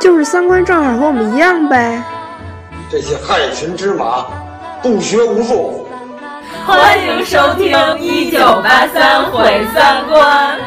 [0.00, 2.02] 就是三观正好和我们一样呗。
[2.90, 4.26] 这些害群之马，
[4.82, 5.88] 不学无术。
[6.66, 10.58] 欢迎收听《一九八三毁三观》。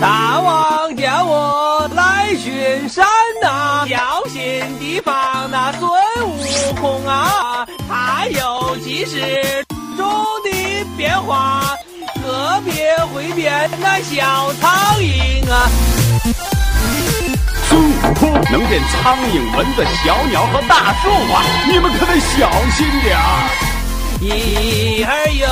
[0.00, 3.06] 大王叫我来巡山
[3.42, 5.88] 呐，小心提防那孙
[6.26, 8.53] 悟空啊，他有
[9.06, 9.64] 其事
[9.98, 10.08] 中
[10.42, 11.62] 的变化，
[12.14, 15.68] 特别会变那小苍蝇啊。
[17.68, 23.20] 孙悟空能变苍蝇、蚊子、小鸟和大树啊，你们可得小心点儿。
[24.20, 25.46] 一儿有，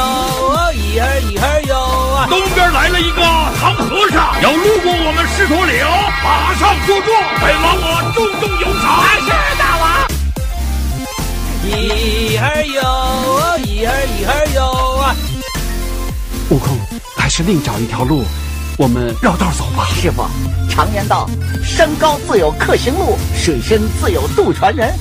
[0.73, 2.27] 一儿一儿有啊！
[2.31, 3.23] 东边来了一个
[3.61, 5.85] 唐和尚，要路过我们狮驼岭，
[6.25, 7.11] 马上捉住，
[7.43, 9.03] 本王我重重有赏。
[11.77, 12.83] 一儿有，
[13.65, 14.63] 一儿一儿有
[14.99, 15.17] 啊！
[16.51, 16.77] 悟空，
[17.17, 18.25] 还是另找一条路，
[18.77, 19.87] 我们绕道走吧。
[19.95, 20.23] 师傅，
[20.69, 21.29] 常言道，
[21.65, 24.93] 山高自有客行路，水深自有渡船人。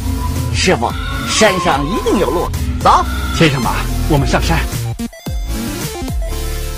[0.53, 0.89] 师傅，
[1.30, 2.49] 山上一定有路，
[2.80, 3.03] 走。
[3.36, 3.75] 先生吧，
[4.09, 4.59] 我们上山。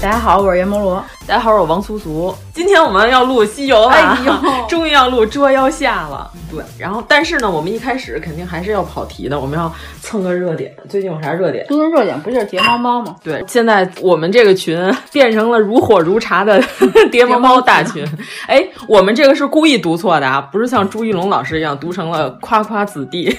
[0.03, 1.01] 大家好，我是阎摩罗。
[1.25, 2.35] 大家好，我是王苏苏。
[2.53, 4.33] 今天我们要录西游了，哎呦，
[4.67, 6.29] 终于要录捉妖下了。
[6.51, 10.75] 对，然后但是呢，我们一开始肯定还是要跑题的，我们要蹭个热点。
[10.89, 11.65] 最近有啥热点？
[11.69, 13.15] 最近热点不就是叠猫猫吗？
[13.23, 14.77] 对，现在我们这个群
[15.13, 16.61] 变成了如火如茶的
[17.09, 18.05] 叠猫猫大群。
[18.47, 23.33] 哎，我们这个是故意读错的啊，不是像朱一龙老师一样读成了夸夸子弟。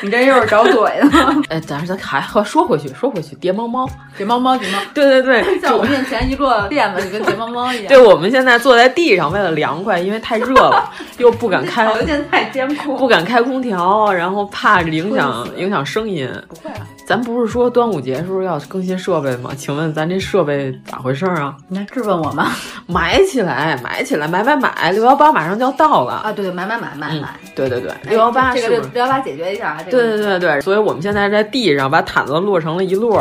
[0.00, 0.74] 你这又是找嘴
[1.10, 1.42] 呢？
[1.48, 4.78] 哎，咱咱还说回去，说回去，叠猫猫，叠猫猫，叠猫。
[4.94, 7.86] 对对对， 在我面前一摞垫子，就跟叠猫猫一样。
[7.88, 16.28] 对，我们现在坐在地上，为了凉快，因为太热了，又不敢开，条件太艰苦，不敢开空调，然后怕影响影响声音。
[16.48, 19.50] 不会啊，咱不是说端午节时候要更新设备吗？
[19.56, 21.56] 请问咱这设备咋回事啊？
[21.68, 22.52] 你来质问我吗？
[22.86, 24.92] 买起来，买起来，买买买！
[24.92, 26.32] 六幺八马上就要到了啊！
[26.32, 27.28] 对对，买买买买买！
[27.54, 33.18] 对对对，六幺八这个六幺八解决一下对对对对，所以我们现在在地上把毯子摞成了一摞。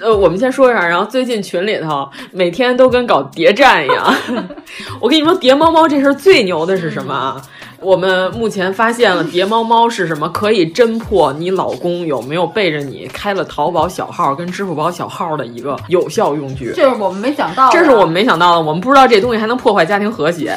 [0.00, 4.14] 呃，我们先说一下，然后最近群里头每天都跟搞谍战一样。
[5.00, 7.42] 我跟你说，叠猫猫这事儿最牛的是什么啊？
[7.82, 10.28] 我们目前发现了叠猫猫是什么？
[10.28, 16.72] 可以侦破你老公有没有背着你开了淘宝小号跟支付宝小号的一个有效用具。
[16.74, 18.62] 这是我们没想到，这是我们没想到的。
[18.62, 20.56] 我们不知道这东西还能破坏家庭和谐，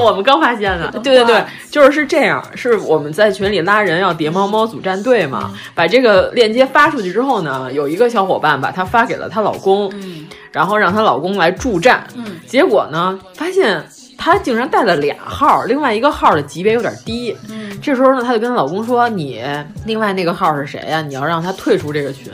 [0.00, 0.90] 我们刚发现的。
[1.02, 2.42] 对对对，就是是这样。
[2.54, 5.52] 是我们在群里拉人要叠猫猫组战队嘛？
[5.74, 12.06] 把这个链接发出去之后呢，有一个小伙伴把它发给了她老公，嗯，然后让她老公来助战。
[12.14, 13.84] 嗯，结果呢，发现。
[14.24, 17.36] 她竟然带了俩号，另外一个号的级别有点低。
[17.50, 19.44] 嗯，这时候呢，她就跟她老公说：“你
[19.84, 21.02] 另外那个号是谁呀？
[21.02, 22.32] 你要让他退出这个群。”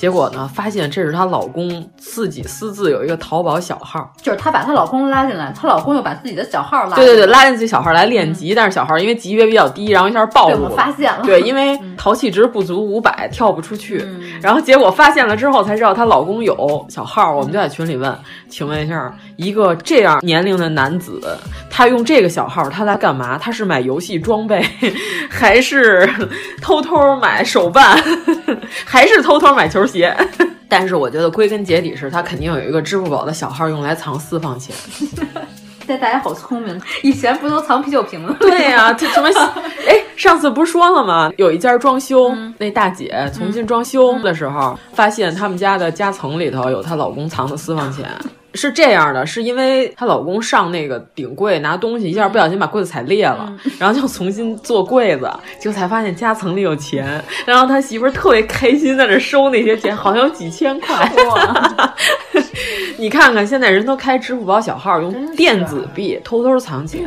[0.00, 6.96] 结果呢，发现这是她老公自己私自有一个淘宝小号，就是她把她老公拉进来，她老公又把自己的小号拉。
[6.96, 10.70] 对对对，拉进自己小号来练级，但是小号因为级别比较低，然后一下暴露了。
[10.70, 11.22] 发现了。
[11.22, 14.02] 对，因为淘气值不足五百，跳不出去。
[14.02, 18.18] 嗯然后结果发现了之后才知道她老公有小号，我们就在群里问
[18.48, 21.20] ：“请问一下，一个这样年龄的男子，
[21.68, 23.36] 他用这个小号他来干嘛？
[23.36, 24.64] 他是买游戏装备，
[25.28, 26.08] 还是
[26.62, 28.02] 偷偷买手办，
[28.84, 30.16] 还是偷偷买球鞋？”
[30.68, 34.74] 但是我觉得归根结底是他肯定有一个支付宝的小号用来藏私房钱。
[35.86, 38.32] 现在大家好聪明，以前不都藏啤酒瓶子？
[38.38, 39.28] 对呀、啊，这什么？
[39.88, 41.32] 哎，上次不是说了吗？
[41.36, 48.08] 有一家装修，嗯、那大姐重新装修的时候，嗯、发现他们家的夹层里头有她老公藏的私房钱。
[48.54, 60.96] 是这样的，是因为她老公上那个顶柜拿东西，一下不小心把柜子踩裂了，嗯、然后就重新做柜子，结果才发现夹层里有钱，然后他媳妇儿特别开心在那收那些钱，好像有几千块。
[61.28, 61.94] 哇！
[62.98, 67.02] 你看看，现在人都开支付宝小号，用电子币偷偷藏钱。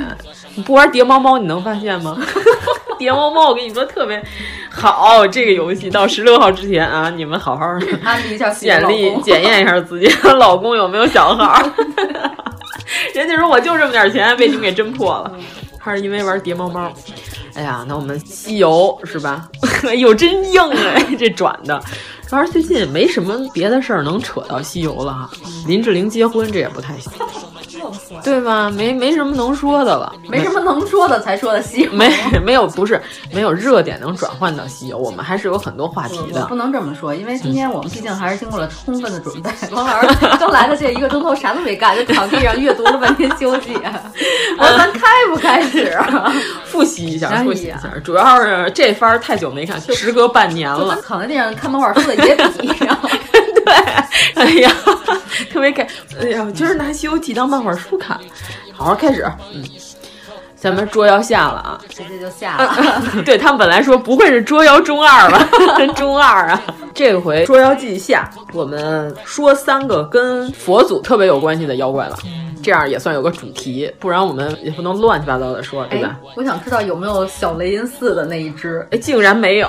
[0.56, 2.18] 你不玩叠猫猫，你能发现吗？
[3.00, 4.24] 叠猫猫，我跟你说特别
[4.70, 7.66] 好，这个游戏到十六号之前啊，你们好好
[8.04, 10.08] 安利一下简历，检验一下自己
[10.38, 11.62] 老公有没有小号。
[13.14, 15.32] 人家说我就这么点钱，被你们给侦破了，
[15.80, 16.92] 还是因为玩叠猫猫。
[17.56, 19.48] 哎呀，那我们西游是吧？
[19.88, 21.82] 哎呦，真硬哎，这转的。
[22.28, 25.30] 主要是最近也没什么别的事儿能扯到西游了哈。
[25.68, 27.12] 林志玲结婚这也不太行，
[28.24, 28.70] 对吧？
[28.70, 31.92] 没没什么能说的了，没什么能说的才说的西游。
[31.92, 32.12] 没
[32.44, 33.02] 没有不是
[33.32, 36.46] 没有热点能转换到西游，我们还是有很多话题的。
[36.46, 39.50] 不能这么说，因为今天我们毕竟还是经过了充分的准备。
[39.72, 40.08] 王老师
[40.40, 43.74] 刚来的这一个钟头啥都没干，就躺地上阅读了半天《西游记》。
[44.58, 46.32] 我说咱开不开始啊？
[46.66, 47.92] 复习一下，复习一下。
[48.04, 50.98] 主要是这番太久没看，时隔半年了。
[51.06, 53.33] 躺在地上看漫画书的也比，然后对，
[54.36, 54.72] 哎呀，
[55.52, 55.88] 特别感，
[56.20, 58.20] 哎呀，今儿拿《西游记》当漫画书看。
[58.72, 59.64] 好好开始，嗯，
[60.64, 62.74] 咱们捉妖下了啊，直接就下了。
[63.26, 65.46] 对他们本来说不会是捉妖中二吧？
[65.94, 66.62] 中二啊！
[66.94, 72.18] 这回捉妖记下，我们说三个跟佛祖特别有关系的妖怪了。
[72.64, 76.16] 这样也算有个主题，不然我们也不能乱七八糟的说，对吧？
[76.38, 78.88] 我想知道有没有小雷音寺的那一只？
[78.92, 79.68] 哎，竟然没有！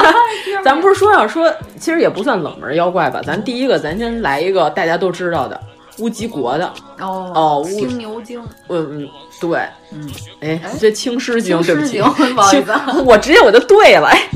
[0.64, 3.20] 咱不是说要说，其实也不算冷门妖怪吧？
[3.22, 5.60] 咱第一个，咱先来一个大家都知道的
[5.98, 6.66] 乌鸡国的
[6.98, 8.42] 哦哦，青牛精。
[8.68, 9.08] 嗯嗯，
[9.40, 9.60] 对，
[9.92, 10.10] 嗯，
[10.40, 12.72] 哎，这青狮精，对不起，不好意思，
[13.04, 14.28] 我直接我就对了，哎，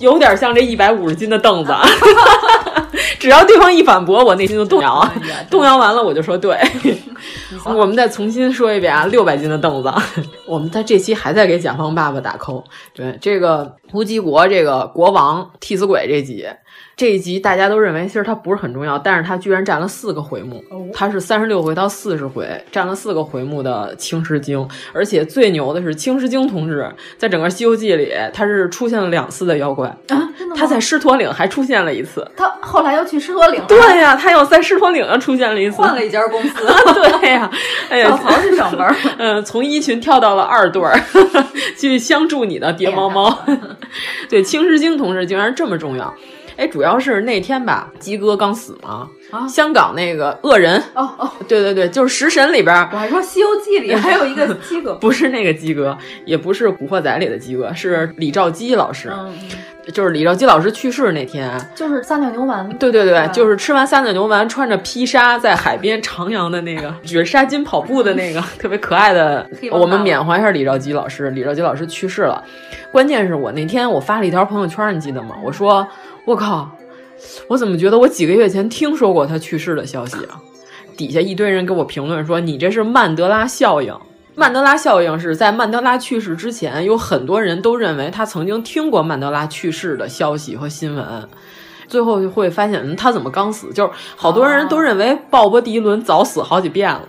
[0.00, 1.72] 有点像这一百五十斤的凳子。
[3.18, 5.06] 只要对方一反驳，我内心就动摇，
[5.50, 6.58] 动摇完了我就说对。
[7.66, 9.92] 我们再重新说一遍啊，六百斤的凳子。
[10.46, 12.64] 我们在这期还在给甲方爸爸打 call。
[12.94, 16.46] 对这个乌鸡国这个国王替死鬼这集，
[17.00, 20.62] 这一集大家都认为其实它不是很重要，但是它居然占了四个回目，
[20.92, 24.68] 它是三十六回到四十回，占了四个回目的青狮精。
[24.92, 26.86] 而且最牛的是青狮精同志
[27.16, 32.30] 在整个《西游记》里，他是出现了两次的妖怪啊，他在狮驼岭还出现了一次。
[32.36, 33.62] 他后来又去狮驼岭。
[33.66, 36.66] 对呀、啊，他又在狮驼岭上出现了一次，换了一家公司。
[36.92, 37.50] 对呀、啊，
[37.88, 38.94] 哎呀，跳槽去上班。
[39.16, 41.00] 嗯，从一群跳到了二队儿，
[41.80, 43.38] 去相助你的蝶猫猫。
[44.28, 46.14] 对，青狮精同志竟然这么重要。
[46.60, 49.08] 哎，主要是那天吧，鸡哥刚死嘛。
[49.30, 52.76] 啊，香港那个恶人哦哦，对对对，就是食神里边。
[52.92, 55.96] 我还说《西游记》里还有一个鸡哥， 不是那个鸡哥，
[56.26, 59.10] 也不是《古惑仔》里的鸡哥，是李兆基老师。
[59.16, 59.32] 嗯，
[59.92, 62.68] 就是李兆基老师去世那天，就是撒尿牛丸。
[62.76, 69.48] 对对对，就是吃完撒尿牛丸，穿着披纱在海边徜徉的那个，举着纱巾跑步的那个，特别可爱的。
[69.70, 72.42] 我们缅怀一下李兆基老师，李兆基老师去世了。
[72.90, 75.36] 关键是我那天我发了一条朋友圈，你记得吗？
[75.44, 75.86] 我说
[76.30, 76.70] 我靠。
[77.48, 80.40] 我怎么觉得我几个月前听说过他去世的消息啊？
[80.96, 83.92] 底下一堆人给我评论说：“你这是曼德拉效应。”
[84.36, 91.28] 曼德拉效应是在曼德拉去世之前，有很多人都认为他曾经听过曼德拉去世的消息和新闻，
[91.88, 93.72] 最后就会发现，嗯，他怎么刚死？
[93.72, 97.08] 就是好多人都认为鲍勃迪伦早死好几遍了，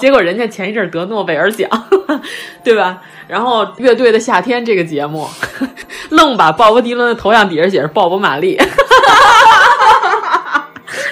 [0.00, 1.68] 结果人家前一阵得诺贝尔奖，
[2.64, 3.02] 对吧？
[3.28, 5.28] 然后《乐队的夏天》这个节目，
[6.08, 8.58] 愣把鲍勃迪伦的头像底下写着鲍勃马利。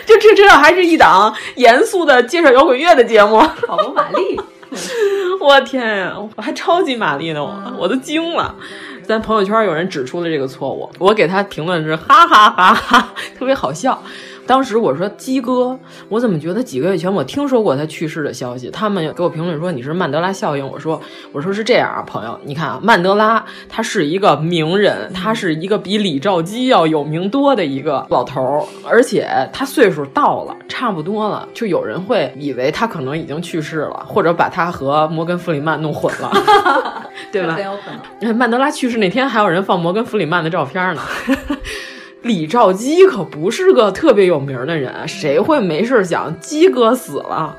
[0.06, 3.36] 就这知道还是一档严肃的介绍摇滚乐的节目。
[3.66, 4.40] 鲍勃玛丽，
[5.38, 8.54] 我天呀，我还超级玛丽呢，我我都惊了。
[9.06, 14.02] 咱朋友圈有人指出了这个错误，我给他评论是哈哈哈哈，特别好笑。
[14.48, 15.78] 当时我说鸡哥，
[16.08, 18.70] 我怎么觉得几个月前我听说过他去世的消息？
[18.70, 20.66] 他们给我评论说你是曼德拉效应。
[20.66, 20.98] 我说
[21.32, 36.32] 我说是这样啊，朋友，你看啊，曼德拉他是一个名人，他是一个比李兆基要有名多的一个老头儿，而且他岁数到了，差不多了，就有人会以为他可能已经去世了，或者把他和摩根弗里曼弄混了，
[37.30, 37.52] 对吧？
[37.60, 37.90] 很有可
[38.22, 38.34] 能。
[38.34, 41.02] 曼德拉去世那天还有人放摩根弗里曼的照片呢。
[42.28, 47.56] 李兆基可不是个特别有名的人，谁会没事想鸡哥死了，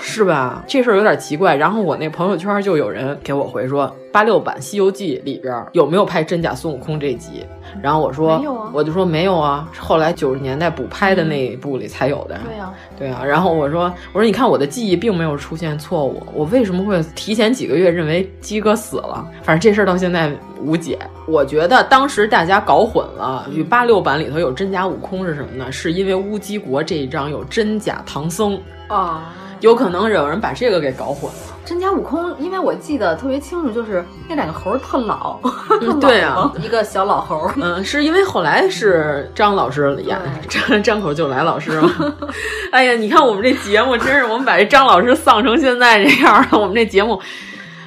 [0.00, 0.64] 是吧？
[0.66, 1.54] 这事儿有点奇怪。
[1.54, 7.44] 然后我那朋友圈就有人给我回说，八六版《西游记》里边有没有拍真假孙悟空这集？
[7.82, 12.38] 然后我说有，啊、我就说没有啊，后来九十年代补拍的那一部里才有的。
[12.46, 13.24] 对呀、啊，对啊。
[13.24, 19.26] 然后我说，我说你看我的记忆并没有出现错误，我为什么会提前几个月认为鸡哥死了？
[19.42, 20.30] 反正这事儿到现在
[20.60, 20.98] 无解。
[21.26, 25.72] 我觉得当时大家搞混了，与八六版里头有真假悟空是什么呢？
[25.72, 29.32] 是因为乌鸡国这一章有真假唐僧啊。
[29.62, 31.38] 有可能有人把这个给搞混了。
[31.64, 35.38] 真假悟空，因为我记得特别清楚，就是那两个猴特老，
[35.80, 37.48] 嗯、 对啊，一个小老猴。
[37.56, 40.18] 嗯，是因为后来是张老师演
[40.50, 41.90] 张张口就来老师嘛。
[42.72, 46.48] 哎呀，你看我们这节目，真是我们把这张老师丧成现在这样了。
[46.58, 47.20] 我们这节目，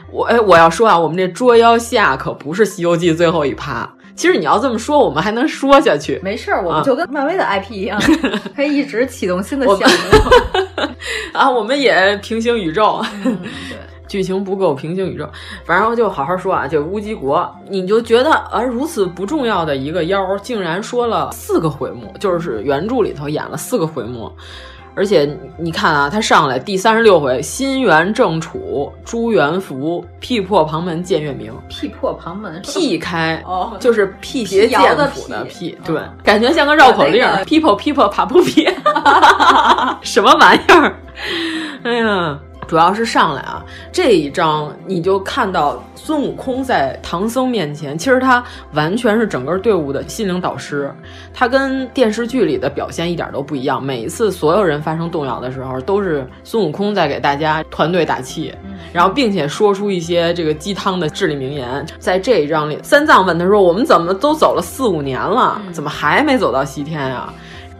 [0.09, 3.91] 我哎，我要说啊，我们这捉妖下可不是《西游记》最后一趴。
[4.15, 6.19] 其实你要这么说，我们还能说下去。
[6.23, 8.01] 没事儿，我们就跟漫威的 IP 一样，
[8.55, 10.87] 可以一直启动新的项目。
[11.33, 13.03] 啊，我们也平行宇宙。
[13.25, 13.37] 嗯、
[14.07, 15.29] 剧情不够平行宇宙。
[15.65, 24.31] 反正就好好说啊，就乌鸡国，你就觉得而，如此不重要的一个妖，竟然说了四个回目，就是原著里头演了四个回目。
[24.95, 31.53] 而且你看啊，他上来第三十六回，新元正处，朱元福，辟破旁门见月明。
[31.67, 34.79] 辟破旁门，辟开 哦，就是辟邪剑
[35.13, 37.23] 谱的辟，对，感觉像个绕口令。
[37.45, 38.73] people people 爬不撇，
[40.01, 40.95] 什么玩意儿？
[41.83, 42.39] 哎呀！
[42.67, 48.43] 主要是上来啊，这一章你就看到孙悟空在唐僧面前，其实他
[48.73, 50.91] 完全是整个队伍的心灵导师，
[51.33, 53.81] 他跟电视剧里的表现一点都不一样。
[53.83, 58.53] 每一次所有人发生动摇的时候，都是孙悟空在给大家团队打气，
[58.91, 61.85] 然后并且说出一些这个鸡汤的至理名言。
[61.99, 67.31] 在这一章里，三藏问他说：“我们怎么都走了四五年了，怎么还没走到西天呀？”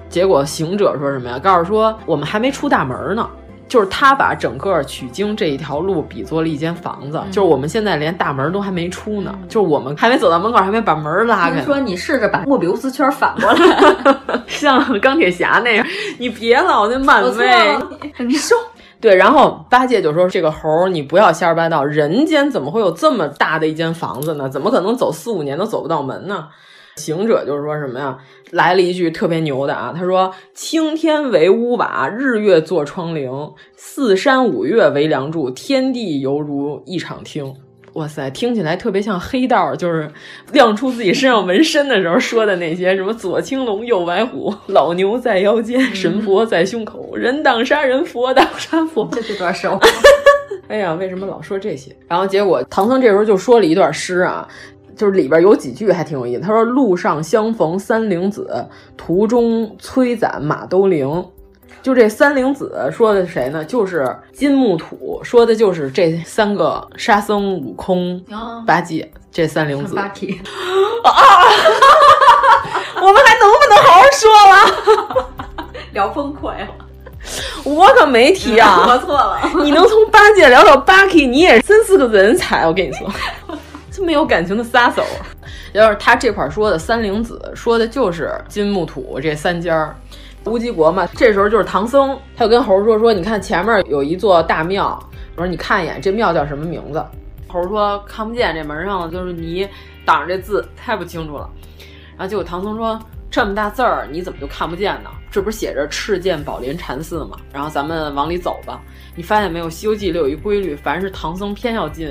[0.09, 1.39] 结果行者说什么呀？
[1.39, 3.27] 告诉说我们还没出大门呢。
[3.67, 11.61] 就是他把整个取经这一条路比作了一间房子，就是我们现在连大门都还没出呢，就是我们还没走到门口，还没把门拉开。
[11.63, 15.85] 说你试着把莫比乌斯圈反过来， 像钢铁侠那样，
[16.17, 17.77] 你别老那漫威，
[18.19, 18.57] 你说。
[19.01, 24.49] 对，然后八戒就说：“这个猴，你不要瞎说八道，人间怎么会有这么大的一间房子呢？
[24.49, 26.47] 怎么可能走四五年都走不到门呢？”
[26.95, 28.17] 行者就是说什么呀？
[28.51, 29.93] 来了一句特别牛的啊！
[29.93, 37.53] 他说：“青天为屋瓦，日月作窗棂，四山五岳为梁柱，天地犹如一场厅。”
[37.95, 40.09] 哇塞，听起来特别像黑道，就是
[40.53, 49.05] 亮出自己身上纹身的时候说的那些什么左青龙右白虎，老牛在腰间，神佛在胸口，人挡杀人，佛挡杀佛。
[49.11, 49.77] 这这段熟。
[50.69, 51.93] 哎呀，为什么老说这些？
[52.07, 54.47] 然后结果唐僧这时候就说了一段诗啊。
[54.95, 56.41] 就是里边有几句还挺有意思。
[56.41, 61.25] 他说：“路上相逢三灵子，途中催斩马兜铃。”
[61.83, 63.63] 就这三灵子说的谁呢？
[63.63, 68.19] 就是金木土，说的就是这三个沙僧、悟空、
[68.65, 69.93] 八戒这三灵子。
[69.93, 70.27] 八戒
[71.03, 71.11] 啊！
[72.99, 75.65] 我们还能不能好好说了？
[75.93, 76.67] 聊崩溃了。
[77.63, 78.85] 我可没提啊！
[78.89, 79.39] 我错了。
[79.63, 83.07] 你能从八戒聊到八 K，你也真是个人才，我跟你说。
[83.95, 85.01] 这么有感情的撒手，
[85.71, 89.95] 要是他这块说的三灵子，说的就是金木土这三家儿，
[90.47, 91.07] 乌鸡国嘛。
[91.15, 95.01] 这时候就是唐僧，他就跟猴说说，你看前面有一座大庙，
[95.37, 97.01] 我说你看一眼这庙叫什么名字？
[97.47, 99.65] 猴说看不见，这门上就是泥
[100.05, 101.49] 挡着这字，太不清楚了。
[102.17, 102.99] 然后结果唐僧说
[103.35, 105.09] 这么大字儿，你怎么就看不见呢？
[105.29, 107.35] 这不是写着赤剑宝林禅寺吗？
[107.51, 108.81] 然后咱们往里走吧。
[109.13, 112.09] 你发现没有，《西游记》里有一规律，凡是唐僧偏要进，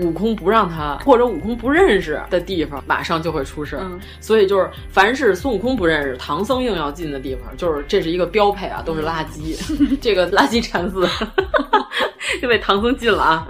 [0.00, 3.80] 悟空不让他，或者悟空不认识的地方，马上就会出事。
[4.20, 9.56] 所以就是，凡是孙悟空不认识，唐僧硬要进的地方，就是这是一个标配啊，都是垃圾。
[10.02, 11.08] 这个垃圾禅寺
[12.42, 13.48] 就被唐僧进了啊。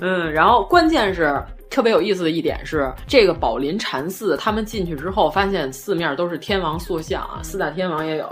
[0.00, 1.36] 嗯，然后关键是
[1.70, 8.28] 特别有意思的一点是，这个宝林禅寺，他们进去之后发现四面都是天王塑像啊，四大天王也有。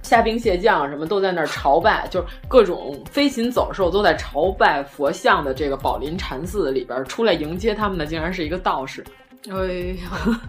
[0.00, 9.04] 虾兵蟹将什么都在那儿朝拜，就是各种飞禽走兽都在朝拜佛像的这个宝林禅寺里边，出来迎接他们的竟然是一个道士。
[9.46, 10.40] 哎呀，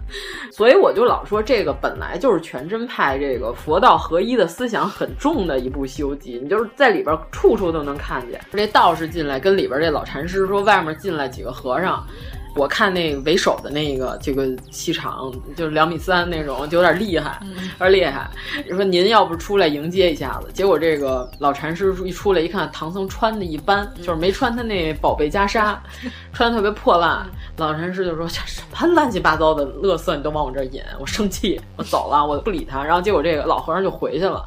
[0.52, 8.40] 所以我就老说这个本来就是全真派这个佛道合一的思想很重的一部《西游记》，你就是在里边处处都能看见。
[8.52, 12.04] 这道士进来跟里边这老禅师说，外面进来几个和尚。
[12.56, 17.40] 我看那为首的那个这个气场就是两米三那种，就有点厉害，
[17.78, 18.28] 有点厉害。
[18.66, 25.76] 你说您要不出来迎接一下子，结果这个老禅师一出来一看，唐僧穿的一般，就是没穿他那宝贝袈裟，
[26.34, 27.24] 穿的特别破烂。
[27.60, 34.44] 老禅师就说：“这什么乱七八糟的乐色，你都往我这引，我生气，我走了，我不理他。”然后结果这个老和尚就回去了。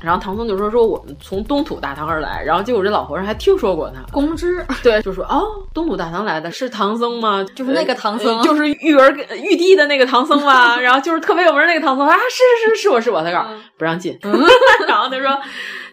[0.00, 5.42] 然后唐僧就说：“说我们从东土大唐而来。”然后结果这老和尚还听说过他公知，对，就说：“哦，
[5.74, 7.44] 东土大唐来的是唐僧吗？
[7.54, 9.10] 就是那个唐僧，就是玉儿
[9.42, 10.76] 玉帝的那个唐僧吗？
[10.80, 14.18] 然后就是特别有名那个唐僧啊，是是是，是我是我。”他告不让进。
[14.88, 15.38] 然后他说：“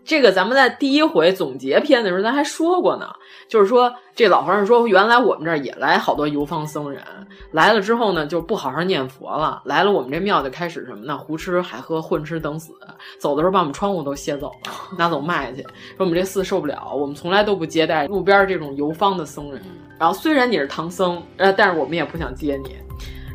[0.08, 3.08] 这个咱们在第一回总结篇的时候，咱还说过呢。”
[3.48, 7.02] 就是说，这老和尚说，原来我们这儿也来好多游方僧人，
[7.52, 9.62] 来了之后呢，就不好好念佛了。
[9.64, 11.18] 来了我们这庙就开始什么呢？
[11.18, 12.74] 胡吃海喝，混吃等死。
[13.20, 15.62] 走的时候把我们窗户都卸走了，拿走卖去。
[15.62, 19.62] 说我们这寺受不了，我们从来都不接待路边这种游方的僧人。
[19.98, 22.76] 然后虽然你是唐僧，呃，但是我们也不想接你。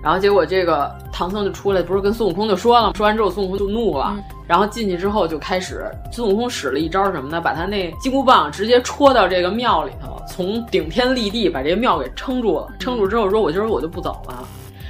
[0.03, 2.93] 然后结果这个唐僧就出来，不是跟孙悟空就说了吗？
[2.97, 4.17] 说完之后，孙悟空就怒了。
[4.49, 7.41] 然后进去之后就开始，孙悟空使了一招什么呢？
[7.41, 12.67] 把他那金箍棒直接戳到这个庙里头，从顶天立地把这个庙给撑住了。
[12.79, 14.47] 撑住之后说：“我今儿我就不走了。”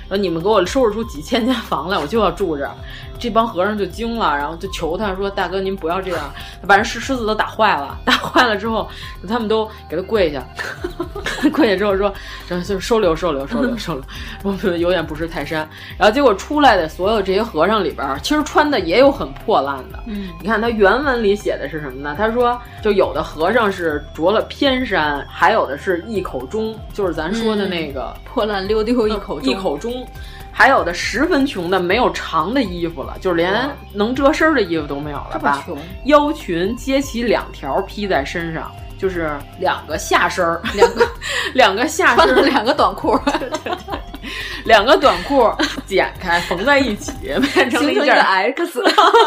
[0.08, 2.72] 说你们给我收拾出几千间房来，我就要住这儿。
[3.22, 6.28] 这帮和尚就惊了，然后就求他说：“大哥，您不要这样，
[6.66, 7.96] 把人狮狮子都打坏了。
[8.04, 8.88] 打坏了之后，
[9.28, 10.44] 他们都给他跪下，
[11.52, 12.12] 跪下之后说，
[12.48, 14.02] 就收留收留收留收留，
[14.42, 15.60] 我们有眼不识泰山。
[15.96, 20.02] 然后结果出来的所有这些和尚里边，其实穿的也有很破烂的。
[20.06, 22.16] 嗯，你看他原文里写的是什么呢？
[22.18, 30.04] 他说，就有的和尚是着了偏衫，还有的是一口钟，就是咱说的那个、嗯、破烂溜丢一口一口钟。”
[30.62, 35.66] 还有的十分穷的，没有长的衣服了，就是连能遮身的衣服都没有了吧？
[36.04, 41.04] 腰裙接起两条披在身上，就是两个下身儿，两个
[41.52, 43.98] 两个下身儿，两个短裤，对对对，
[44.64, 45.52] 两个短裤
[45.84, 47.10] 剪开缝在一起，
[47.52, 48.80] 变成了一件 X，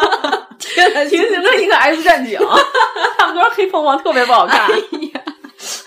[0.57, 2.39] 天，形成一个 X 战警，
[3.19, 4.61] 他们说黑凤凰特别不好看。
[4.61, 4.77] 哎
[5.13, 5.21] 呀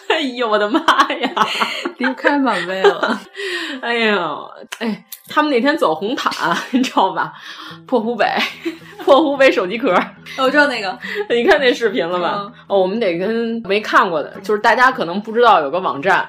[0.11, 0.81] 哎呦我的妈
[1.21, 1.47] 呀！
[1.99, 3.21] 离不开满威了。
[3.83, 6.33] 哎呦，哎，他们那天走红毯，
[6.71, 7.33] 你知道吧？
[7.87, 8.27] 破湖北，
[9.05, 9.95] 破湖北手机壳。
[10.39, 10.99] 我知道那个，
[11.29, 12.37] 你看那视频了吧？
[12.39, 16.29] 嗯、哦，我们得跟没看过的，就是大家可能不知道有个网站，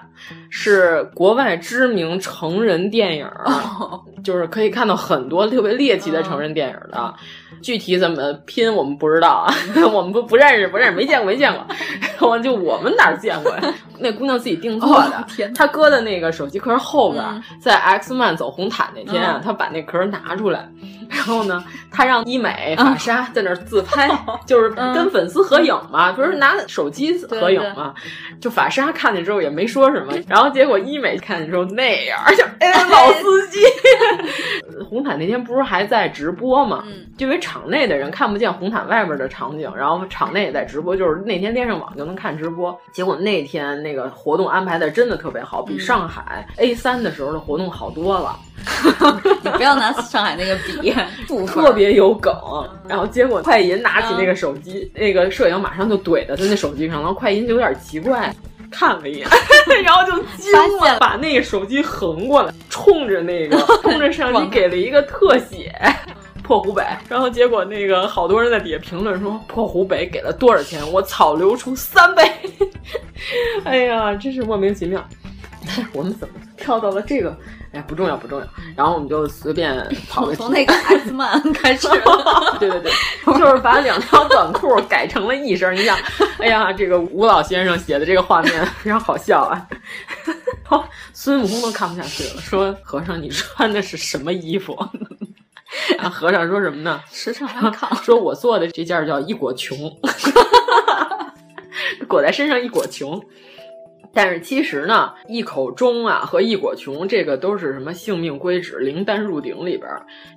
[0.50, 6.98] 是国外知名成人电影，哦、就是可以看到很多特别猎奇的成人电影的。
[6.98, 7.14] 嗯
[7.62, 9.54] 具体怎么拼我们不知道啊，
[9.92, 11.66] 我们不不认识，不认识，没见过，没见过。
[12.30, 13.69] 我就我们哪见过呀？
[14.00, 20.68] 那姑娘自己定做的，哦、她搁在那个手机壳后边，嗯、在 X Man 走红毯那天她把那壳拿出来，
[21.10, 24.08] 然后呢，他让医美法莎在那儿自拍，
[24.46, 27.94] 就是跟粉丝合影嘛，不是拿手机合影嘛。
[28.40, 33.60] 就法莎看见之后也没说什么，然后结果医美看见之后那样，就哎老司机。
[34.90, 36.84] 红毯那天不是还在直播嘛？
[37.18, 42.76] 就、因为场内的人看不见红毯外边的场景，然后场内也在直播，就是那天连上网就能看直播。
[42.94, 48.40] 结果那天那个活动安排的真的特别好，比上海 A 三的时候的活动好多了。
[49.44, 50.94] 你不要拿上海那个比，
[51.48, 52.34] 特别有梗。
[52.88, 58.34] 然后结果快银拿起那个手机，那个摄影马上就怼在他那手机上，然后快银就有点奇怪。
[58.72, 59.28] 看了一眼，
[59.84, 65.74] 然后就惊了，把那个手机横过来，冲着那个 冲着相机给了一个特写。
[66.44, 70.82] 破湖北，然后结果那个好多人在底下评论说破湖北给了多少钱？
[70.92, 72.24] 我草流出三倍。
[73.66, 75.04] 哎呀，真是莫名其妙。
[75.94, 77.38] 我们怎么跳到了这个？
[77.72, 78.48] 哎，不重要，不重要。
[78.76, 81.88] 然后我们就随便跑个从那个 X 曼 开始。
[82.60, 82.92] 对对对，
[83.38, 85.76] 就是把两条短裤改成了一身。
[85.76, 85.96] 你想，
[86.40, 89.68] 哎呀，这个吴老先生写的这个画面非常好笑啊。
[91.14, 94.76] 孙悟空都看不下去了，说：“和尚，你穿的是什么衣服？”
[96.12, 97.00] 和尚说什么呢？
[97.12, 97.94] 时尚安康。
[98.04, 99.78] 说我做的这件叫一裹穷，
[102.08, 103.22] 裹在身上一裹穷。
[104.14, 109.90] 但是其实呢，一口钟啊和一果琼这个都是什么性命归止，灵丹入鼎里边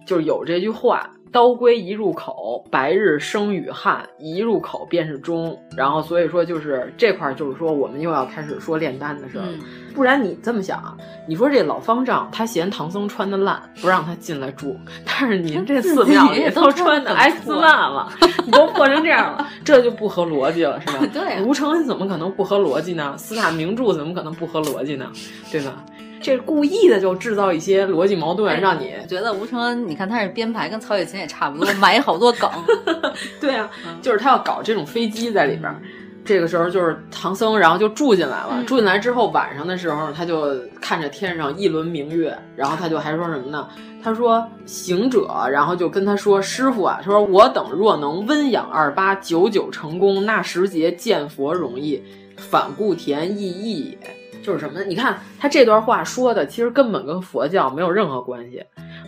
[0.06, 1.10] 就有这句话。
[1.32, 5.58] 刀归一入口，白日生与汉，一入口便是钟。
[5.74, 9.44] 然后所以说就是这块，就是说我们又要开始说炼丹的事儿。
[9.46, 9.58] 嗯、
[9.94, 10.94] 不然你这么想啊，
[11.26, 18.12] 你说这老方丈他嫌唐僧穿的烂，不让他进来住，但是您这寺庙里都穿的 X 曼了，
[18.44, 21.06] 你都破成这样了，这就不合逻辑了，是吧？
[21.14, 23.14] 对、啊，吴承恩怎么可能不合逻辑呢？
[23.16, 25.10] 四大名著怎么可能不合逻辑呢？
[25.50, 25.82] 对吧？
[26.22, 32.48] 这故意的就制造一些逻辑矛盾，让你觉得吴承恩，你看他是编排，跟曹雪芹也差不多，埋好多梗。
[33.40, 33.68] 对啊，
[34.00, 35.74] 就是他要搞这种飞机在里边。
[36.24, 38.50] 这个时候就是唐僧，然后就住进来了。
[38.52, 43.66] 嗯、住进来之后，晚上的时候他就看着天上一轮明月，然后他就还说什么呢？
[44.00, 52.00] 他说行者，然后就跟他说：“师傅啊，他说我等若能温养二八，九九成功，那时节见佛容易，
[52.36, 53.98] 反顾田亦易也。”
[54.42, 54.84] 就是什么呢？
[54.84, 58.62] 你看他这段话说的，其实根本跟佛教没有任何关系。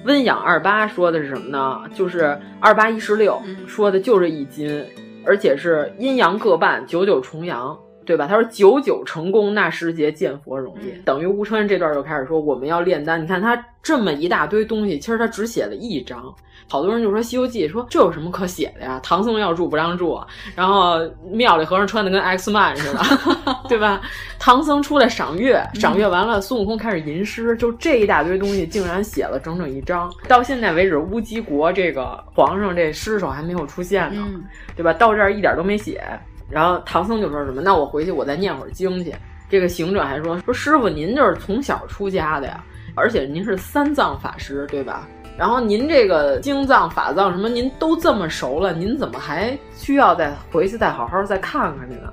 [0.04, 1.82] 温养二八说的是什么呢？
[1.94, 4.84] 就是二八一十六，说的就是一斤，
[5.26, 8.26] 而且是阴阳各半，九九重阳，对吧？
[8.26, 13.22] 他说九九成功，那时节见佛容易，等于吴承恩这段就开始说我们要炼丹。
[13.22, 16.34] 你看他这么一大堆东西，其实他只写了一章。
[16.66, 18.98] 好多人就说《西游记》说这有什么可写的呀？
[19.02, 20.18] 唐僧要住不让住，
[20.54, 20.98] 然后
[21.30, 23.02] 庙里和尚穿的跟 X man 似的，
[23.68, 24.00] 对吧？
[24.38, 30.10] 唐僧出来赏月，赏月完了，孙悟空开始吟诗，就这一大堆东西竟然写了整整一章。
[30.26, 34.42] 到现在为止，乌鸡国这个皇上这尸首还没有出现呢，嗯、
[34.74, 34.90] 对吧？
[34.94, 36.02] 到这儿一点都没写。
[36.48, 39.14] 然后唐僧就说什么：“那我回去我再念会儿经去。”
[39.48, 52.12] 这个行者还说：“说师傅您就是从小出家的呀，而且您是三藏法师，对吧？”然后您这个经藏法藏什么，您都这么熟了，您怎么还需要再回去再好好再看看去呢？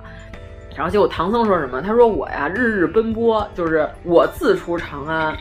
[0.75, 1.81] 然后结果唐僧说什么？
[1.81, 5.37] 他说我呀，日日奔波，就是我自出长安，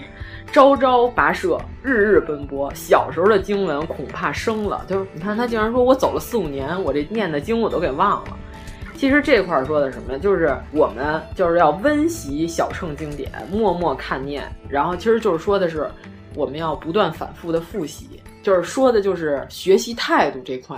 [0.52, 2.70] 朝朝跋涉，日日奔波。
[2.74, 8.36] 小时候的经文恐怕生了，就是你看他竟然说我走了四五年，我这念的经我都给忘了。
[9.00, 10.18] 其实这块说的什么呀？
[10.18, 15.90] 就是我们就是要温习小乘经典，默默看念，然后其实就是说的是
[16.34, 20.76] 我们要不断反复的复习，就是说的就是学习态度这块。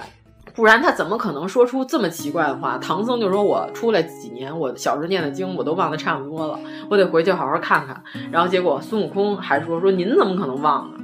[0.55, 2.79] 不然他怎么可能说出这么奇怪的话？
[2.79, 6.57] 唐僧就说：“我出来几年，我小时候念的经我都忘得差不多了，
[6.89, 11.01] 我得回去好好看看。”然后结果孙悟空还说：“说您怎么可能忘呢？”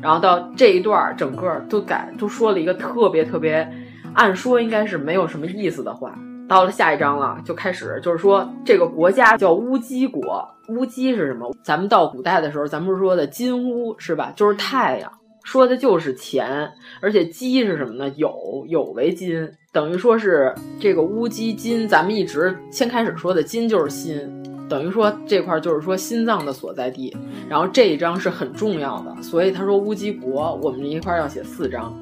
[0.00, 3.70] 然后到这一段整个都改都说了一个特别特别，
[4.14, 6.18] 按说应该是没有什么意思的话。
[6.48, 11.54] 到了下一章了，就开始就是说这个国家叫乌鸡国，乌鸡是什么？
[11.62, 14.32] 咱们到古代的时候，咱们不是说的金乌是吧？
[14.36, 15.10] 就是太阳。
[15.44, 18.08] 说的就是钱，而且鸡是什么呢？
[18.12, 21.88] 酉酉为金，等于说是这个乌鸡金。
[21.88, 24.30] 咱们一直先开始说的金就是心，
[24.68, 27.16] 等于说这块就是说心脏的所在地。
[27.48, 31.92] 然后这一章是很重要的，所以他说乌鸡国，我们这一块要写四章。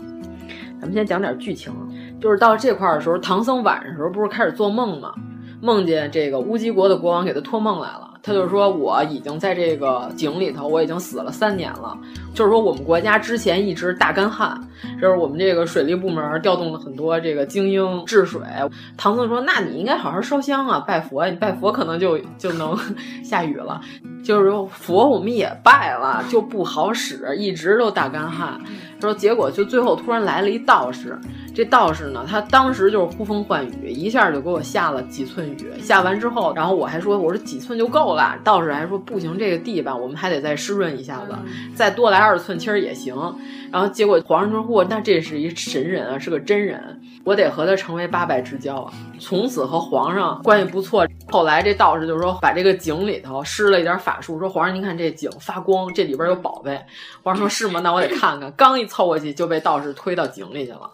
[0.79, 1.72] 咱们先讲点剧情，
[2.20, 5.14] 就是到这块儿的时候，唐僧晚上时候不是开始做梦吗？
[5.62, 8.09] 梦见这个乌鸡国的国王给他托梦来了。
[8.22, 11.96] 他就说：“我已经在这个井里头，我已经死了三年了。
[12.35, 14.61] 就是说，我们国家之前一直大干旱，
[15.00, 18.42] 就是我们这个水利部门调动了很多这个精英治水。”
[18.98, 22.78] 唐僧说：“那你应该好好烧香啊，拜佛，你拜佛可能就就能
[23.24, 23.80] 下雨了。
[24.22, 28.61] 就是说佛我们也拜了，就不好使，一直都大干旱。
[29.00, 31.18] 说结果就最后突然来了一道士。”
[31.60, 35.70] 这道士呢，他当时就是呼风唤雨，一下就给我下了几寸雨。
[35.78, 38.34] 下完之后，然后我还说，我说几寸就够了。
[38.42, 41.36] 道士还说不行，这个地吧，我们还得再湿润一下子，
[41.74, 43.14] 再多来二寸其实也行。
[43.70, 48.90] 然后结果皇上说，嚯，那这是一神人啊，是个真人，我得和他成为八拜之交啊。
[49.18, 51.06] 从此和皇上关系不错。
[51.28, 56.80] 后来这道士就说，把这个井里头施了一点法术，说皇上您看这井发光，这里边有宝贝。
[57.22, 57.80] 皇上说是吗？
[57.80, 58.50] 那我得看看。
[58.56, 60.90] 刚一凑过去，就被道士推到井里去了。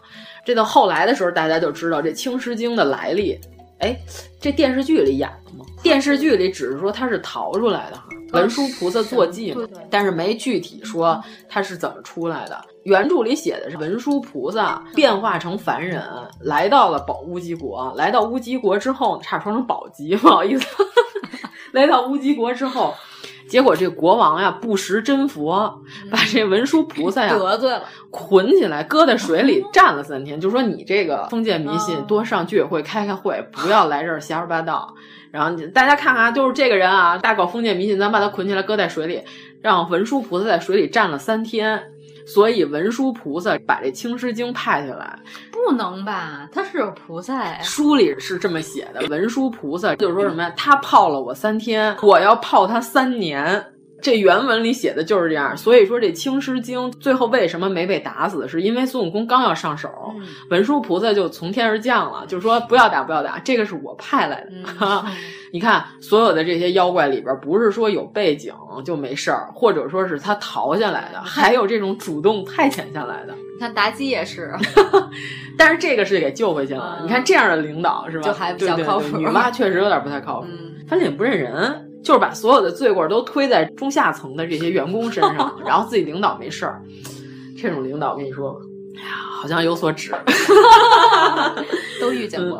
[0.47, 3.37] 这到后来的时候，大家就知道这《青狮精》的来历。
[3.79, 3.93] 哎，
[4.39, 5.65] 这电视剧里演的吗？
[5.83, 12.57] 电视剧里只是说他是逃出来的哈，文殊菩萨坐骑嘛，但是没具体说他是怎么出来的。
[12.83, 16.01] 原著里写的是文殊菩萨变化成凡人，
[16.39, 17.93] 来到了宝乌鸡国。
[17.97, 20.65] 来到乌鸡国之后，差点说成宝鸡，不好意思。
[21.73, 22.95] 来到乌鸡国之后。
[23.49, 25.81] 结果这国王呀不识真佛，
[26.11, 34.93] 把这文殊菩萨呀得罪了，捆起来搁在水里站了三天，就说你这个封建迷信，多上居委会开开会，不要来这儿瞎说八道。
[35.31, 39.23] 然后大家看看，就是这个人啊，大搞封建迷信，咱把他捆起来搁在水里，
[39.61, 41.91] 让文殊菩萨在水里站了三天。
[42.27, 45.17] 所以文殊菩萨把这青狮精派下来，
[45.51, 46.47] 不能吧？
[46.51, 47.61] 他是有菩萨呀。
[47.61, 50.53] 书里是这么写的，文殊菩萨就是说什么呀？
[50.57, 53.65] 他泡了我三天，我要泡他三年。
[54.01, 55.55] 这原文里写的就是这样。
[55.57, 58.47] 所以说这青狮精最后为什么没被打死？
[58.47, 59.89] 是因为孙悟空刚要上手，
[60.49, 65.05] 文殊菩萨就从天而降了，就说不要打，不要打，这个是我派来的。
[65.53, 73.33] 你看，所有的这些妖怪里边，不是说有背景就没事儿，或者说是他逃下来的，还有这种主动派遣下来的。
[73.33, 74.53] 你看妲己也是，
[75.57, 76.99] 但是这个是给救回去了。
[77.01, 78.23] 你看这样的领导是吧？
[78.23, 79.17] 就还比较靠谱。
[79.17, 80.47] 女娲确实有点不太靠谱，
[80.87, 86.81] 反正也不认人，就是把所有的罪过都推在中下层的这些员工身上， 然后自己领导没事儿。
[87.61, 88.57] 这种领导，我跟你说。
[88.95, 90.11] 哎呀，好像有所指
[91.99, 92.57] 都遇见过，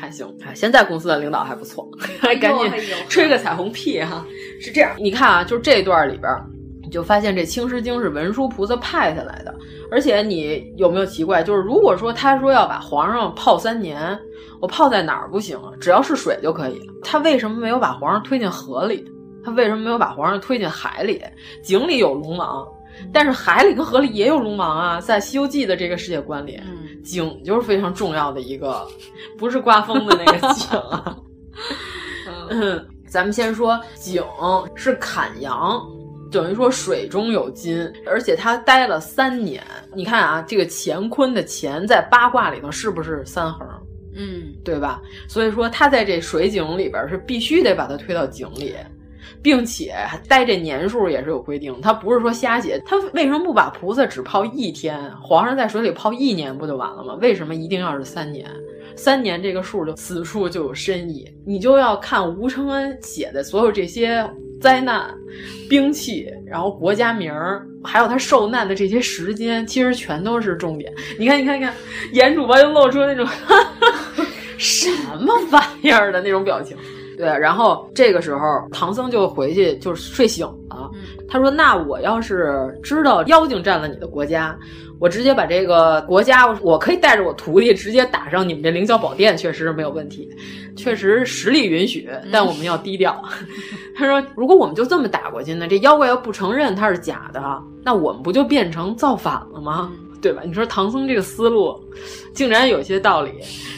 [0.00, 0.26] 还行。
[0.54, 1.86] 现在公司的领导还不错，
[2.20, 2.70] 还赶紧
[3.08, 4.24] 吹个彩虹屁哈。
[4.60, 6.61] 是这样，你看啊，就是这段里边，你
[6.92, 9.52] 就发现这青狮精是文殊菩萨派下来的。
[9.90, 14.16] 而且你有没有奇怪，就是如果说他说要把皇上泡三年，
[14.60, 15.58] 我泡在哪儿不行？
[15.80, 16.80] 只要是水就可以。
[17.02, 19.04] 他为什么没有把皇上推进河里？
[19.44, 21.20] 他为什么没有把皇上推进海里？
[21.64, 22.64] 井里有龙王。
[23.12, 26.60] 但是海里跟河里也有龙王啊，在《西游记》的这个世界观里，
[27.02, 28.86] 井就是非常重要的一个，
[29.38, 31.16] 不是刮风的那个井啊。
[32.50, 34.22] 嗯，咱们先说井
[34.76, 35.82] 是砍阳，
[36.32, 39.62] 等于说水中有金，而且他待了三年。
[39.94, 43.68] 你看啊，这个乾坤的乾在八卦里头是不是三横？
[44.16, 45.00] 嗯，对吧？
[45.28, 48.74] 所以说他在这水井里边是必须得把他推到井里。
[49.40, 49.94] 并且
[50.28, 52.80] 待这年数也是有规定，他不是说瞎写。
[52.86, 57.14] 他为什么不把菩萨只泡一天，皇上在水里泡一年不就完了吗？
[57.20, 58.48] 为什么一定要是三年？
[58.96, 64.28] 三年这个数就此处就有深意，你就要看吴承恩写的所有这些
[64.60, 65.12] 灾难、
[65.68, 70.92] 兵器，然后国家名儿，还有他受难的这些时间，其实全都是重点。
[71.18, 71.74] 你看，你看，你看，
[72.12, 73.26] 严主播就露出那种
[74.58, 74.88] 什
[75.20, 76.76] 么玩意儿的那种表情。
[77.22, 78.40] 对，然后这个时候
[78.72, 80.90] 唐僧就回去就是睡醒了。
[81.28, 84.58] 他说：“那我要是知道妖精占了你的国家，
[84.98, 90.28] 我直接把这个国家，我可以带着我徒弟直接打上你们这凌霄宝殿，确实是没有问题，
[90.76, 93.22] 确实实力允许，但我们要低调。
[93.94, 97.40] 他说：“如果我们就这么打过去呢，这妖怪要不承认他是假的，
[97.84, 100.40] 那我们不就变成造反了吗？”对吧？
[100.44, 101.78] 你说唐僧这个思路，
[102.32, 103.32] 竟然有些道理。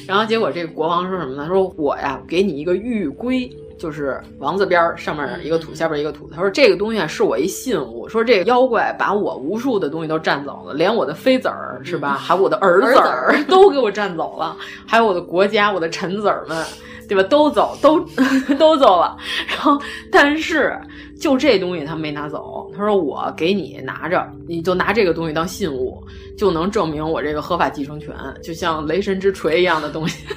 [0.07, 1.48] 然后结果这个国王说什么呢？
[1.48, 6.28] 说我呀，给你一个玉龟，就是王字边上面一个土，下边一个土。
[6.28, 8.07] 他说这个东西啊，是我一信物。
[8.07, 12.12] 说这个妖怪把我无数的东西都占走了，连我的妃子儿是吧？
[12.12, 14.54] 还有我的儿子儿 都给我占走了，
[14.87, 16.62] 还有我的国家，我的臣子儿们。
[17.09, 17.23] 对吧？
[17.25, 18.01] 都走，都
[18.59, 19.17] 都走了。
[19.49, 20.79] 然后，但是
[21.21, 22.71] 就这东西他没拿走。
[22.77, 26.03] 他说：“我给你拿着，你就拿这个东西当信物，
[26.37, 30.25] 就能证明我这个合法继承权，就像雷神之锤一样的东西。”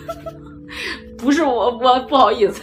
[1.18, 2.62] 不是我，我不好意思，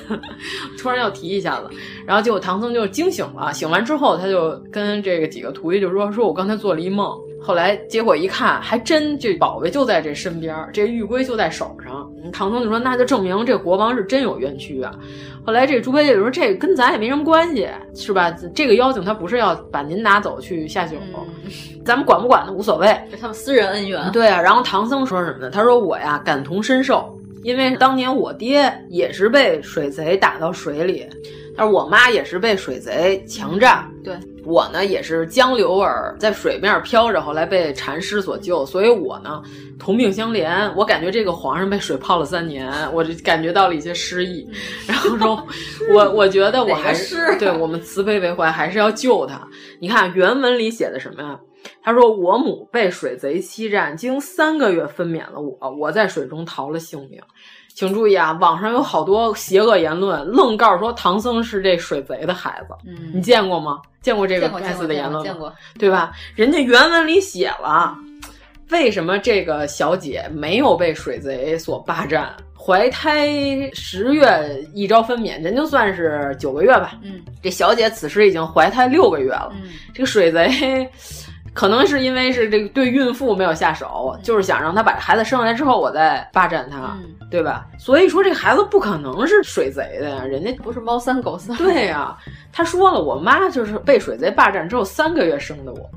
[0.78, 1.68] 突然要提一下子。
[2.06, 12.10] 然后结果唐僧就惊醒了，醒完之后他就跟这个几个徒弟就说：“说我刚才做了一梦。”后来结果一看，还真这宝贝就在这身边，这玉龟就在手上。
[12.32, 14.90] 唐僧就说：“那就证明这国王是真有冤屈啊。”
[15.44, 18.34] 后来这猪八戒就说：“这跟咱也没什么关系，是吧？
[18.54, 20.96] 这个妖精他不是要把您拿走去下酒，
[21.84, 24.40] 咱们管不管的无所谓，这他们私人恩怨。”对啊。
[24.40, 25.50] 然后唐僧说什么呢？
[25.50, 31.06] 他说：“我呀感同身受，因为当年我爹也是被水贼打到水里。”
[31.56, 34.12] 但是我妈也是被水贼强占，对
[34.44, 39.40] 我呢也是江流儿在水面飘着，后来被禅师所救，所以我呢
[39.78, 40.68] 同病相怜。
[40.74, 44.44] 我感觉这个皇上被水泡了三年，我就感觉到了一些失意。
[44.84, 45.46] 然后说，
[45.94, 49.40] 我我觉得我还是对我们慈悲为怀，还是要救他。
[49.78, 51.38] 你看原文里写的什么呀？
[51.82, 57.20] 他说我母被水贼欺占，经三个月分娩了我，我在水中逃了性命。
[57.74, 62.74] 请注意啊，网上有好多邪恶言论，愣告诉说唐僧是这水贼的孩子。
[62.86, 63.80] 嗯，你见过吗？
[64.00, 65.22] 见过这个该死的言论吗？
[65.24, 66.12] 见过，对吧？
[66.36, 67.98] 人家原文里写了，
[68.70, 72.32] 为什么这个小姐没有被水贼所霸占？
[72.56, 73.28] 怀胎
[73.74, 76.98] 十月一朝分娩，人就算是九个月吧。
[77.02, 79.52] 嗯，这小姐此时已经怀胎六个月了。
[79.56, 80.88] 嗯，这个水贼。
[81.54, 87.64] 可能是因为是这个对孕妇没有下手，就是想让她把孩子生下来之后，我再霸占她，嗯、对吧？
[87.78, 91.56] 所以说这个孩子不可能是水贼的呀，人家不是猫三狗三。
[91.56, 92.16] 对呀，
[92.52, 95.88] 他说了，我妈就是被水贼霸占之后三个月生的我，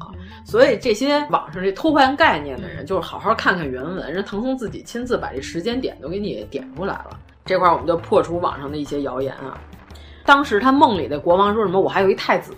[0.46, 7.18] 所以这些网上这偷换概念的人，就是好好看看原文，人唐僧自己亲自把这时间点都给你点出来了。
[7.46, 9.58] 这块我们就破除网上的一些谣言啊。
[10.28, 11.80] 当时他梦里的国王说什么？
[11.80, 12.54] 我还有一太子，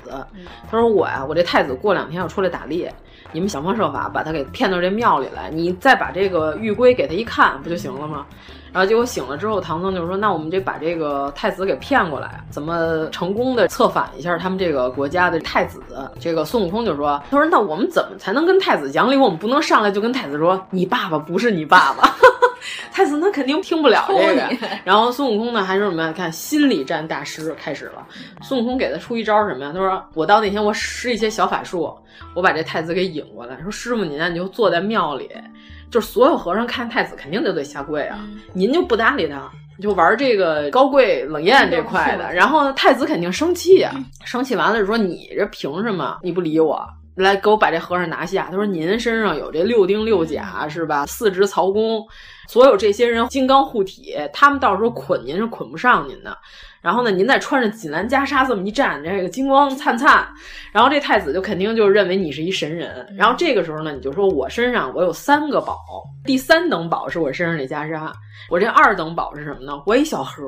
[0.69, 2.91] 他说我呀，我这太子过两天要出来打猎，
[3.31, 8.25] 你们想方设法把他给骗到这庙里来，你再把这个玉龟给他一看，不就行了吗？
[8.71, 15.79] 然后结果醒了之后，唐僧就说：“那我们这把这个太子给骗过来，怎么成功的策反一下他们这个国家的太子？”
[16.19, 19.15] 这个孙悟空就说：“他说那我们怎么才能跟太子讲理？
[19.15, 22.07] 我们不能上来就跟太子说你爸爸不是你爸爸。”
[22.91, 24.49] 太子那肯定听不了这个，
[24.83, 26.13] 然后孙悟空呢还是什么呀？
[26.15, 28.05] 看心理战大师开始了。
[28.41, 29.71] 孙悟空给他出一招什么呀？
[29.73, 31.93] 他说：“我到那天我施一些小法术，
[32.35, 33.57] 我把这太子给引过来。
[33.61, 35.29] 说师傅您啊，你就坐在庙里，
[35.89, 38.19] 就是所有和尚看太子肯定都得下跪啊，
[38.53, 39.49] 您就不搭理他，
[39.81, 42.33] 就玩这个高贵冷艳这块的。
[42.33, 43.93] 然后太子肯定生气啊，
[44.25, 48.47] 生气完了就说你这凭什么你不理我？”来给我把这和尚拿下。
[48.49, 51.05] 他说：“您身上有这六丁六甲是吧？
[51.05, 52.01] 四职曹公，
[52.49, 56.35] 所有这些人金刚护体，他们到时候捆您是捆不上您的。
[56.81, 60.27] 然后呢，您再穿着锦兰袈裟这么一站，这个金光灿灿，
[60.71, 63.05] 然后这太子就肯定就认为你是一神人。
[63.15, 65.77] 然后这个时候呢，你就说我身上我有三个宝，
[66.25, 68.11] 第三等宝是我身上这袈裟，
[68.49, 69.73] 我这二等宝是什么呢？
[69.85, 70.47] 我一小盒，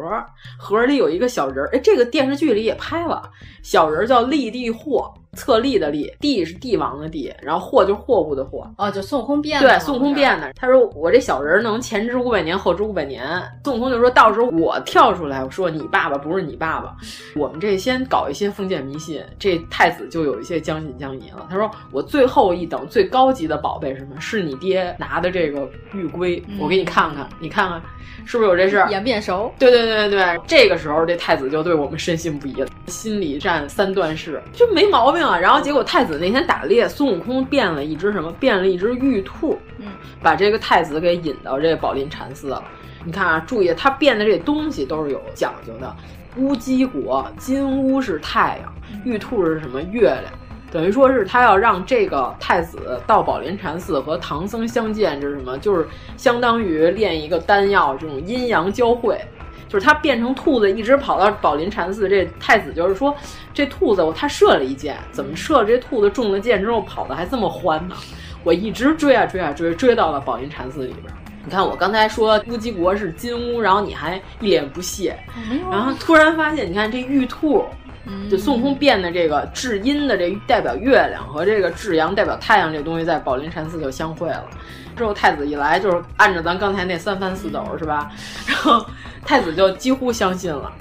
[0.57, 1.69] 盒里有一个小人儿。
[1.73, 3.29] 哎，这个电视剧里也拍了，
[3.61, 8.69] 小人叫立地货。”册立的立，帝是帝王的帝，然后货就是货物的货。
[8.77, 9.69] 哦，就孙悟空变的。
[9.69, 10.51] 对，孙悟空变的。
[10.57, 13.21] 他说我这小人能前知五百年，后知五百年。
[13.65, 16.95] 孙悟空就说到时候我跳出来，我说你爸爸不是你爸爸。
[17.35, 21.45] 我们这先搞一些封建迷信，这太子就有一些将信将疑了。
[21.49, 24.11] 他说我最后一等最高级的宝贝是什么？
[24.21, 27.81] 是你爹拿的这个玉龟，我给你看看，你看看
[28.23, 28.81] 是不是有这事？
[28.89, 29.53] 眼不眼熟。
[29.59, 32.69] 对对对对对，这个时候这太子就对我们深信不疑了。
[32.87, 35.37] 心理战三段式，就没毛病啊。
[35.37, 38.31] 然后结果太子那天打猎，孙悟空变了一只什么？
[38.39, 39.87] 变了一只玉兔，嗯，
[40.21, 42.63] 把这个太子给引到这个宝林禅寺了。
[43.03, 45.93] 你看啊，注意他变的这东西都是有讲究的。
[46.37, 49.81] 乌鸡国，金乌是太阳，玉兔是什么？
[49.81, 50.31] 月亮。
[50.71, 55.57] 等于说是他要让这个太子到宝林禅寺和唐僧相见，这是什么？
[55.57, 59.19] 就是相当于练一个丹药，这种阴阳交汇。
[59.67, 62.07] 就是他变成兔子，一直跑到宝林禅寺。
[62.07, 63.13] 这太子就是说，
[63.53, 65.63] 这兔子他射了一箭，怎么射？
[65.65, 67.95] 这兔子中了箭之后跑的还这么欢呢？
[68.43, 71.13] 我一直追啊追啊追，追到了宝林禅寺里边。
[71.43, 75.17] 你看我刚才说乌鸡国是金乌，然后你还一脸不屑，
[75.69, 77.65] 然后突然发现，你看这玉兔。
[78.29, 84.43] 就孙悟空变的这个至阴的这代表月亮和这个至阳代表太阳这东西在宝林禅寺就相会了。
[84.97, 88.11] 之后太子一来就是按照咱刚才那三番四抖是吧？
[88.47, 88.83] 然后
[89.23, 90.73] 太子就几乎相信了。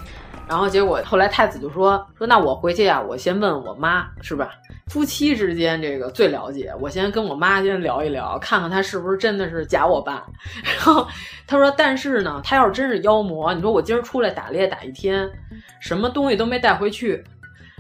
[0.51, 4.51] 然后结果后来太子就说说那我回去啊，我先问我妈是吧？
[4.89, 10.27] 夫妻之间这个最了解，我先跟我妈先聊一聊，看看她是不是真的是假我爸。
[10.65, 11.07] 然后
[11.47, 15.31] 他说，但是呢，他要是真是妖魔，你说我今儿出来打猎打一天，
[15.79, 17.23] 什么东西都没带回去，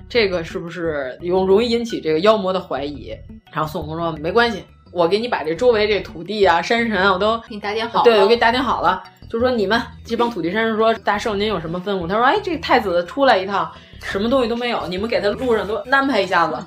[0.08, 3.12] 这个是不是容容易引起这个妖魔的怀疑？
[3.50, 9.02] 然后孙悟空说没关系，我给你把这周围这土地啊、山神啊，我都给你打点好，对，我给你打点好了。
[9.30, 12.06] 就说你们这帮土地山神说，大圣您有什么吩咐？
[12.08, 13.70] 他说，哎，这太子出来一趟，
[14.02, 16.58] 什么东西都没有，你们给他路上都安排一下子。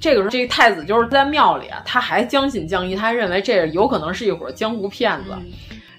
[0.00, 5.30] 这个时候，这个太子就是在庙里啊，他还将信将疑，他认为这有可能是一伙江湖骗子。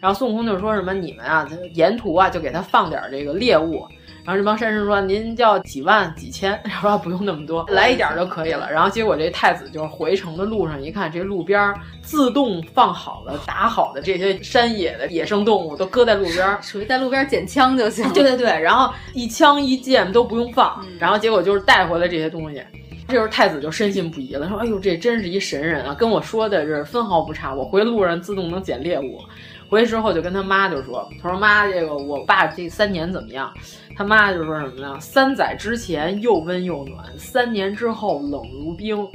[0.01, 3.85] 然后孙悟空就说什么：“你们啊，沿途啊就给他放点这个猎物。”
[4.29, 18.07] 然后这帮山神说：“您要几万几千？” 他说：“不用那么多，来一点就可以了。”然后结果这太子就是回城的路上一看，这路边自动放好了、打好的这些山野的野生动物都搁在路边，属于在路边捡枪就行。
[18.13, 22.61] 对对对，然后一枪一箭都不用放，然后结果就是带回来这些东西。
[23.07, 27.55] 这时候太子就深信不疑了，说：“哎呦，这真是一神人啊，跟我说的是分毫不差。
[27.55, 29.19] 我回路上自动能捡猎物。”
[29.69, 33.53] 回去之后就跟他妈就说：“他说妈，这个我爸这三年怎么样？”
[33.95, 34.99] 他妈就说什么呢？
[34.99, 39.07] 三载之前又温又暖，三年之后冷如冰。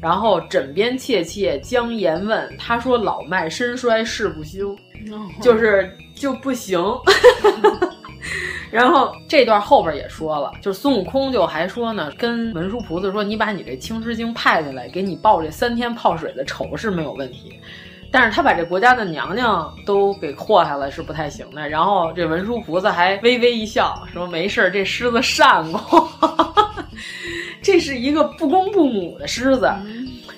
[0.00, 4.76] 然后枕边切切将言问，他说老迈身衰事不休，
[5.40, 6.80] 就是就不行。
[8.70, 17.60] 然后这段后边也说了，就是孙悟空就还说呢，跟文殊菩萨说：“你把你这青狮精派下来，给你报这三天泡水的仇是没有问题。”
[18.12, 21.66] 但是他把这国家的娘娘都给祸害了，是不太行的。
[21.68, 26.08] 然后这文殊菩萨还微微一笑，说：“没事这狮子善过，
[27.62, 29.72] 这是一个不公不母的狮子。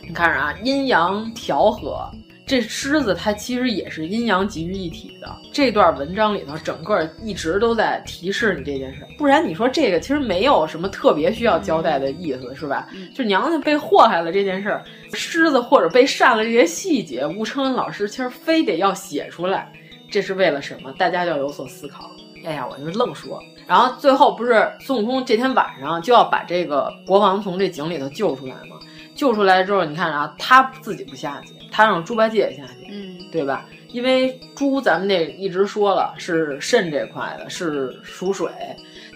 [0.07, 2.09] 你看着啊，阴阳调和。”
[2.47, 5.35] 这狮子它其实也是阴阳集于一体的。
[5.53, 12.89] 这段文章里头，整个一直都在提示你这件事，不然你说这个其实没有什么特别需要交代的意思，是吧？
[13.15, 19.73] 就娘娘被祸害了这件事儿，狮子或者被扇了这些细节，吴承恩老师其实非得要写出来，
[20.11, 20.93] 这是为了什么？
[20.99, 22.11] 大家要有所思考。
[22.45, 23.43] 哎呀，我就愣说。
[23.67, 28.77] 然后最后不是孙悟空这天晚上就要把这个国王从这井里头救出来吗？
[29.15, 33.67] 救出来之后，你看啊，他自己不下去，他让猪八戒下去，嗯，对吧？
[33.91, 38.49] 因为猪咱们那一直说了是肾这块的，是属水。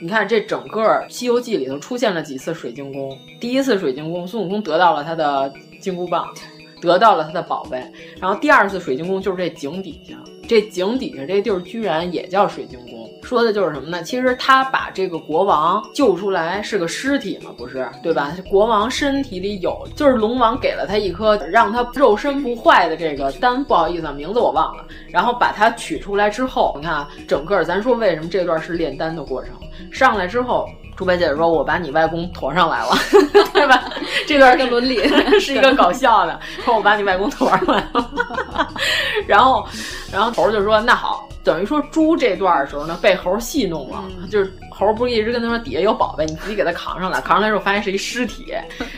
[0.00, 6.32] 你看这整个《西游记》里头出现了几次水晶宫，第一次水晶宫，孙悟空得到了他的金箍棒，
[6.80, 7.82] 得到了他的宝贝。
[8.20, 10.16] 然后第二次水晶宫就是这井底下，
[10.48, 13.08] 这井底下这地儿居然也叫水晶宫。
[13.22, 14.02] 说的就是什么呢？
[14.02, 18.34] 其实他把这个国王救出来是个尸体嘛，不是对吧？
[18.48, 24.84] 国王身体里有，就是龙王给了他一颗让他肉身不坏的这个丹，不好意思，名字我忘了。
[25.10, 29.52] 然后把它取出来之后，你看整个咱说为什么这段是炼丹的过程？
[29.90, 30.66] 上来之后，
[30.98, 32.90] 猪八戒说：“我把你外公驮上来了，
[33.54, 33.84] 对吧？”
[34.26, 34.98] 这段是伦理
[35.38, 38.10] 是一个搞笑的， 说我把你外公驮上来了。
[39.24, 39.64] 然后，
[40.12, 48.54] 然后猴就说：“那好。”等于说猪这段的时候呢，被猴戏弄了，就是猴不是一直跟他说底下有宝贝，你自己给他扛上来，扛上来之后发现是一尸体，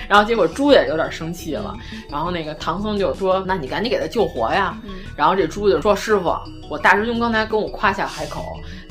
[0.06, 1.74] 然后结果猪也有点生气了，
[2.10, 4.76] 然后那个唐僧就说：“那你赶紧给他救活呀。”
[5.16, 6.36] 然后这猪就说：“师傅，
[6.68, 8.44] 我大师兄刚才跟我夸下海口，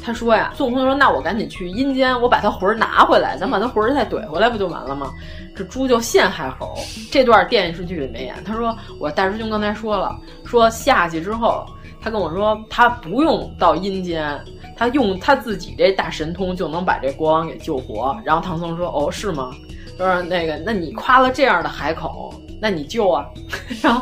[0.04, 5.12] 他说呀，孙悟空说那我赶紧去阴间，我把他魂拿回来，咱把他魂再怼回来不就完了吗？”
[5.56, 6.74] 这猪就陷害猴。
[7.12, 11.66] 这段电视剧里没演，他说我大师兄刚才说了，说下去之后。
[12.02, 14.40] 他跟我说，他不用到阴间，
[14.78, 18.18] 他用他自己这大神通就能把这国王给救活。
[18.24, 19.54] 然后唐僧说：“哦，是吗？”
[19.98, 23.26] 说那个，那你夸了这样的海口，那你救啊？
[23.84, 24.02] 然后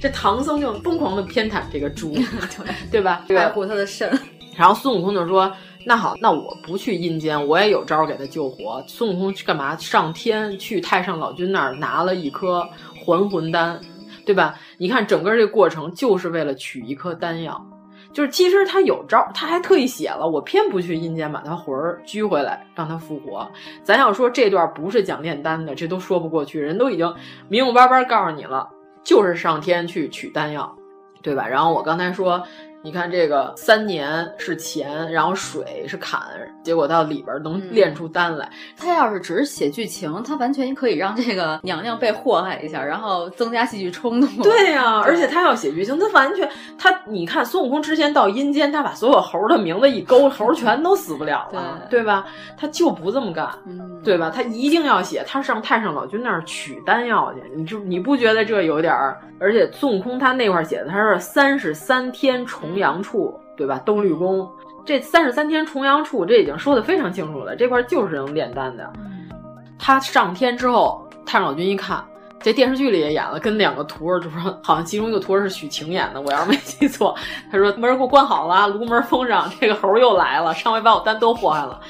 [0.00, 2.16] 这唐僧就疯狂的偏袒这个猪
[2.90, 3.24] 对吧？
[3.28, 4.10] 爱护他的肾。
[4.56, 5.52] 然后孙悟空就说
[5.86, 12.68] ：“那好，那我不去阴间，我也有招给他救活。”孙悟空去干嘛上天去太上老君那儿拿了一颗
[13.04, 13.78] 还魂丹。
[14.26, 14.58] 对吧？
[14.76, 17.64] 你看整个这过程就是为了取一颗丹药，
[18.12, 23.50] 就是其实他有招，他还特意写了，我偏不去阴间把他魂儿拘回来，让他复活。
[23.82, 26.60] 咱要说这段不是讲炼丹的，这都说不过去。
[26.60, 27.14] 人都已经
[27.48, 28.68] 明明白白告诉你了，
[29.02, 30.76] 就是上天去取丹药，
[31.22, 31.46] 对吧？
[31.46, 32.42] 然后我刚才说。
[32.82, 36.20] 你看这个三年是钱，然后水是坎，
[36.66, 38.50] 结果到里边能炼出丹来。
[38.76, 44.42] 他要是只是写剧情，他完全可以让这个娘娘被祸害一下，然后增加戏剧冲突。
[44.42, 52.26] 对呀、啊，而且他要写剧情，他完全他，你看孙悟空之前到阴间，他把所有猴的名字一勾，猴全都死不了了，对,对吧？
[52.58, 54.28] 他就不这么干，嗯、对吧？
[54.34, 59.20] 他一定要写，他上太上老君那儿取丹药去，你就你不觉得这有点儿？
[59.38, 63.78] 而且孙悟空他那块写的，他是三十三天重阳处，对吧？
[63.84, 64.48] 兜率宫
[64.86, 68.90] 这三十三天重阳处，这已经说的非常清楚了，这块就是能炼丹的。
[69.78, 72.02] 他上天之后，太上老君一看。
[72.38, 77.12] 这电视剧里也演了，跟两个徒儿就说，好像其中一个徒儿是许晴演的，我要是没记错。
[77.50, 81.80] 他说门给我关好了，炉门封上，这个猴又来了，上回把我丹都祸害了。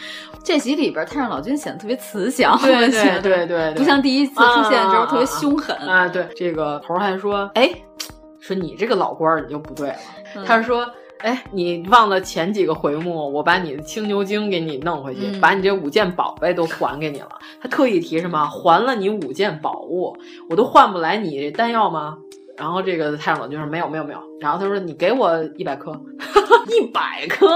[0.42, 6.08] 这集里边太上老君显得特别慈祥，对对对对对，不像第一次出现的时候特别凶狠啊，啊。
[6.08, 7.70] 对，这个猴还说，哎，
[8.40, 9.96] 说你这个老官儿你就不对了。
[10.36, 10.88] 嗯、他说。
[11.20, 17.28] 哎，你忘了前几个回目，我把你的青牛精给你弄回去，嗯、把你这五件宝贝都还给你了。
[17.60, 18.46] 他特意提什么？
[18.48, 20.16] 还了你五件宝物，
[20.48, 22.18] 我都换不来你这丹药吗？
[22.56, 24.20] 然后这个太上老君说没有没有没有。
[24.40, 25.92] 然后他说你给我一百颗，
[26.68, 27.46] 一百颗，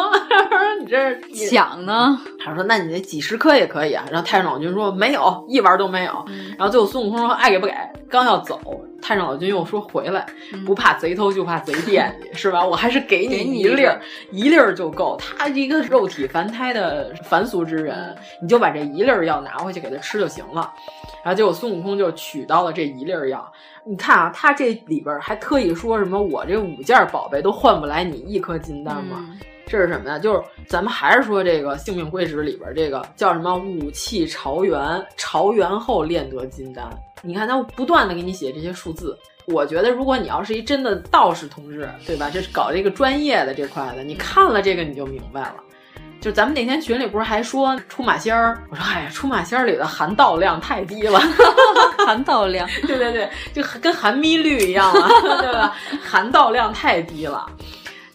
[0.80, 2.18] 你这抢呢？
[2.42, 4.04] 他说那你那几十颗也可以啊。
[4.10, 6.24] 然后太上老君说没有，一丸都没有。
[6.28, 7.74] 嗯、然后最后孙悟空说爱给不给，
[8.08, 8.60] 刚要走。
[9.02, 10.26] 太上老君又说回来，
[10.66, 12.64] 不怕贼偷就怕贼惦记，是吧？
[12.64, 13.98] 我还是给你一粒儿，
[14.30, 15.18] 一粒儿就够。
[15.18, 20.70] 他一个肉体凡胎的凡俗之人，你就把这一粒儿药拿回去给他吃就行了。
[21.24, 23.50] 然后结果孙悟空就取到了这一粒儿药。
[23.90, 26.22] 你看啊，他这里边还特意说什么？
[26.22, 29.16] 我这五件宝贝都换不来你一颗金丹吗？
[29.18, 30.16] 嗯、这是什么呀？
[30.16, 33.56] 就是咱们还是说这个《性命归旨》里边这个叫什么？
[33.56, 36.88] 武器朝元，朝元后炼得金丹。
[37.20, 39.18] 你看他不断的给你写这些数字，
[39.48, 42.30] 我觉得如果你要是一真的道士同志，对吧？
[42.32, 45.56] 这是搞这个专业的这块的，你看了这个你就明白了。
[46.20, 48.62] 就咱们那天群里不是还说出马仙儿？
[48.70, 51.18] 我说哎呀，出马仙儿里的含道量太低了，
[52.06, 55.08] 含道量，对对对，就跟含咪率一样啊，
[55.40, 55.74] 对吧？
[56.02, 57.46] 含道量太低了。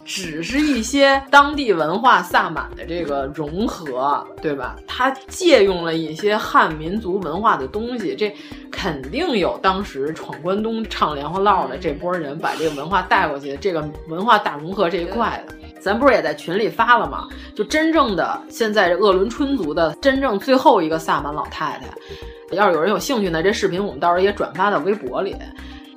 [0.06, 4.76] 只是一些当地文化萨满的这个融合，对吧？
[4.86, 8.32] 他借用了一些汉民族文化的东西，这
[8.70, 15.54] 肯定有当时闯关东唱莲花落的这波人把这个文化带过去，这个文化大融合这一块的。
[15.80, 17.28] 咱不是也在群里发了吗？
[17.54, 25.36] 就真正的现在鄂伦春族的真正最后一个萨满老太太，要是有人有兴趣呢，这视频我们到时候也转发到微博里。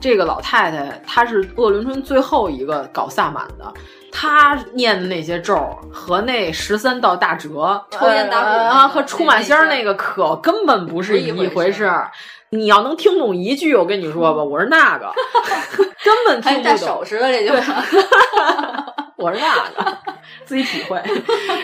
[0.01, 3.73] 这个老太太她是鄂伦春最后一个搞萨满的。
[4.11, 5.55] 他念的那些咒
[5.91, 12.11] 和那十三道大折、抽烟打鼓啊，和出马仙儿那个可根本不是一回事儿。
[12.51, 15.11] 你要能听懂一句，我跟你说吧， 我是那个，
[16.03, 16.63] 根本听不懂。
[16.63, 17.53] 带手势的这就，
[19.17, 19.97] 我是那个，
[20.45, 21.01] 自己体会。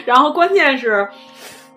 [0.06, 1.08] 然后关键是。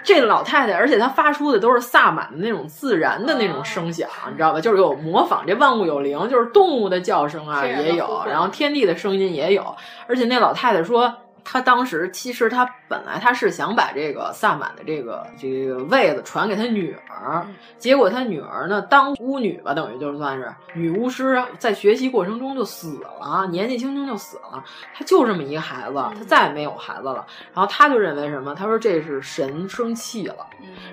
[0.08, 4.60] 这老太太，而且她发出的都是萨满的那种自然的那种声响，你知道吧？
[4.60, 9.76] 就是有模仿这万物有灵，就是动物的叫声啊也有，然后天地的声音也有。
[10.06, 11.14] 而且那老太太说，
[11.50, 17.46] 她当时其实他本来他是想把这个萨满的这个这个位子传给他女儿，
[17.78, 24.62] 结果他女儿呢当巫女吧，等于就算是女巫师，在学习过程中就死了，年纪轻轻就死了。
[24.94, 27.26] 他就这么一个孩子，他再也没有孩子了。
[27.54, 28.54] 然后他就认为什么？
[28.54, 30.46] 他说这是神生气了，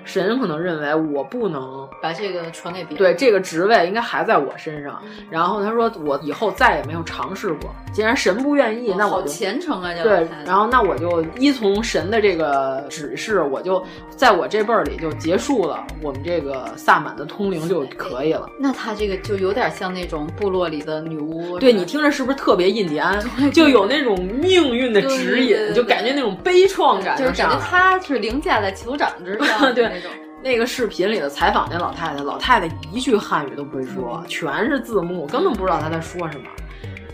[0.04, 5.02] 神可能认为我不能把这个传给别人，对这个职位应该还在我身上。
[5.30, 10.26] 然后他说我以后再也没有尝试过，既然神不愿意，那我就虔诚啊，对。
[10.46, 18.48] 然后那我就依从神的这个指示，我就在我这辈儿里就结束了我们这个萨满的通灵就可以了。
[18.58, 23.20] 那他这个就有点像那种部落里的女巫，对你听着是不是特别印第安？
[23.52, 30.10] 就有那种命运的指引，就感觉那种悲怆感，就是感觉他是凌驾在酋长之上，对那种。
[30.42, 36.44] 那个视频里的采访那老太太，老太太一句汉语都不会说，全是字幕，根本不知道她在说什么。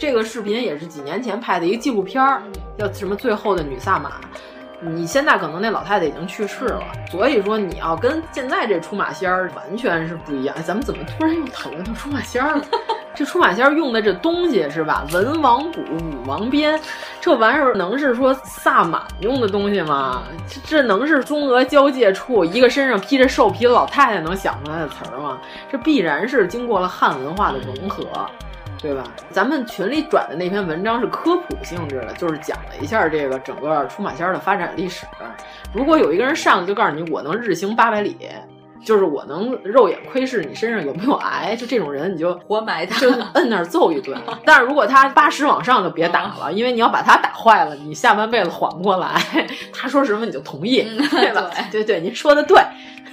[0.03, 2.42] 这个视频也是几年前拍的一个纪录片儿，
[2.76, 4.11] 叫什么《最后的女萨满》。
[4.80, 10.57] 你现在可能那老太太已经去世了，所以说你要跟现在这出马仙儿完全是不一样。
[10.64, 12.64] 咱们怎么突然又讨论到出马仙儿了？
[13.14, 15.07] 这出马仙儿用的这东西是吧？
[15.12, 16.76] 文王鼓、武王鞭，
[17.20, 20.24] 这玩意儿能是说萨满用的东西吗？
[20.48, 25.38] 这这能是中俄交界处一个身上披着兽皮的老太太能想出来的词儿吗？
[25.70, 28.05] 这必然是经过了汉文化的融合。
[28.83, 29.05] 对吧？
[29.30, 35.07] 咱们群里转的那篇文章是科普性质的，就是讲了一下这个整个出马仙儿的发展历史。
[35.72, 38.16] 如果有一个人上来就告诉你我能日行八百里，
[38.85, 44.18] 就是我能肉眼窥视你身上有没有癌，就这种人你就活埋他，就摁那儿揍一顿。
[44.45, 49.20] 但是如果他八十往上就别打了，因为你要把他打坏了，你下半辈子缓不过来。
[49.72, 51.51] 他说什么你就同意，嗯、对吧？
[51.70, 52.61] 对对，您说的对。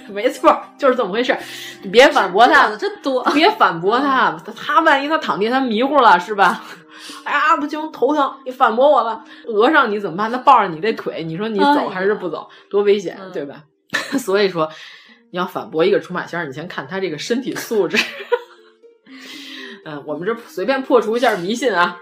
[0.08, 1.36] 没错，就是这么回事。
[1.82, 3.22] 你别反驳他，真多。
[3.32, 6.64] 别反驳他，他万一他躺地他迷糊了是吧？
[7.22, 8.34] 哎呀，不行，头疼！
[8.44, 10.30] 你反驳我了，讹上你怎么办？
[10.32, 12.48] 他抱着你这腿，你说你走还是不走？
[12.68, 13.62] 多危险，对吧？
[14.18, 14.68] 所以说，
[15.30, 17.96] 你要反驳一个出马仙儿，你先看他这个身体素质。
[19.84, 21.96] 嗯， 我们这随便破除一下迷信啊。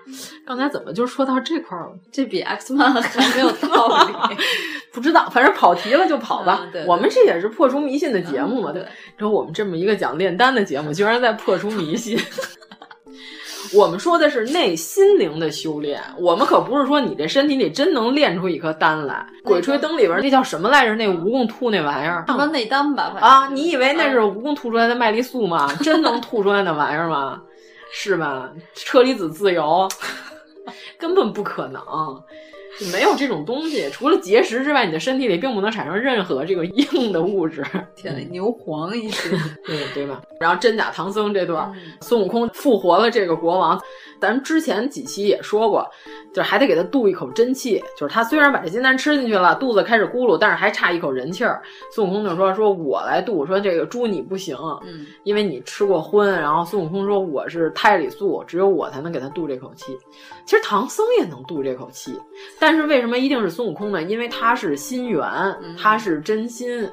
[0.47, 1.93] 刚才怎么就说到这块儿了？
[2.11, 4.37] 这比 X man 还没有道理。
[4.93, 6.61] 不知道，反正跑题了就跑吧。
[6.63, 8.83] 嗯、对对我们这也是破除迷信的节目嘛，嗯、对。
[9.17, 12.19] 然后我们这么一个讲炼丹的节目，居然在破除迷信。
[13.75, 19.27] 我们说的是内心灵的修炼，我们可不是说你这身体里真能练出一颗丹来。
[19.43, 20.95] 《鬼吹灯》里边那叫什么来着？
[20.95, 23.15] 那蜈蚣吐那玩意儿，什么内丹吧？
[23.21, 25.73] 啊，你以为那是蜈蚣吐出来的麦丽素吗？
[25.83, 27.41] 真能吐出来那玩意儿吗？
[27.93, 28.51] 是吧？
[28.75, 29.89] 车厘子自由，
[30.99, 31.83] 根本不可能。
[32.93, 37.65] 没有这种东西，除了结石之外，你的身体里并不能产生任何这个硬的物质。
[37.97, 39.31] 天呐，牛黄一些，
[39.67, 40.23] 对对吧？
[40.41, 43.81] 然后真假唐僧这段，孙悟空复活了这个国王。
[44.21, 45.89] 咱之前几期也说过，
[46.33, 47.83] 就是还得给他渡一口真气。
[47.97, 51.63] 就是他虽然把这金丹吃进去了，肚子开始咕噜，但是还差一口人气儿。
[51.93, 59.97] 孙悟空就说：“说我来渡，说这个猪你不行，嗯，因为你吃过荤。”然后孙悟空说：“我是胎里素，只有我才能给他渡这口气。”
[60.47, 62.19] 其实唐僧也能渡这口气，
[62.59, 64.03] 但是为什么一定是孙悟空呢？
[64.03, 65.23] 因为他是心源，
[65.77, 66.89] 他是真心。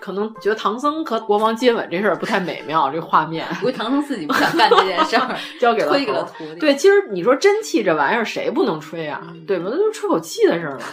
[0.00, 3.46] 可能觉得唐僧和国王接吻这事儿不太美妙，这个画面。
[3.60, 6.60] 估计唐僧自己不想干这件事儿， 交给了推给了徒弟。
[6.60, 9.20] 对，其实你说真气这玩意儿谁不能吹啊？
[9.28, 9.66] 嗯、对吧？
[9.70, 10.84] 那就吹口气的事儿嘛。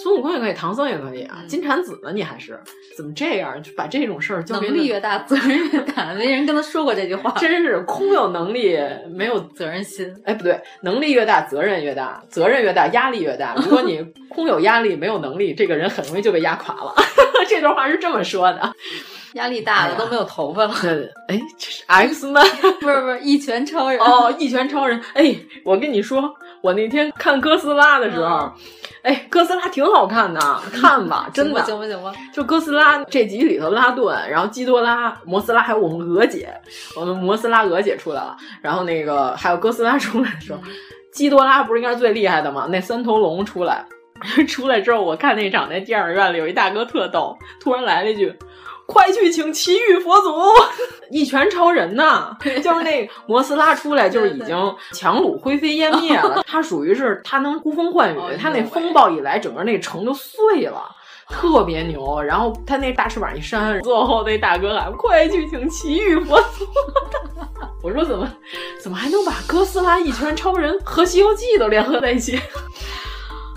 [0.00, 1.42] 孙悟空也可以，唐僧也可以啊。
[1.48, 2.12] 金蝉子呢？
[2.12, 2.58] 你还是
[2.96, 3.60] 怎么这样？
[3.62, 6.14] 就把这种事儿交给能力越大，责任越大。
[6.14, 8.78] 没人跟他说过这句话，真是空有能力，
[9.10, 10.14] 没有责任心。
[10.24, 13.54] 哎，不对，能力越大，责任越大，责任越大，压力越大。
[13.56, 16.94] 如果你 空有压力，没有能力，这个人很容易就被压垮了。
[17.48, 18.72] 这段话是这么说的。
[19.34, 20.72] 压力大了都没有头发了。
[21.28, 22.46] 哎，这是 X man，
[22.80, 25.00] 不是不是一拳超人哦，一拳超人。
[25.12, 28.52] 哎，我跟你说，我那天看哥斯拉的时候，嗯、
[29.02, 30.40] 哎，哥斯拉挺好看的，
[30.74, 31.62] 看吧，真的。
[31.64, 32.12] 行吧行吧。
[32.32, 36.48] 就哥斯拉这集里头，拉顿，然后基多拉、摩斯拉，还有我们娥姐，
[36.96, 40.58] 我们摩斯拉娥姐出来了，然后那个还有哥斯拉出来的时候，
[41.12, 42.66] 基多拉不是应该是最厉害的吗？
[42.70, 43.84] 那三头龙出来，
[44.48, 48.34] 出来之后，我看那场那电影院里有一大哥特逗，突然来了一句。
[48.90, 50.32] 快去请奇遇佛祖！
[51.12, 52.34] 一拳超人呐，
[52.64, 56.42] 就是那个摩斯拉出来，就是已经强弩灰飞烟灭了。
[56.46, 60.82] 他属于是他能呼风唤雨，他那风暴一来，整个那城就碎了，
[61.28, 62.20] 特别牛。
[62.22, 66.66] 然后他那大翅膀一扇，最后那大哥喊：“快去请奇遇佛祖！”
[67.84, 68.26] 我说怎么
[68.82, 72.40] 怎么还能把哥斯拉、一拳超人和《西游记》都联合在一起？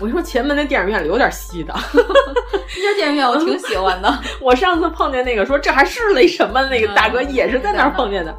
[0.00, 4.18] 我跟你说，前门那电影院里有点稀的，那家电影院我挺喜欢的。
[4.40, 8.36] 我上次碰见那个说这还是那什么那个大哥，也是在那儿碰见的。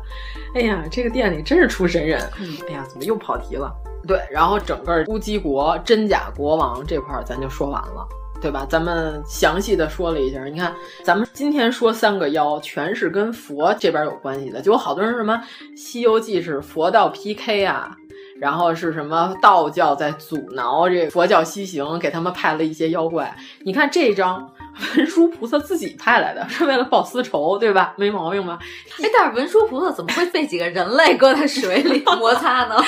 [0.55, 2.21] 哎呀，这个店里真是出神人。
[2.67, 3.71] 哎呀，怎么又跑题了？
[4.05, 8.05] 对，然后整个乌鸡国真假国王这块儿咱就说完了，
[8.41, 8.67] 对吧？
[8.69, 10.43] 咱们详细的说了一下。
[10.43, 15.33] 你看，咱们今天说三个妖，全是跟佛这边有关系的，就有好多人什么
[15.79, 17.95] 《西游记》是佛道 PK 啊。
[18.43, 23.33] 然后是什么道教在阻挠这佛教西行，给他们派了一些妖怪。
[23.61, 24.51] 你看这张
[24.97, 27.93] 文殊菩萨自己派来的， 是为了报私仇，对吧？
[27.97, 28.57] 没毛病吧？
[29.03, 32.75] 哎，但是文殊菩萨怎么会被几个人类搁在水里摩擦呢？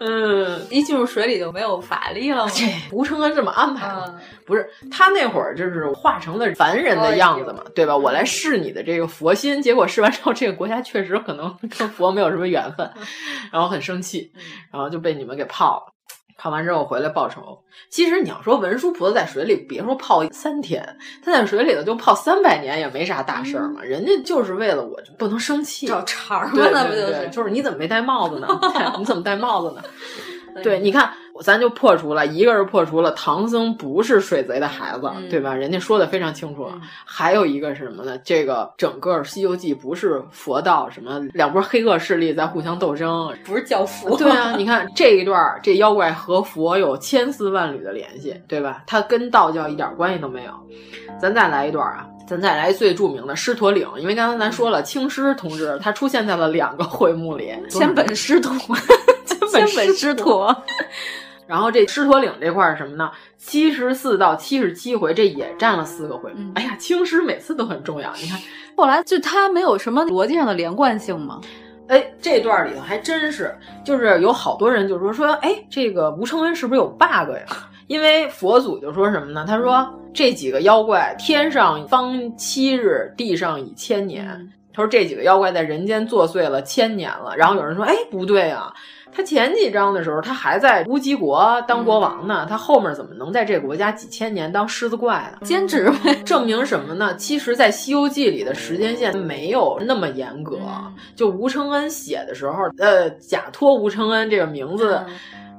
[0.00, 2.52] 嗯，一进入水里就没有法力了吗？
[2.54, 7.96] 这吴承恩这么安排的，不是他那会儿就是化成了凡人的样子嘛，对吧？
[7.96, 12.90] 我来试你的这个佛心，结果试完之后，这个国家确实可能跟佛没有什么缘分，
[13.52, 14.30] 然后很生气，
[14.72, 15.92] 然后就被你们给泡了。
[16.40, 17.58] 泡完之后回来报仇。
[17.90, 20.82] 其实你要说文殊菩萨在水里，别说泡三天，
[21.22, 23.82] 他在水里头就泡三百年也没啥大事儿嘛。
[23.82, 27.28] 人家就是为了我不能生气，找茬儿嘛，对那不就是？
[27.30, 28.48] 就是你怎么没戴帽子呢？
[28.98, 29.82] 你怎么戴帽子呢？
[30.64, 31.12] 对，你看，
[31.42, 35.54] 咱就破除了，一个是破除了唐僧不是水贼的孩子，嗯对吧？
[35.54, 36.80] 人家说的非常清楚了。
[37.04, 38.18] 还有一个是什么呢？
[38.24, 44.16] 这个整个《西游记》不是佛道什么两波黑恶势力在互相斗争，不是教父。
[44.16, 48.82] 对啊，你看这一段，这妖怪和佛有千丝万缕的联系，对吧？
[48.86, 50.52] 它跟道教一点关系都没有。
[51.20, 58.54] 咱再来一段啊，咱再来最著名的狮驼岭，因为刚才咱说了，青狮同志他出现在了两个会幕里，千本狮驼，
[59.50, 60.54] 千本狮驼。
[61.50, 63.10] 然后这狮驼岭这块是什么呢？
[63.36, 66.30] 七十四到七十七回，这也占了四个回。
[66.36, 68.08] 嗯、哎呀，青狮每次都很重要。
[68.22, 68.38] 你看，
[68.76, 71.40] 后来就它没有什么逻辑上的连贯性吗？
[71.88, 73.52] 哎，这段里头还真是，
[73.84, 77.44] 就是有好多人就说说，哎，这个吴承恩是不是有 bug 呀？
[77.88, 79.44] 因为佛祖就说什么呢？
[79.44, 84.24] 他说这几个妖怪，天上方七日，地上已千年。
[84.72, 87.36] 他说这几个妖怪在人间作祟了千年了。
[87.36, 88.72] 然后有人说，哎，不对啊，
[89.12, 95.46] 他前几章的时候他还在乌鸡国当国王呢，他后面怎么能在这个国家几千年当狮子怪呢？
[95.46, 97.14] 兼职呗， 证明什么呢？
[97.16, 100.58] 其实，在《西游记》里的时间线没有那么严格。
[101.16, 105.00] 就吴承恩写的时候，呃，假托吴承恩这个名字。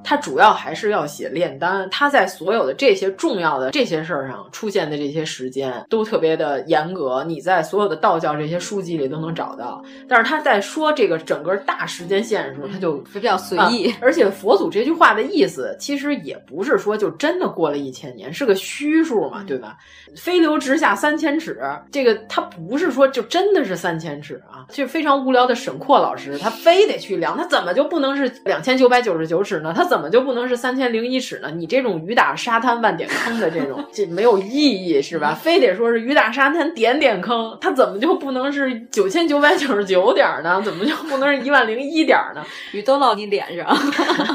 [0.04, 9.82] 他主要还是要写炼丹，他在所有的这些重要的这些事儿上出现的这些时间都特别的严格，你在所有的道教这些书籍里都能找到。
[10.08, 13.98] 但是他在说这个整个大时间线的时候，他就比较随意、啊。
[14.00, 19.76] 而且佛祖这句话的意思其实也不是说就真的过了一千年，是个虚数嘛，对吧？
[20.16, 24.66] 飞流直下三千尺，这个他不是说就真的是三千尺啊。
[24.70, 29.72] 就非常无聊的沈括老师，他非得去量，他怎么就不能是两千九百九十九尺呢？
[29.74, 31.50] 他怎么就不能是三千零一尺呢？
[31.50, 35.34] 你这种雨打沙滩万点坑的这种，这没有意义是吧？
[35.34, 40.62] 非得说是雨打沙滩点点坑，它怎么就不能是九千九百九十九点呢？
[40.64, 42.42] 怎么就不能是一万零一点呢？
[42.72, 43.66] 雨都落你脸上，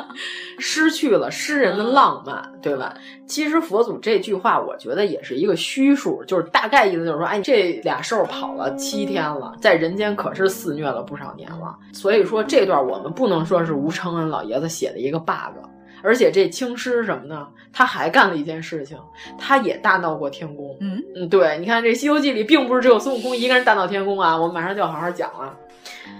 [0.60, 2.94] 失去了诗人的浪漫，对吧？
[3.26, 11.74] 其实佛祖这句话，我觉得也是一个虚数，就是大概意思就是说，哎，这俩兽跑了七天了，在人间可是肆虐了不少年了。
[11.92, 15.56] 所以说这段我们不能说是吴承恩老爷子写的一个 bug。
[16.02, 17.46] 而且这青狮什么呢？
[17.74, 18.96] 他还干了一件事情，
[19.38, 20.74] 他也大闹过天宫。
[20.80, 25.54] 嗯嗯，对，你看这《西游记》里并不是只有孙悟空一个人大闹天宫啊，我们马上就要好好讲了。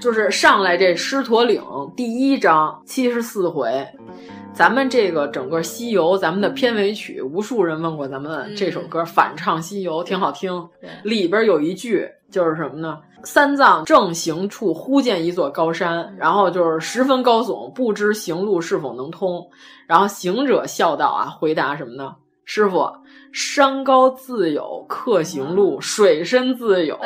[0.01, 1.63] 就是上来这狮驼岭
[1.97, 3.87] 第一章七十四回，
[4.55, 10.69] 咱们这个整个西游，咱们的片尾曲，无数人问过咱们这首歌反唱西游挺好听，
[11.03, 12.99] 里边有一句就是什么呢？
[13.23, 19.47] 三藏正行处，忽见一座高山，然后就是十分高耸，不知行路是否能通。
[19.87, 22.17] 然后行者笑道：“啊，回答什么呢？
[22.47, 22.91] 师傅，
[23.33, 26.99] 山高自有客行路，水深自有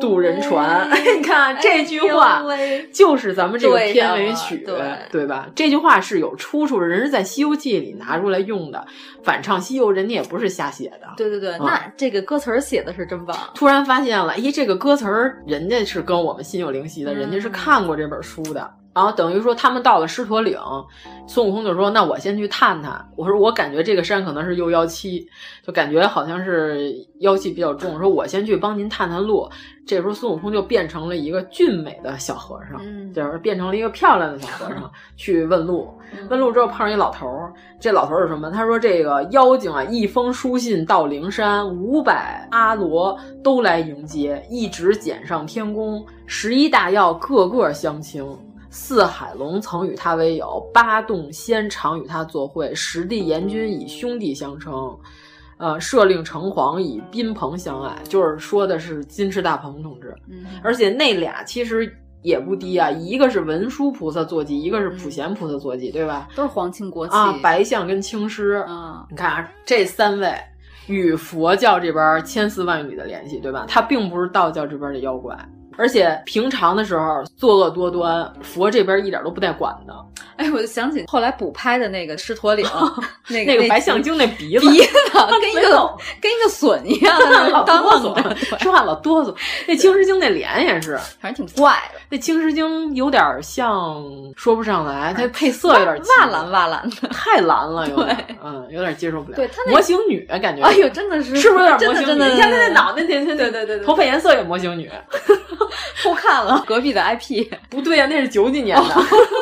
[0.00, 0.90] 渡人船。
[0.90, 2.42] 哎， 你看这句话
[2.92, 4.76] 就是咱们这个片尾曲，对
[5.10, 5.48] 对吧？
[5.54, 8.86] 这句话是有出处的，人是在《西游记》里拿出来用的。
[9.22, 11.08] 反唱西游，人家也不是瞎写的。
[11.16, 13.36] 对对对，那这个歌词儿写的是真棒。
[13.54, 18.70] 突然发现了，咦，这个歌词儿人家是跟我们心有灵犀的，人家是看过这本书的。
[18.96, 20.58] 然后等于说他们到了狮驼岭，
[21.26, 25.28] 孙悟空就说：“那我先去探探。”我说：“我感觉这个山可能是又妖气，
[25.62, 27.98] 就感觉好像是妖气比较重。
[27.98, 29.46] 说我先去帮您探探路。”
[29.86, 35.92] 这时候孙悟空就变成了一个俊美的小和尚，嗯，就是变成了一个漂亮的小和尚 去问路。
[36.30, 38.50] 问路之后碰上一老头儿，这老头儿是什么？
[38.50, 48.26] 他说：“这个妖精啊，一封书信到灵山，五百阿罗都来迎接，一直捡上天宫，十一大药个个相亲。”
[48.78, 54.94] 四海龙曾与他为友，八洞仙常与他作会，十地阎君以兄弟相称，
[55.56, 60.14] 呃，设令城隍以宾朋相爱，就是说的是金翅大鹏同志。
[60.28, 66.28] 嗯，而且那俩其实也不低啊，一个是文殊菩萨坐骑，一个是普贤菩萨坐骑，对吧？
[66.36, 68.62] 都是皇亲国戚啊，白象跟青狮。
[68.68, 70.32] 啊，你看啊，这三位
[70.86, 73.64] 与佛教这边千丝万缕的联系，对吧？
[73.66, 75.34] 他并不是道教这边的妖怪。
[75.76, 79.94] 而且平常的时候作恶多端，佛这边一点都不带管的。
[80.36, 82.66] 哎，我就想起后来补拍的那个狮驼岭，
[83.28, 84.98] 那个、那个白象精那鼻子，鼻子
[85.40, 87.18] 跟一个跟一个笋一样，
[87.50, 89.34] 老哆嗦，说话老哆嗦。
[89.66, 92.00] 那青狮精那脸也是，反正挺怪的。
[92.10, 94.04] 那青狮精有点像，
[94.36, 99.36] 说不上来，它配色有点瓦蓝瓦蓝的，太蓝了，有点，嗯，有点接受不了。
[99.36, 102.22] 对，它模型女感觉，哎呦，真的是，是不是有点模型女？
[102.34, 104.90] 你看她那脑袋，对对对对，头发颜色也模型女。
[106.02, 108.94] 偷看了隔壁的 IP， 不对呀、啊，那是九几年的。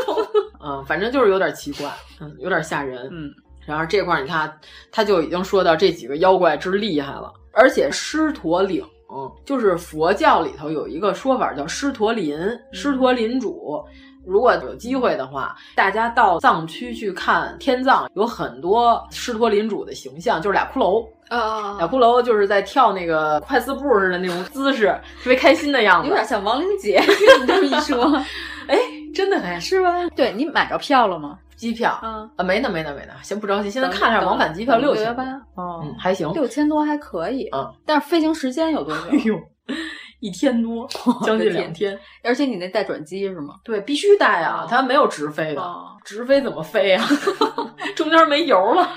[0.65, 3.09] 嗯，反正就是有点奇怪，嗯，有点吓人。
[3.13, 3.31] 嗯，
[3.67, 4.53] 然后这块你看，
[4.91, 8.85] 他就已经说到这几个妖怪之厉害了，而且狮驼岭。
[9.13, 12.37] 嗯，就是佛教里头有一个说法叫狮驼林，
[12.73, 13.85] 狮驼林主。
[14.27, 21.07] 如果有机会的话，大家到藏区去看天葬，有很多狮驼林主的形象，就是俩骷髅。
[21.29, 24.89] 啊，俩骷髅就是在跳那个快四步似的那种姿势，
[25.23, 27.01] 特别开心的样子，有点像亡灵节。
[27.41, 28.15] 你这么一说，
[28.69, 28.79] 哎，
[29.15, 30.09] 真的很是吧？
[30.15, 31.39] 对你买着票了吗？
[31.57, 35.23] 机票啊啊，没呢，没呢，没呢，先不着急，现在看一下往返机票六千八，
[35.55, 37.73] 哦，嗯，还行，六千多还可以嗯。
[37.87, 39.03] 但是飞行时间有多久？
[39.11, 39.35] 哎呦，
[40.25, 40.89] 一天多，
[41.23, 41.99] 将近两天。
[42.23, 43.57] 而且你那带转机是吗？
[43.63, 47.07] 对，必须带啊，它没有直飞的，哦直飞怎么飞啊？
[47.95, 48.89] 中间没油了。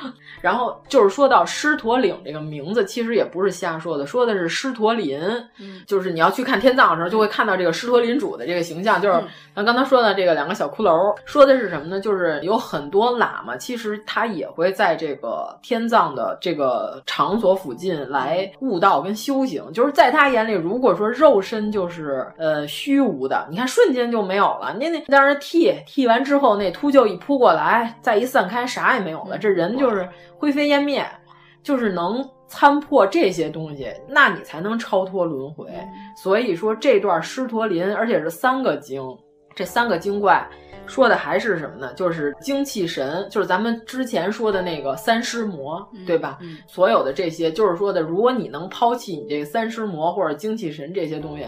[0.41, 5.19] 然后就是说到狮驼岭这个名字，其实也不是瞎说的，说的是狮驼林。
[5.59, 9.01] 嗯，就是你要去看天葬的时候，就会看到这个狮驼林主的这个形象。
[9.01, 9.21] 就是
[9.55, 11.99] 咱刚才说的这个两个小骷髅，说的是什么呢？
[11.99, 19.63] 就是有很多喇嘛，其实他也会在这个天葬的这个场所附近来悟道跟修行。
[19.73, 24.75] 就是在他眼里，如果说肉身就是呃虚无的，你看瞬间就没有了。
[24.79, 29.37] 那那让人剃剃完之后，那秃鹫一扑过来，再一散开，啥也没有了。
[29.37, 30.07] 这人就是
[30.37, 31.05] 灰飞烟灭，
[31.63, 35.67] 就是能参破这些东西，那你才能超脱轮回。
[36.15, 39.01] 所以说这段狮驼林，而且是三个精，
[39.55, 40.47] 这三个精怪
[40.85, 41.91] 说的还是什么呢？
[41.93, 46.37] 就是精气神，就是咱们之前说的那个三尸魔，对吧？
[46.67, 51.45] 所有的这些，就是说的，如果你能抛弃你这个三尸魔或者精气神这些东西，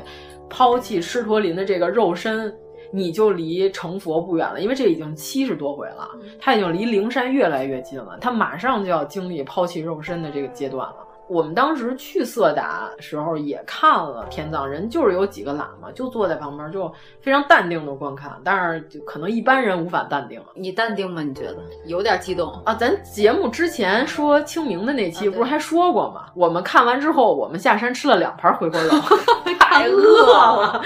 [0.49, 2.53] 抛弃狮驼林的这个肉身。
[2.91, 6.09] 你就离成佛不远了，因为这已经七十多回了，
[6.39, 10.95] 他已经离灵山越来越近了，他马上就要经历抛弃肉身的这个阶段了。
[11.30, 20.41] 我们当时去色达时候也看了天葬，人就是有几个喇嘛就坐在旁边，就非常淡定的观看，但是就可能一般人无法淡定。
[20.55, 21.21] 你淡定吗？
[21.21, 22.73] 你觉得有点激动啊？
[22.73, 26.25] 咱节目之前说清明的那期不是还说过吗？
[26.36, 28.89] 我们看完之后，我们下山吃了两盘回锅肉，
[29.59, 30.82] 太饿了。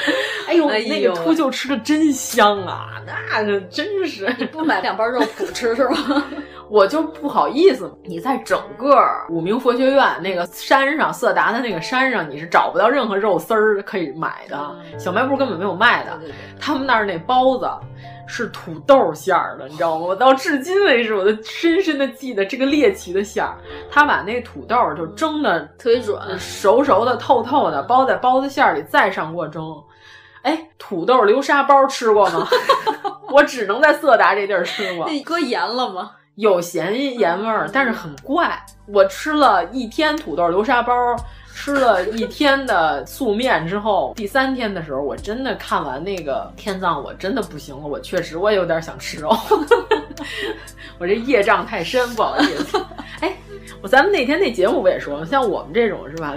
[0.48, 4.34] 哎呦，那个秃鹫吃的真香啊，那个真是。
[4.38, 5.96] 你不买两包肉脯吃是吧？
[6.70, 8.98] 我就不好意思，你在整个
[9.30, 16.20] 五明佛学院那个山上，色达的那个山上，你是找不到任何肉丝儿可以买的，小卖部根本没有卖的。
[16.60, 17.70] 他们那儿那包子
[18.28, 20.06] 是土豆馅儿的，你知道吗？
[20.06, 23.58] 我到至今为止，我都深深的记得这个猎奇的馅儿。
[23.92, 29.64] 他把那土豆就蒸的特别软，熟熟的、透透的，包在包子馅儿里，再上锅蒸。
[30.44, 32.48] 哎，土豆流沙包吃过吗？
[33.32, 35.08] 我只能在色达这地儿吃过。
[35.08, 36.12] 那搁盐了吗？
[36.36, 38.60] 有咸盐味儿，但是很怪。
[38.86, 40.94] 我吃了一天土豆流沙包，
[41.54, 47.88] 吃了一天的素面之后，第三天的时候，我真的看完那个天葬，我真的不行了。
[47.88, 49.30] 我确实，我也有点想吃肉。
[51.00, 52.86] 我这业障太深，不好意思。
[53.22, 53.34] 哎，
[53.82, 56.36] 我咱们那天那节目不也说了，像我们这种是吧？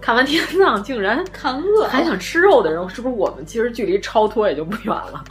[0.00, 5.22] 看完天葬竟然看饿，还想吃肉的人，是不是我们其实距离超脱也就不远了？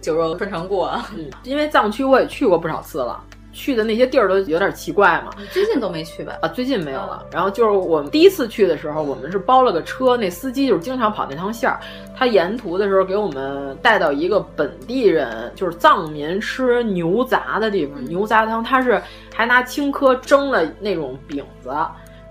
[0.00, 3.22] 酒肉穿肠过，嗯，因为藏区我也去过不少次了。
[3.58, 6.38] 去的那些地儿都有点奇怪嘛，最近都没去吧？
[6.40, 7.26] 啊，最近没有了。
[7.32, 11.80] 然后就是我们第一次去的时候，我们是包了个车，那司机就是经常跑那趟线儿。
[12.16, 18.62] 他沿途的时候给我们带到一个本地人，就是藏民吃牛杂的地方，牛杂汤。
[18.62, 19.02] 他是
[19.34, 21.74] 还拿青稞蒸了那种饼子，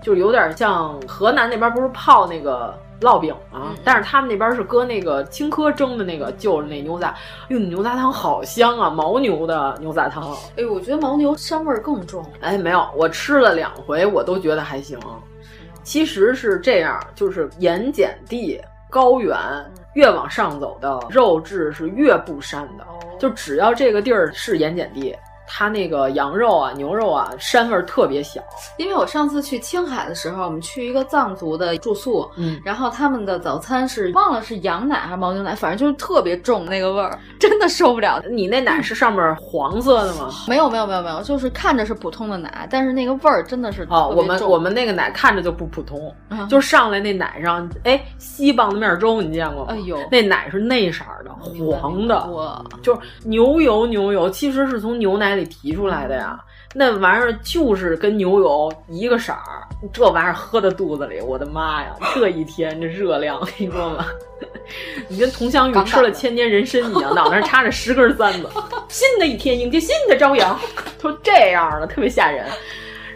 [0.02, 2.74] 就是有点像河南那边不是泡那个。
[3.00, 7.14] 烙饼啊，但是他们那边是搁那个青稞蒸的那个，就是那牛杂，
[7.48, 10.32] 哟，牛杂汤好香啊，牦牛的牛杂汤。
[10.56, 12.24] 哎呦，我觉得牦牛膻味儿更重。
[12.40, 14.98] 哎，没有，我吃了两回，我都觉得还行。
[15.84, 19.36] 其实是这样，就是盐碱地高原，
[19.94, 22.84] 越往上走的肉质是越不膻的，
[23.18, 25.16] 就只要这个地儿是盐碱地。
[25.48, 28.40] 它那个羊肉啊、牛肉啊，膻味儿特别小。
[28.76, 38.22] 因为我上次去青海的时候，我们去一个藏族的住宿，嗯，然后他们的早餐是忘了是羊奶还是牦牛奶，反正就是特别重那个味儿，真的受不了。
[38.30, 40.30] 你那奶是上面黄色的吗？
[40.46, 44.12] 没有没有没有没有，就是看着是普通的奶，但是那个味儿真的是哦。
[44.14, 46.14] 我们我们那个奶看着就不普通，
[46.48, 49.72] 就上来那奶上，哎，西棒子面粥你见过吗？
[49.72, 51.30] 哎呦，那奶是那色儿的，
[51.80, 55.37] 黄的，哇，就是牛油牛油，其实是从牛奶。
[55.38, 56.38] 里提出来的呀，
[56.74, 64.06] 那玩意儿就是跟牛油一个色儿，这玩意儿喝到肚子里，我的妈呀， 这一天这热量，我跟你说吧，
[65.08, 68.48] 你跟佟湘玉吃了千年人参一样，脑袋上插着十根簪子，
[68.88, 70.58] 新的一天迎接新的朝阳，
[71.00, 72.44] 都这样了，特别吓人。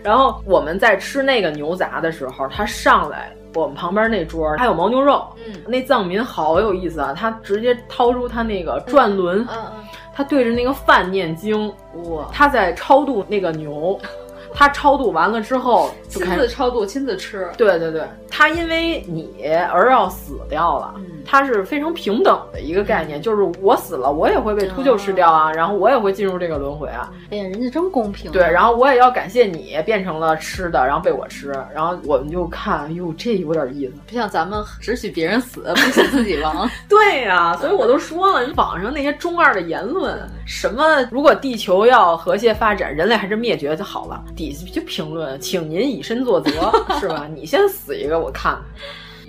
[0.03, 9.85] 然后我们在吃那个牛杂的时候，他上来我们旁边那桌还有牦牛肉，嗯，那藏民好有意思啊，他直接掏出他那个转轮，嗯嗯。
[10.15, 11.73] 他对着那个饭念经，
[12.05, 12.29] 哇！
[12.33, 13.99] 他在超度那个牛，
[14.55, 17.51] 他超度完了之后，亲自超度，亲自吃。
[17.57, 20.95] 对对对，他因为你而要死掉了，
[21.25, 27.11] 他是非常平等的一个概念，就是我死了，我也会被秃鹫吃掉啊，然后我也会进入这个轮回啊。
[27.31, 28.31] 哎呀，人家真公平。
[28.31, 36.69] 对，然后我也要感谢你变成了吃的，然后被我吃，然后我们就看，哟，这有点意思，不像咱们只许别人死，不许自己亡。
[36.89, 44.23] 对呀，所以我都说了，网上那些中二的言论，什么如果地球要和谐发展，人类还是灭绝就好了。
[44.37, 46.51] 底下就评论，请您以身作则，
[47.01, 47.27] 是吧？
[47.35, 48.59] 你先死一个，我看。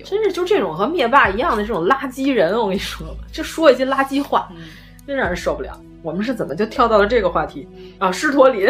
[0.04, 4.49] 真是就这种和灭霸一样的这种垃圾人，我跟你说，就说一些垃圾话，
[5.08, 5.80] 真让人受不了。
[6.01, 8.12] 我们是怎么就跳到了这个话题啊？
[8.12, 8.68] 狮驼林，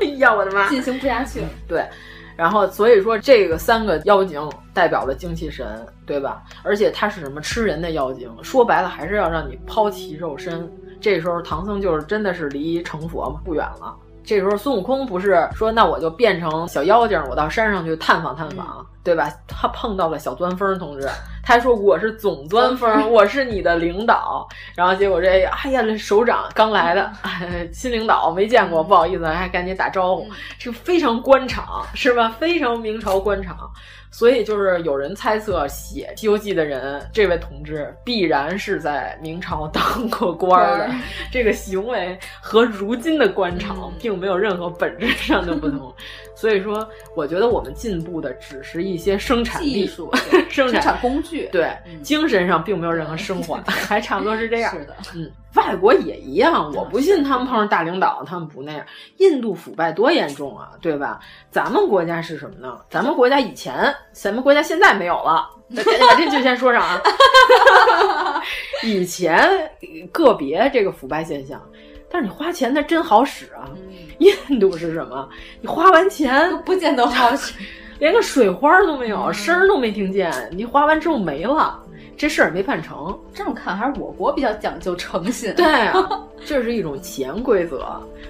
[0.00, 1.48] 哎呀，我的妈，进行不下去了。
[1.66, 1.84] 对。
[2.36, 4.40] 然后，所以说这个三个妖精
[4.72, 6.42] 代表了精气神，对吧？
[6.62, 8.34] 而且它是什么吃人的妖精？
[8.42, 10.66] 说白了，还是要让你抛弃肉身。
[11.02, 13.94] 这时候唐僧就是真的是离成佛嘛不远了。
[14.24, 19.32] 这时候孙悟空不是说那我就变成小妖精，我到山上去探访探访，嗯、对吧？
[19.46, 21.08] 他碰到了小钻风同志，
[21.42, 24.46] 他还说我是总钻风，我是你的领导。
[24.74, 30.28] 然后结果这哎呀，这首长刚来的，哎，新领导没见过，不好意思，还赶紧打招呼。
[30.58, 32.28] 这个非常官场是吧？
[32.38, 33.70] 非常明朝官场。
[34.12, 40.90] 所以就是有人猜测写《西游记》的人，这位同志必然是在明朝当过官的，
[41.30, 45.94] 这个行为和如今的官场并没有任何本质上的不同。
[46.40, 50.10] 所以说，我觉得我们进步的只是一些生产技术、
[50.48, 54.72] 生产产工具，对、嗯、精神上并没有任何升华，还差不多是这样。
[54.72, 58.82] 是的，嗯，外国也一样，我不信他们碰上大领导，他们不那样。
[59.18, 61.20] 印度腐败多严重啊，对吧？
[61.50, 62.80] 咱们国家是什么呢？
[62.88, 65.46] 咱们国家以前，咱们国家现在没有了。
[65.76, 67.02] 把这句先说上啊。
[68.82, 69.70] 以前
[70.10, 71.60] 个别这个腐败现象。
[72.10, 73.70] 但是你花钱它真好使啊！
[74.18, 75.28] 印度是什么？
[75.60, 77.54] 你花完钱不见得好使，
[77.98, 80.32] 连个水花都没有，声儿都没听见。
[80.50, 81.80] 你花完之后没了，
[82.16, 83.18] 这事儿没办成。
[83.32, 85.54] 这么看，还是我国比较讲究诚信。
[85.54, 86.08] 对啊，
[86.44, 87.86] 这是一种潜规则，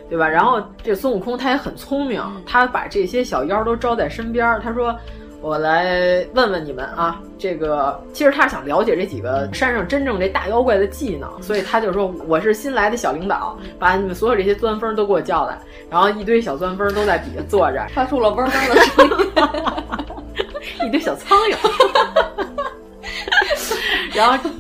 [0.09, 0.29] 对吧？
[0.29, 4.61] 然后这孙悟空他也很聪明，他把这些小妖都招在身边。
[4.63, 4.95] 他说。
[5.43, 21.57] 我来问问你们啊，这个其实他是想了解这几个山上真正这大妖怪的技能，所以他就说我是新来的小领导，把你们所有这些钻风都给我叫来，然后一堆小钻风都在底下坐着，发出了嗡嗡的声音， 一堆小苍蝇，
[24.15, 24.51] 然后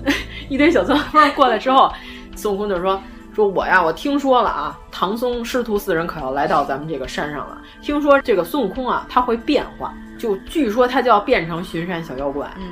[0.48, 1.92] 一堆小钻风过来之后，
[2.34, 3.00] 孙悟空就说。
[3.32, 7.62] 说我呀，我听说了啊，唐僧师徒四人可要来到咱们这个山上了。
[7.80, 12.48] 听说这个孙悟空啊，他会变化，就据说他就要变成巡山小妖怪。
[12.58, 12.64] 嗯，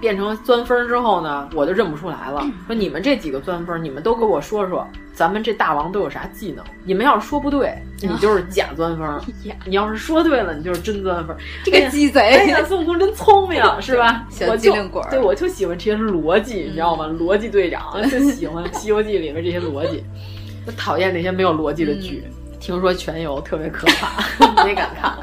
[0.00, 2.44] 变成钻风之后呢，我就认不出来了。
[2.66, 6.64] 说你们这几个钻风，你们都给我说说，咱们这大王都有啥技能？
[6.84, 9.18] 你们要是说不对，你就是假钻风；
[9.64, 11.34] 你要是说对了，你就是真钻风。
[11.64, 12.20] 这个鸡贼！
[12.20, 14.26] 哎呀，孙悟空真聪明， 是吧？
[14.28, 15.02] 小机灵鬼。
[15.10, 17.06] 对，我就喜欢这些逻辑，你知道吗？
[17.06, 20.04] 逻辑队长 就喜欢《西游记》里面这些逻辑，
[20.66, 22.24] 我讨厌那些没有逻辑的剧。
[22.58, 25.16] 听说全游特别可怕，没敢看。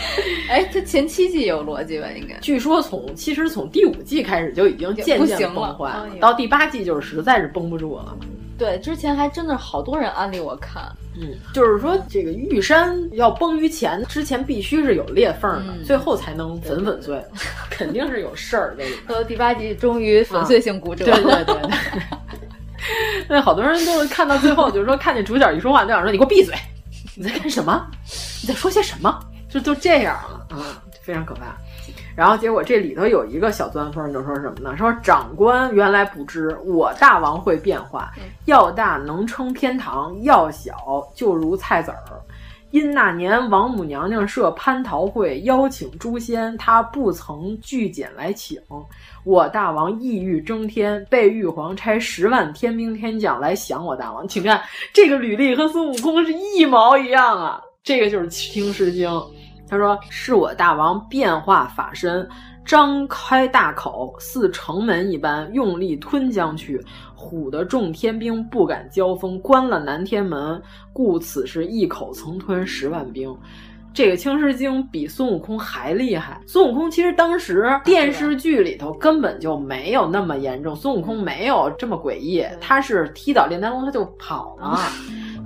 [0.48, 2.06] 哎，他前七季有逻辑吧？
[2.16, 2.36] 应该。
[2.40, 8.16] 据说从其实从第五季开始就已经渐渐崩坏，到第八季就是实在是绷不住了。
[8.58, 10.84] 对，之前还真的好多人安利我看。
[11.16, 17.20] 嗯，就是说这个玉山要崩于前之前必须是有裂缝的，嗯、最后才能粉粉碎，
[17.70, 18.94] 肯定是有事儿这里。
[19.08, 21.04] 到第八季终于粉碎性骨折。
[21.04, 21.70] 对对对对。
[23.28, 26.54] 那好多人都看到最后，就是说看见主角一说话，就想说你给我闭嘴，
[27.16, 27.86] 你在干什么？
[28.42, 29.18] 你在说些什么？
[29.50, 30.64] 就都这样了啊、嗯，
[31.02, 31.56] 非常可怕。
[32.16, 34.76] 然后结果这里头有一个小钻风，就说什么呢？
[34.76, 38.10] 说长官原来不知我大王会变化，
[38.46, 40.74] 要大能称天堂，要小
[41.14, 41.98] 就如菜籽儿。
[42.70, 48.60] 因那年王母娘娘设蟠桃会，邀请诸仙，他不曾拒简来请。
[49.24, 54.28] 我大王意欲争天，被玉皇差十万天兵天将来降我大王。
[54.28, 54.60] 请看
[54.92, 57.60] 这个履历和孙悟空是一毛一样啊！
[57.82, 59.10] 这个就是听《诗经》，
[59.70, 62.28] 他说是我大王变化法身，
[62.64, 66.84] 张开大口，似城门一般，用力吞将去。
[67.16, 70.60] 唬得众天兵不敢交锋，关了南天门，
[70.92, 73.32] 故此是一口曾吞十万兵。
[73.92, 76.40] 这个《青狮精》比孙悟空还厉害。
[76.46, 84.78] 孙悟空其实当时电视剧里头根本就没有那么严重，孙悟空没有这么诡异，他是踢倒炼丹炉他就跑了。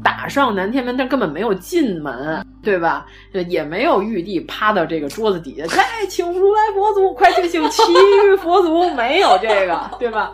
[0.03, 3.07] 打上南天门，但根本没有进门，对吧？
[3.49, 10.31] 也没有玉帝趴到这个桌子底下，哎，请如来佛祖，快去请其余佛祖，没有这个，对吧？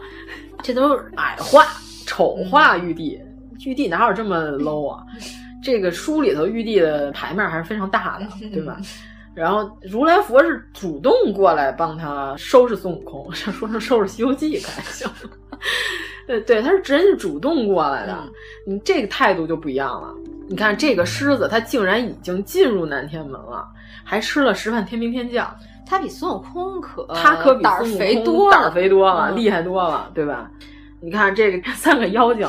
[0.62, 1.64] 这都是矮化、
[2.04, 3.20] 丑化玉帝，
[3.64, 5.04] 玉帝哪有这么 low 啊？
[5.62, 8.76] 这个书里头玉帝的牌面还是非常大的， 对吧？
[9.34, 15.08] 然后如来佛是主动过来帮他收拾孙悟空， 说成收拾《西游记》开玩笑。
[16.26, 18.18] 对 对，他是直接主动过来的，
[18.66, 20.12] 你这个态度就不一样了。
[20.48, 23.64] 你看这个狮子，他竟然已经进入南天门了，
[24.04, 25.48] 还吃了十万天兵天将。
[25.86, 30.50] 他比孙悟空可，他可比胆儿肥多，胆儿肥多了，嗯、厉害多了，对吧？
[31.00, 32.48] 你看这个三个妖精，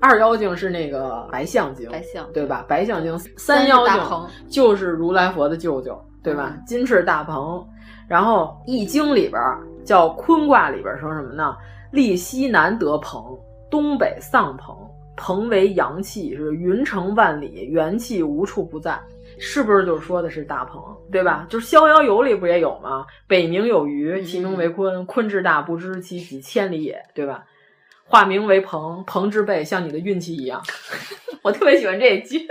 [0.00, 2.64] 二妖精是那个白象精，白象对吧？
[2.66, 6.52] 白象精，三妖精就是如来佛的舅舅，对吧？
[6.56, 7.66] 嗯、金翅大鹏，
[8.08, 9.40] 然后易经里边
[9.84, 11.56] 叫坤卦里边说什么呢？
[11.92, 13.38] 立西南得鹏，
[13.70, 14.76] 东北丧鹏，
[15.16, 18.98] 鹏为阳气，是云成万里，元气无处不在。
[19.38, 21.46] 是不是就是说的是大鹏，对吧？
[21.48, 23.06] 就是《逍遥游》里不也有吗？
[23.26, 25.06] 北冥有鱼，其名为鲲。
[25.06, 27.44] 鲲之大，不知其几千里也，对吧？
[28.10, 30.60] 化名为鹏，鹏之背像你的运气一样。
[31.42, 32.44] 我特别喜欢这一句，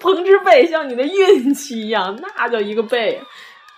[0.00, 3.20] 鹏之背像你的运气一样，那叫一个背。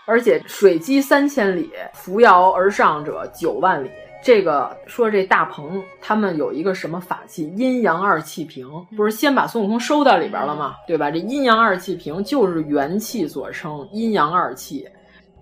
[0.07, 3.91] 而且水击三千里，扶摇而上者九万里。
[4.23, 7.53] 这个说这大鹏他们有一个什么法器？
[7.55, 8.66] 阴阳二气瓶，
[8.97, 10.75] 不是先把孙悟空收到里边了吗？
[10.87, 11.11] 对吧？
[11.11, 14.89] 这阴阳二气瓶就是元气所生，阴阳二气。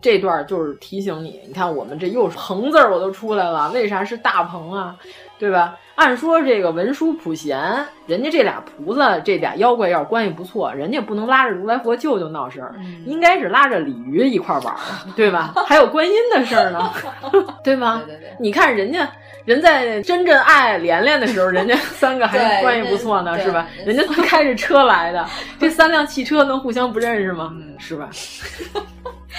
[0.00, 4.96] 这段就是提醒你，你看我们这又鹏字儿我都出来了，为啥是大鹏啊？
[5.38, 5.76] 对吧？
[5.94, 12.74] 按说这个文殊普贤，人家这俩菩萨这俩妖怪要是关系不错，人家不能拉着如来佛舅舅闹事儿，
[13.06, 14.78] 应该是拉着鲤鱼一块玩儿，
[15.16, 15.54] 对吧？
[15.66, 16.92] 还有观音的事儿呢，
[17.62, 18.02] 对吗？
[18.06, 19.08] 对对对你看人家。
[19.44, 23.66] 人在真正爱连连的时候，人家 三个还关系不错呢，是吧？
[23.86, 25.24] 人家都开着车来的，
[25.58, 27.56] 这三辆汽车能互相不认识吗？
[27.78, 28.10] 是吧？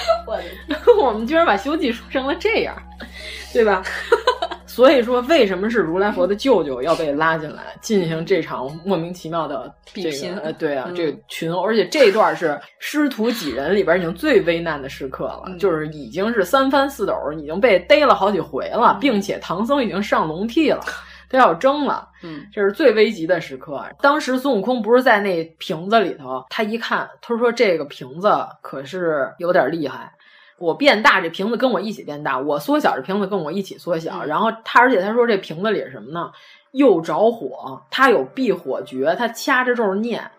[0.27, 2.75] 我的天 我们居然把《西游记》说成了这样，
[3.53, 3.83] 对吧？
[4.65, 10.41] 所以说，为什么是如来佛的舅舅要被拉进来进行这场莫名其妙的这个？
[10.43, 20.79] 呃，对啊，嗯这个群殴，而且这段是师徒几人里边已经最危难的时刻了，嗯就是已经是三番四斗，已经被逮了好几回了，并且唐僧已经上龙替了。
[21.29, 23.85] 都要争了，嗯，这是最危急的时刻。
[24.01, 28.29] 当时孙悟空不是在那瓶子里头，他一看，他说这个瓶子
[28.61, 30.11] 可是有点厉害。
[30.57, 34.25] 我变大，这瓶子跟我一起变大；我缩小，这瓶子跟我一起缩小。
[34.25, 36.31] 然后他，而且他说这瓶子里是什么呢？
[36.71, 40.29] 又着火，他有避火诀，他掐着咒念。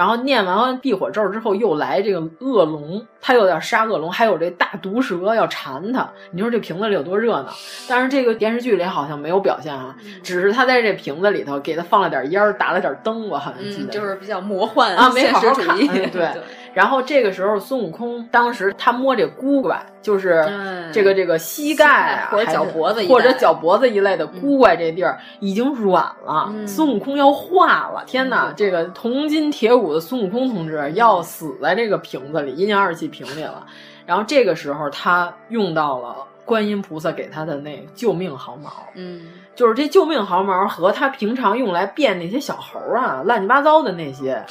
[0.00, 6.10] 然后念完避火咒之后，又来这个恶龙，他又要杀恶龙，还有这大毒蛇要缠他。
[6.30, 7.52] 你说这瓶子里有多热闹？
[7.86, 15.76] 但是这个电视剧里好像没有表现啊，只是他在这瓶子里头给他放了点烟儿，打了点灯，我好像记嗯，得、就是比较魔幻啊，没好好看。
[15.76, 16.30] 对。
[16.72, 20.44] 然后这个时候，孙悟空当时他摸这箍拐，就是
[20.92, 28.04] 这个这个膝盖啊，或者脚脖子或者脚脖子一类的箍拐这地儿已经软了，嗯孙悟空要化了。
[28.06, 33.66] 天哪，这个铜筋铁骨的孙悟空同志要死在这个瓶子里，阴阳二气瓶里了。
[34.06, 38.70] 然后这个时候，他用到了观音菩萨给他的那救命毫毛。
[38.94, 44.44] 嗯，就是这救命毫毛和他平常用来变那些小猴啊、乱七八糟的那些，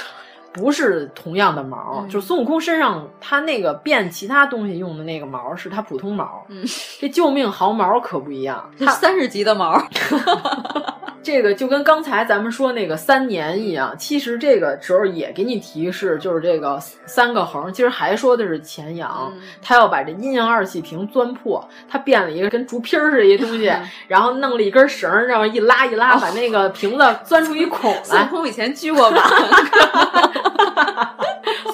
[0.53, 2.01] 不是同样的毛。
[2.03, 6.63] 嗯就是孙悟空身上他那个变其他东西用的那个毛是他普通毛，嗯，
[6.99, 8.69] 这救命毫毛可不一样。
[8.79, 9.77] 他三十级的毛，
[11.21, 23.71] 这个就跟刚才咱们说那个三年一样，其实这个时候也给你提示，就是这个三个横，其实还说的是前阳，嗯他要把这阴阳二气瓶钻破，他变了一个跟竹皮儿似的一东西，
[24.07, 28.03] 然后弄了一根绳儿，然后一拉一拉，把那个瓶子钻出一孔来。
[28.03, 29.21] 孙悟空以前锯过吧？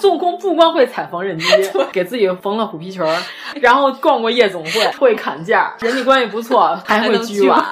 [0.02, 1.46] 孙悟空不光会踩缝纫机，
[1.92, 3.18] 给自己缝了虎皮裙儿，
[3.62, 7.66] 然后逛过夜总会，会砍价，人际关系不错，还会锯瓦。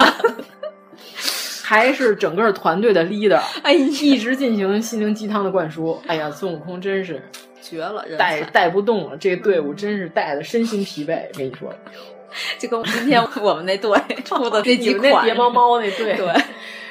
[1.64, 5.98] 还是整个团队的 leader，哎，一直进行心灵鸡汤的灌输。
[6.06, 7.22] 哎呀，孙悟空真是
[7.62, 11.22] 绝了，人带带不动了，这个队伍真是带的身心疲惫。
[11.34, 11.74] 跟你说，
[12.58, 16.26] 就跟今天我们那队 出的那你几款们那叠猫猫那队，对，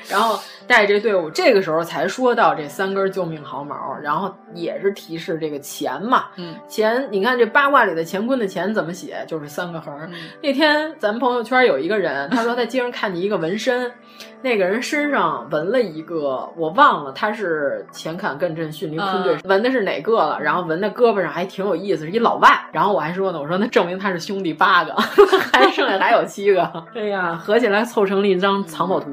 [0.10, 9.94] 然后带这队伍，这个时候才说到这三根救命毫毛，然后也是提示这个钱嘛，嗯，钱，你看这八卦里的乾坤的钱怎么写，就是三个横。
[10.12, 13.92] 嗯那天咱们朋友圈有一个人，他说在街上看见一个纹身，
[14.44, 22.50] 那个人身上纹了一个，我忘了他是前坎艮震巽离坤兑、嗯纹的是哪个了，然后纹在胳膊上还挺有意思，是一老外。
[22.74, 24.94] 然后我还说呢，我说那证明他是兄弟八个，
[25.52, 26.62] 还剩下还有七个，
[26.94, 29.08] 哎呀，合起来凑成了一张藏宝图。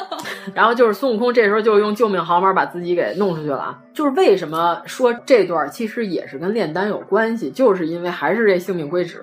[0.54, 3.78] 然后就是孙悟空这时候就用救命毫毛把自己给弄出去了啊！
[3.94, 9.22] 就是为什么说这段其实也是跟炼丹有关系，就是因为还是这性命归旨。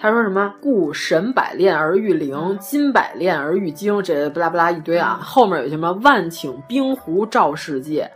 [0.00, 0.54] 他说什么？
[0.60, 5.18] 故神百炼而愈灵，金百炼而愈精，这不拉不拉一堆啊。
[5.20, 5.92] 后面有什么？
[6.04, 8.08] 万顷冰湖照世界，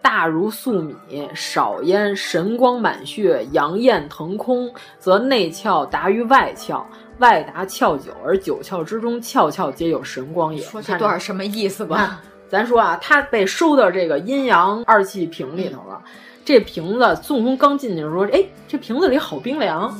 [0.00, 0.96] 大如粟米，
[1.34, 6.82] 少焉神光满穴，阳焰腾空，则内窍达于外窍。
[7.18, 10.62] 外达窍九，而九窍之中，窍窍皆有神光也。
[10.62, 12.22] 说这段什么意思吧？
[12.48, 16.02] 咱说啊，他被收到这个阴阳二气瓶里头了。
[16.44, 19.92] 这瓶子，孙悟空刚进去的时候，哎，这瓶子里好冰凉，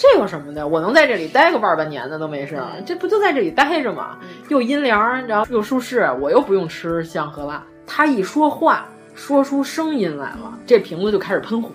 [0.00, 0.66] 这有什么的？
[0.66, 4.16] 我能在这里待个万半年的都没事，这不就在这里待着吗？
[4.48, 7.62] 又阴凉，然后又舒适，我又不用吃香和辣。
[7.86, 11.70] 他一说话，说出声音来了，这瓶子就开始喷火。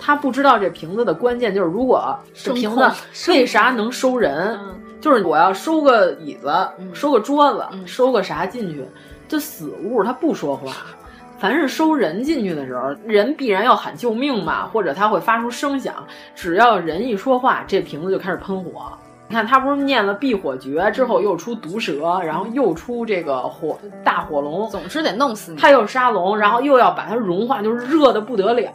[0.00, 2.90] 他不知道这瓶子的关键就是，如果这瓶子
[3.28, 4.58] 为啥能收人，
[5.00, 6.52] 就是我要收个椅子，
[6.92, 8.84] 收个桌子，收个啥进去。
[9.28, 10.72] 就死物他不说话。
[11.44, 15.94] 凡是收人进去的时候，人必然要喊救命嘛，或者他会发出声响。
[16.34, 18.90] 只要人一说话，这瓶子就开始喷火。
[19.28, 25.58] 你看他不是念了避火诀之后，又出毒蛇，然后又出这个火大火龙，总之得弄死你。
[25.58, 28.72] 他又杀龙，然后又要把它融化，就是热的不得了。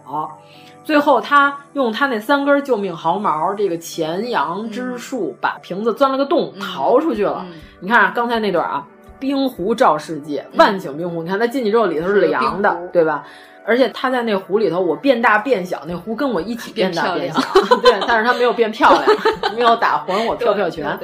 [0.84, 7.44] 最后他用他那三根救命毫毛，这个前阳之术，把瓶子钻了个洞，逃出去了。
[7.80, 8.86] 你看刚才那段啊。
[9.20, 11.22] 冰湖照世界，万顷冰湖。
[11.22, 13.26] 你看它进去之后，里头是凉的，对吧？
[13.66, 17.40] 而且它在那湖里头，我变大变小，那湖跟我一起变大变小，
[17.84, 17.94] 对。
[18.08, 19.06] 但是它没有变漂亮，
[19.56, 20.98] 没有打还我票票拳。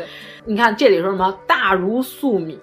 [0.45, 1.37] 你看这里说什么？
[1.45, 2.59] 大如粟米，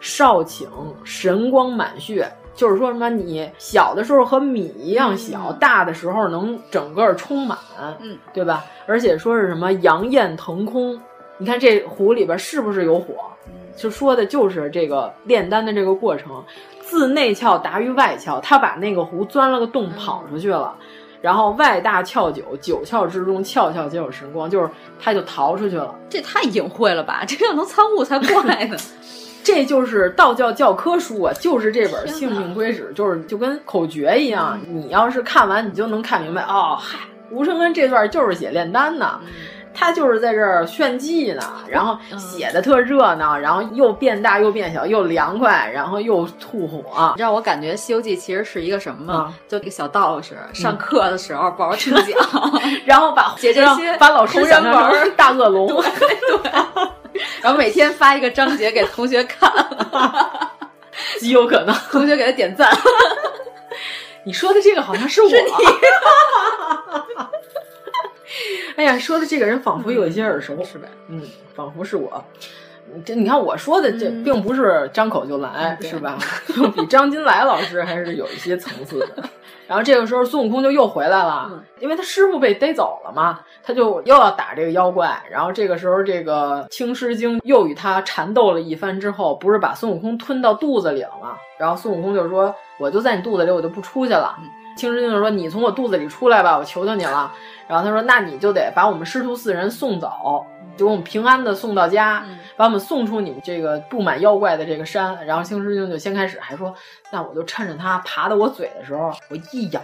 [0.00, 0.66] 少顷
[1.04, 3.10] 神光满穴，就是说什么？
[3.10, 7.58] 你小的时候和米一样小，大的时候能整个充满，
[8.00, 8.64] 嗯，对吧？
[8.86, 9.70] 而且说是什么？
[9.74, 10.98] 阳焰腾空。
[11.36, 13.14] 你看这湖里边是不是有火？
[13.78, 16.44] 就说的就是这个炼丹的这个过程，
[16.82, 20.74] 自内窍达于外窍，他把那个壶钻了个洞跑出去了，
[21.22, 24.68] 然后外大窍九，九窍之中窍窍皆有神光，就是
[25.00, 25.94] 他就逃出去了。
[26.10, 27.22] 这太隐晦了吧？
[27.26, 28.76] 这要能参悟才怪呢。
[29.44, 36.42] 这就是道教教科书啊，就是这本《性命归旨》，就是就跟口诀一样，你要是看完，你就能看明白。
[36.42, 36.98] 哦，嗨，
[37.30, 39.18] 吴承恩这段就是写炼丹的。
[39.78, 47.12] 他就是在这儿炫技呢，然后写的特热闹，然后又变大又变小，又凉快，然后又吐火。
[47.14, 49.34] 你知道我感觉《西游记》其实是一个什么吗？
[49.46, 52.18] 就一个小道士上课的时候 抱着听讲，
[52.84, 56.50] 然后把写这些把老师想成大恶龙，对，
[57.40, 59.48] 然后每天发一个章节给同学看，
[61.20, 61.74] 极有可能。
[61.92, 62.76] 同学给他点赞。
[64.24, 65.30] 你说的这个好像是我。
[68.76, 70.88] 哎呀，说的这个人仿佛有一些耳熟，是呗？
[71.08, 71.22] 嗯，
[71.54, 72.24] 仿佛是我。
[73.04, 76.18] 这你看我说的这并不是张口就来，是吧？
[76.74, 79.28] 比张金来老师还是有一些层次的。
[79.66, 85.22] 然后这个时候孙悟空就又回来了，因为他师傅被逮走了嘛，他就又要打这个妖怪。
[85.30, 91.36] 然后这个时候，这个青狮精又与他缠斗了一番之后，不是把孙悟空吞到肚子里了吗？
[91.58, 94.34] 然后孙悟空就说：“我就在你肚子里，我就不出去了。”
[94.78, 97.30] 青狮精就说：“你从我肚子里出来吧，我求求你了。”
[97.68, 100.10] 然后他说：“那你就得把我们师徒四人送走，
[100.76, 102.24] 就我们平安的送到家，
[102.56, 106.74] 把我们送出你们这个布满妖怪的这个山。”然后星师兄就先开始还说
[107.12, 109.82] ：“那我就趁着他爬到我嘴的时候，我一咬，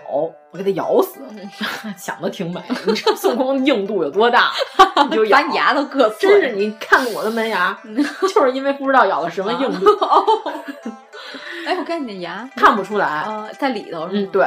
[0.50, 1.20] 我给他咬死。
[1.98, 4.50] ”想的挺美，你知道孙悟空硬度有多大？
[5.10, 6.30] 你就把你牙都硌碎。
[6.30, 7.78] 真是你看看我的门牙，
[8.22, 9.86] 就是因为不知道咬了什么硬度。
[11.66, 14.08] 哎，我看你的牙看不出来呃，在里头。
[14.10, 14.46] 嗯，对，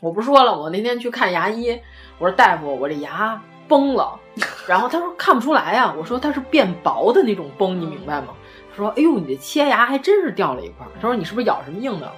[0.00, 1.80] 我不说了，我那天去看牙医。
[2.18, 4.18] 我说大夫，我这牙崩了，
[4.66, 5.94] 然后他说看不出来呀。
[5.96, 8.28] 我说它是变薄的那种崩，你明白吗？
[8.70, 10.86] 他说，哎呦，你这切牙还真是掉了一块。
[11.00, 12.10] 他说你是不是咬什么硬的？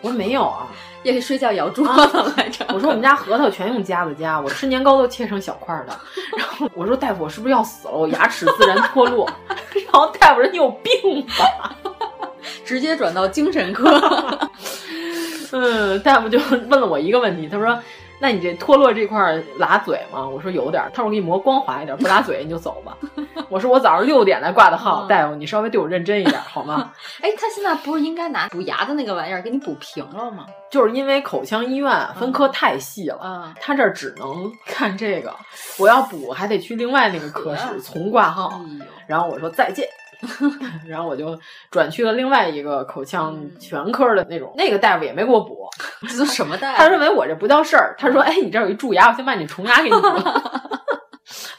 [0.00, 0.68] 我说没有啊，
[1.02, 2.64] 夜里睡觉咬桌子来着。
[2.72, 5.98] 我说我们家核桃全用夹子夹，我吃年糕都切成小块的。
[6.36, 7.94] 然后我说大夫，我是不是要死了？
[7.94, 9.28] 我牙齿自然脱落。
[9.74, 11.74] 然后大夫说你有病吧？
[12.64, 13.90] 直接转到精神科。
[15.50, 16.38] 嗯，大夫就
[16.68, 17.76] 问了我一个问题，他说。
[18.20, 20.26] 那你这脱落这块拉嘴吗？
[20.28, 22.96] 我说有点，他说我给你磨光滑一点，不拉嘴你就走吧。
[23.48, 26.92] 我说我早上六点来挂的号，大夫你稍微对我认真一点好吗？
[27.22, 30.46] 哎，他现在不是应该拿补牙的那个玩意儿给你补平了吗？
[30.70, 35.34] 就是因为口腔医院分科太细了，他这儿只能 看这个，
[35.78, 38.60] 我要补还得去另外那个科室重挂号。
[39.06, 39.88] 然后我说再见。
[40.86, 41.38] 然后我就
[41.70, 45.68] 转去了另外一个口腔全科的那种，那个大夫也没给我补，
[46.08, 46.78] 这都什么大夫？
[46.78, 47.94] 他认为我这不叫事儿。
[47.98, 50.00] 他说：“哎，你这有一蛀牙，我先把你虫牙给你补。”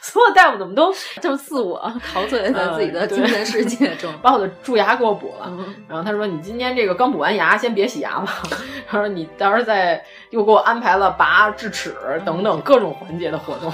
[0.02, 1.80] 所有大夫怎么都这么自我，
[2.12, 5.50] 陶醉在自己的精神世界中，把我的蛀牙给我补了。
[5.88, 8.26] 然后他说：“你今天这个刚补完牙，先别洗牙了。
[8.88, 13.72] ”他说：“你到时候再又给我安排了拔智齿等等各种环节的活动。”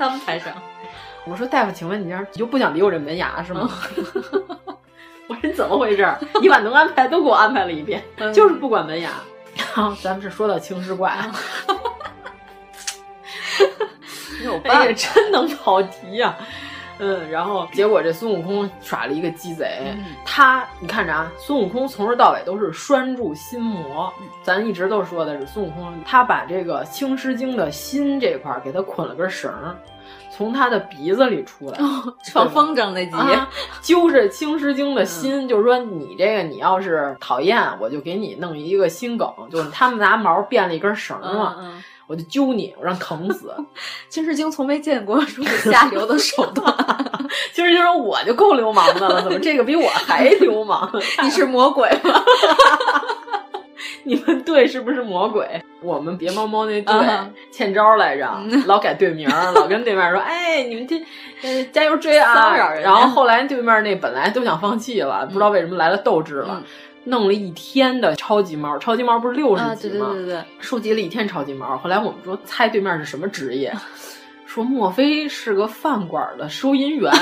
[0.00, 0.52] 安排上。
[1.26, 3.70] 我说大夫，请问你这你就不想理我这门牙是吗？
[5.28, 6.08] 我说你怎么回事？
[6.40, 8.02] 你把能安排都给我安排了一遍，
[8.34, 9.10] 就是不管门牙。
[9.72, 11.32] 好， 咱们是说到青狮怪啊，
[14.42, 16.36] 有办法，真能跑题呀。
[17.02, 19.94] 嗯，然后结果这孙悟空耍了一个鸡贼，
[20.24, 29.50] 他你看着啊，孙悟空从头到尾都是拴住心魔，咱一直都说的是孙悟空，他把这个青狮精的心这块给他捆了根绳。
[30.40, 31.78] 从他的鼻子里出来，
[32.32, 33.12] 放风筝那集，
[33.82, 41.56] 揪着青狮精的心，就是说你这个你要是讨厌，我就给你弄一个心梗，就是他们拿毛变了一根绳嘛。
[42.06, 43.54] 我就揪你，我让疼死。
[44.08, 46.74] 金世京从没见过如此下流的手段。
[47.52, 50.90] 金世京说我就够流氓的了，怎么这个比我还流氓？
[51.22, 52.24] 你是魔鬼吗？
[54.04, 55.62] 你们队是不是魔鬼？
[55.82, 60.96] 我们别猫猫那队、uh 欠招来着，嗯老改队名，老跟对面说：“哎，你们这
[61.42, 66.56] 呃加油追啊！”然后后来对面那本来都想放弃了，嗯、不知道为什么来了斗志了。
[66.58, 66.64] 嗯
[67.04, 70.08] 弄了一天的超级猫，超级猫不是六十啊级吗？
[70.12, 71.74] 对对对对，收集了一天超级猫。
[71.78, 73.72] 后来我们说猜对面是什么职业，
[74.52, 77.12] 说莫非是个饭馆的收银员？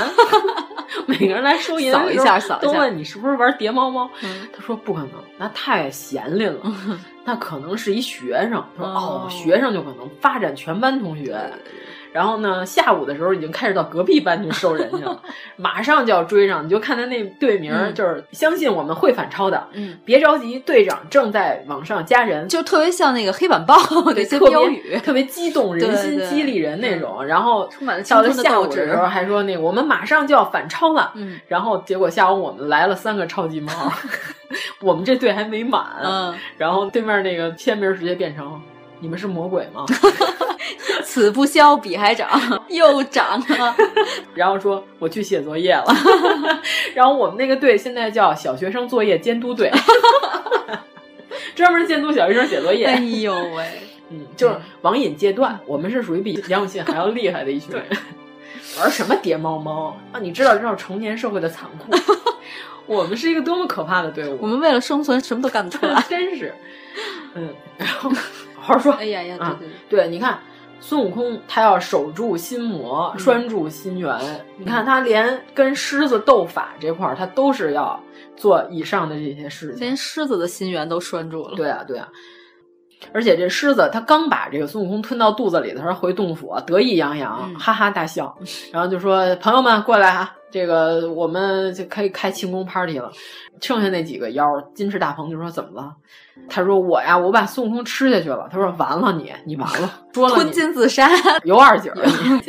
[1.04, 4.10] 每个人来收银扫一下，扫一下，都问你是不是玩叠猫猫？
[4.22, 6.60] 嗯、他说不可能，那太闲林了，
[7.26, 8.64] 那可能是一学生。
[8.74, 11.38] 他说哦，学生就可能发展全班同学。
[12.18, 15.22] 然后呢，下午的时候已经开始到隔壁班去收人去了，
[15.54, 16.64] 马上就要追上。
[16.64, 19.68] 你就看他那队名，嗯、就是相信我们会反超的。
[19.74, 23.76] 嗯，别着急，队长正在往上加人，就特别像那个黑板报
[24.16, 27.24] 那些标语，特别激动人心、激励人那种。
[27.24, 31.12] 然后 充满了到了下午的时候，还说那个我们马上就要反超了。
[31.14, 33.72] 嗯，然后结果下午我们来了三个超级猫，
[34.82, 35.84] 我们这队还没满。
[36.02, 38.60] 嗯，然后对面那个签名直接变成。
[39.00, 39.84] 你们是魔鬼吗？
[41.02, 43.74] 此不消彼还长， 又长了。
[44.34, 45.84] 然后说我去写作业了。
[46.94, 49.72] 然后我们那个队现在叫小学生作业监督队，
[51.54, 52.86] 专门监督小学生写作业。
[52.86, 53.64] 哎呦喂，
[54.10, 57.84] 嗯，就是网瘾戒断，我们是属于比杨永信还要厉害的一群人。
[58.78, 60.20] 玩什么叠猫猫啊？
[60.20, 61.90] 你知道这种成年社会的残酷？
[62.86, 64.38] 我们是一个多么可怕的队伍！
[64.42, 66.54] 我们为了生存什么都干得出来，真是。
[67.34, 67.48] 嗯，
[67.78, 68.10] 然后。
[68.68, 70.38] 好好说，哎呀呀，对对对，对，你看
[70.78, 74.14] 孙悟空他要守住心魔，嗯、拴住心猿。
[74.58, 77.98] 你看他连跟狮子斗法这块儿，他都是要
[78.36, 81.56] 做以上的这些事情，连狮子的心猿都拴住了。
[81.56, 82.08] 对啊，对啊。
[83.12, 88.36] 而且这狮子他刚把这个孙悟空吞到肚子里的时候，回洞府得意洋洋，嗯、哈哈大笑，
[88.70, 93.10] 然后就说：“朋友们过来哈、啊，这个我们就可以开庆功 party 了。”
[93.60, 95.94] 剩下那几个妖，金翅大鹏就说：“怎么了？”
[96.48, 101.08] 他说：“我呀，我把孙悟空吃下去了。”他说：“完了你，你完了，说了吞金自杀，
[101.44, 101.92] 尤二姐，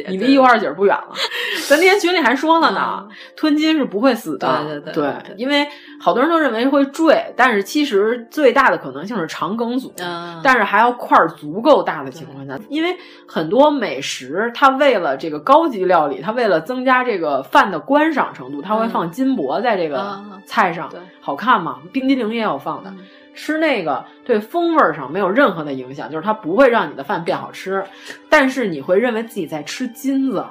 [0.08, 1.10] 你离尤二姐不远了。
[1.68, 5.68] 咱那天群里还说了呢，嗯、吞金是不会死的，对对对对，因为
[6.00, 12.96] 好多人都认为会坠，但是其实最大的可能性是肠梗阻，嗯、但是还要块足够大的情况下，因为
[13.28, 21.80] 很多美食它为了这个高级料理，它为了增加这个饭的观赏程度，它会放金箔在这个菜上，嗯、好看嘛。
[21.92, 22.94] 冰激凌也有放的。
[23.42, 27.82] 吃那个对风味上没有任何的影响，就是它不会让你的饭变好吃，
[28.28, 30.44] 但是你会认为自己在吃金子，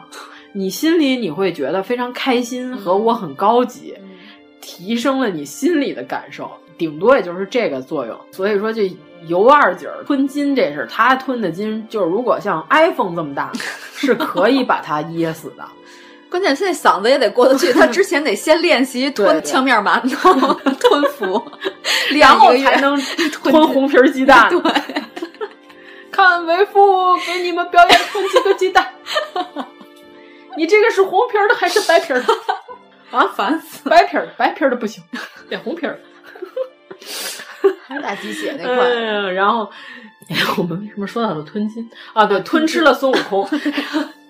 [0.53, 3.95] 你心里你会觉得非常开心和我很高级，
[4.63, 8.19] 提升了你心里的感受，顶多也就是这个作用。
[8.33, 8.91] 所以说这
[9.27, 13.53] 尤二姐吞金这事，她吞的金就是如果像 iPhone 这么大，
[13.93, 15.63] 是可以把它噎死的。
[16.31, 21.43] 关键现在嗓子也得过得去，他之前得先练习 吞呛面馒头、 吞服，
[22.19, 22.97] 然后才能
[23.33, 24.49] 吞红皮鸡蛋。
[24.51, 24.61] 对，
[26.11, 28.93] 看为父给你们表演吞几个鸡蛋。
[30.57, 32.25] 你这个是红皮的还是白皮的？
[33.11, 33.89] 啊，烦死！
[33.89, 35.03] 白皮的，白皮的不行，
[35.49, 35.99] 得红皮的。
[37.87, 39.35] 还是打鸡血那块、嗯。
[39.35, 39.71] 然后，
[40.29, 42.25] 哎， 我们为什么说到了吞金啊？
[42.27, 43.49] 对，吞吃了孙悟空。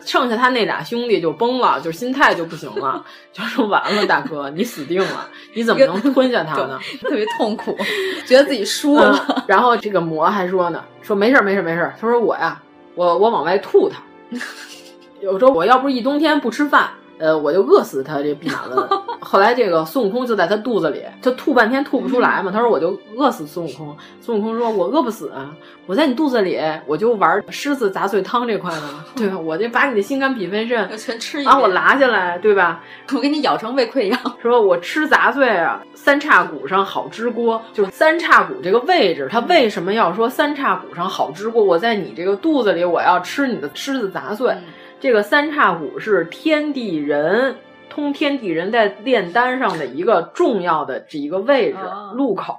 [0.05, 6.79] 剩下他那俩兄弟就崩了，就心态就不行了，就说完了，大哥，你死定了，你怎么能吞下他呢？
[7.03, 7.77] 特别痛苦，
[8.25, 9.23] 觉得自己输了。
[9.29, 12.59] 嗯、然后这个魔还说呢，说没事没事没事，他说我呀，
[12.95, 14.01] 我我往外吐他，
[15.21, 16.89] 有时候我要不是一冬天不吃饭。
[17.19, 18.89] 呃，我就饿死他这弼马温。
[19.21, 22.51] 后来这个孙悟空就在他肚子里，他吐半天吐不出来嘛。
[22.51, 23.97] 他说我就饿死孙悟空。
[24.21, 25.51] 孙悟空说：“我饿不死啊，
[25.87, 29.39] 我在你肚子里，我就玩狮子杂碎汤这块呢， 对吧？
[29.39, 32.83] 我就把你的心肝脾肺肾全吃一把，我拿下来，对吧？
[33.13, 34.19] 我给你咬成胃溃疡。
[34.41, 41.63] 说我吃杂碎啊，三叉骨上好支锅，就是三叉骨这个位置，他为什么要说三叉骨上好支锅？
[41.63, 44.55] 我在你这个肚子里，我要吃你的狮子杂碎。”
[45.01, 47.57] 这个三叉骨是天地人
[47.89, 51.79] 通天地人在炼丹上的一个重要的这一个位置
[52.15, 52.59] 路口。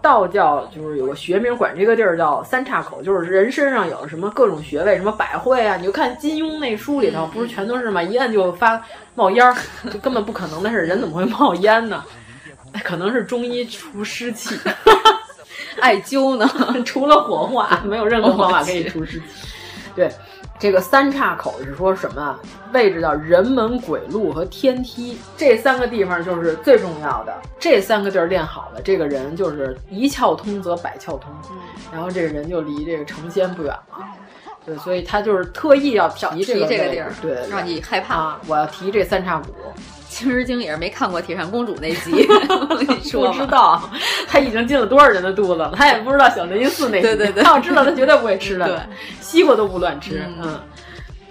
[0.00, 8.00] 道教就是有个学名，管这个地儿叫三岔口，就是人身上有什么各种穴位，什么百会啊，你就看金庸那书里头，不是全都是吗？
[8.00, 8.80] 一摁就发
[9.16, 9.56] 冒烟儿，
[9.90, 12.04] 就根本不可能的事，人怎么会冒烟呢？
[12.84, 14.56] 可能是中医除湿气，
[15.80, 16.48] 艾灸呢，
[16.86, 19.24] 除了火化，没有任何方法可以除湿气。
[19.96, 20.08] 对。
[20.58, 22.38] 这个三岔口是说什么？
[22.72, 27.34] 位置叫人门、鬼路和天梯，这三个地方就是最重要的。
[27.58, 31.32] 这三个地儿练好了，这个人就是一窍通则百窍通，
[31.92, 34.04] 然后这个人就离这个成仙不远了。
[34.66, 38.14] 对，所以他就是特意要提这个这个地儿，对，让你害怕。
[38.14, 39.54] 啊、我要提这三岔骨。
[40.18, 42.26] 青石精也是没看过《铁扇公主》那集，
[42.68, 43.80] 我跟你说，不知道
[44.26, 47.02] 他已经进了多少人的肚子了，他也不知道小雷音寺那集。
[47.02, 48.66] 对对对， 他要知道，他绝对不会吃的。
[48.66, 48.76] 对，
[49.20, 50.20] 西瓜都不乱吃。
[50.26, 50.42] 嗯。
[50.42, 50.60] 嗯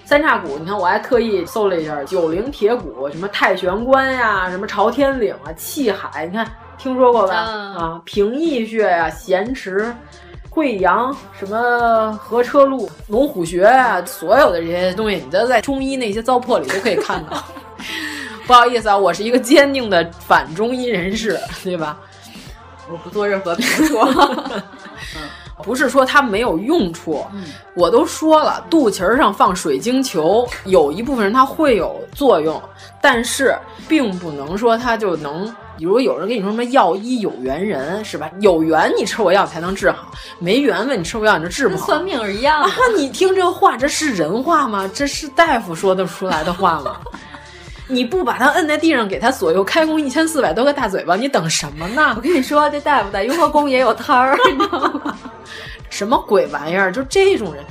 [0.06, 7.46] 三叉骨，你看我还特意搜了一下，九灵铁骨，什么太玄关呀，什么朝天岭啊，气海，你看听说过吧？
[7.46, 9.94] 嗯、啊，平邑穴呀，咸池、
[10.50, 17.44] 贵阳，什么河车路、龙虎穴啊，所有的这些东西，你都在中医那些糟粕里都可以看到。
[18.48, 21.98] 不好意思啊，我是一个坚定的反中医人士， 对吧？
[22.90, 24.10] 我不做任何评说。
[25.64, 27.44] 不是说它没有用处，嗯、
[27.74, 32.62] 我都说了，肚脐上放水晶球，有一部分人它会有作用，
[33.02, 33.58] 但是
[33.88, 35.54] 并不能说它就能。
[35.78, 38.32] 比如有人跟你说什么药医有缘人是吧？
[38.40, 41.86] 有缘你吃我药才能治好，没缘分你吃我药你就治不好。
[41.88, 42.74] 算命是一样的啊！
[42.96, 44.90] 你听这话，这是人话吗？
[44.94, 46.98] 这是大夫说的出来的话吗？
[47.88, 52.14] 你不把他摁在地上，给他左右开弓一千四百多个大嘴巴，你等什么呢？
[52.18, 55.18] 我跟你说，这大夫在雍和宫也有摊儿， 你知道吗？
[55.90, 56.92] 什么鬼玩意儿？
[56.92, 57.64] 就这种人，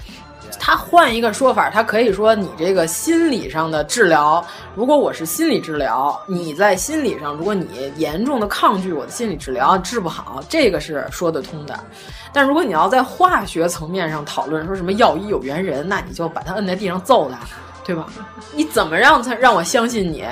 [0.59, 4.43] 他换一个说法，他可以说你这个心理上的治疗，
[4.74, 11.78] 如果我是心理治疗，你在心理上，如果你严重的抗拒我的心理治疗，治不好，这个是说得通的。
[12.32, 17.38] 但如果你要在化学层面上讨论，说什么药医有缘人，那你就把他摁在地上揍他。
[17.86, 18.06] 对吧？
[18.52, 20.24] 你怎么让才让我相信你？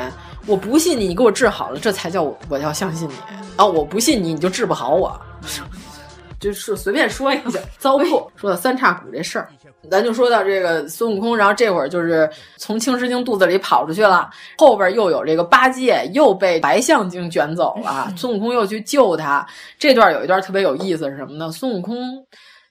[0.47, 3.15] 我不信你，你给我治好了，这才叫我我要相信你
[3.57, 3.65] 啊！
[3.65, 5.19] 我不信你，你就治不好我。
[6.39, 8.29] 就是随便说一下 糟粕。
[8.37, 9.49] 说到三叉骨这事儿，
[9.91, 12.29] 咱就说到这个孙悟空，然后这会儿就是
[12.59, 14.29] 从青狮精肚子里跑出去了，
[14.59, 19.47] 后边又有这个八戒又被白象精卷走了， 孙悟空又去救他。
[19.79, 21.51] 这段有一段特别有意思是什么呢？
[21.51, 22.23] 孙悟空。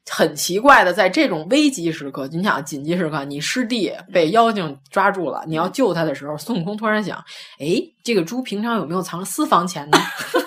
[0.10, 7.18] 很奇怪的，在这种危急时刻，你想紧急时刻，你师弟被妖精抓住了，你要救他的时候，孙悟空突然想，
[7.60, 9.98] 哎，这个猪平常有没有藏私房钱呢？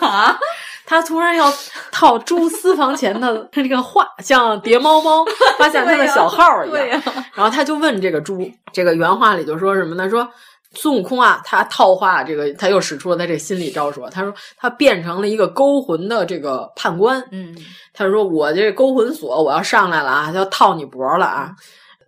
[0.00, 0.38] 啊，
[0.84, 1.52] 他突然要
[1.90, 5.24] 套猪私房钱的 这个话，像叠猫猫
[5.58, 7.02] 发现他的小号一样，
[7.34, 10.08] 然后他就问这个猪，这个原话里就说什么呢？
[10.08, 10.28] 说。
[10.76, 14.06] 孙悟空啊，他套话这个，他又使出了他这心理招数。
[14.10, 17.20] 他说他变成了一个勾魂的这个判官。
[17.32, 17.56] 嗯，
[17.92, 21.50] 他说我这勾魂锁我要上来了啊，要套你脖了啊，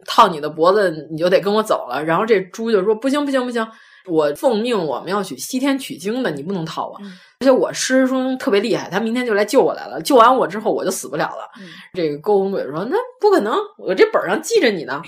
[0.06, 2.04] 套你的脖子，你就得跟我走了。
[2.04, 3.66] 然后这猪就说不行不行不行，
[4.08, 7.00] 我奉命我们要去西天取经的，你不能套我。
[7.40, 10.02] 而且我师兄特别厉害，他明天就来救我来了。
[10.02, 11.48] 救完我之后，我就死不了了。
[11.60, 15.00] 嗯、这个勾魂鬼说：“那不可能，我这本上记着你呢。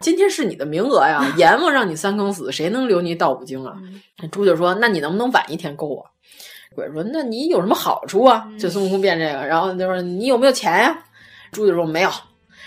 [0.00, 3.74] 今天是你的名额呀，阎王让你三更死，谁能留你到五经啊？”
[4.22, 6.06] 嗯、猪就说：“那你能不能晚一天勾我？”
[6.74, 10.98] 鬼说：“那你有什么好处啊？”就孙悟空变这个，然后就说：“你有没有钱呀？”
[11.52, 12.08] 猪就说：“没有。”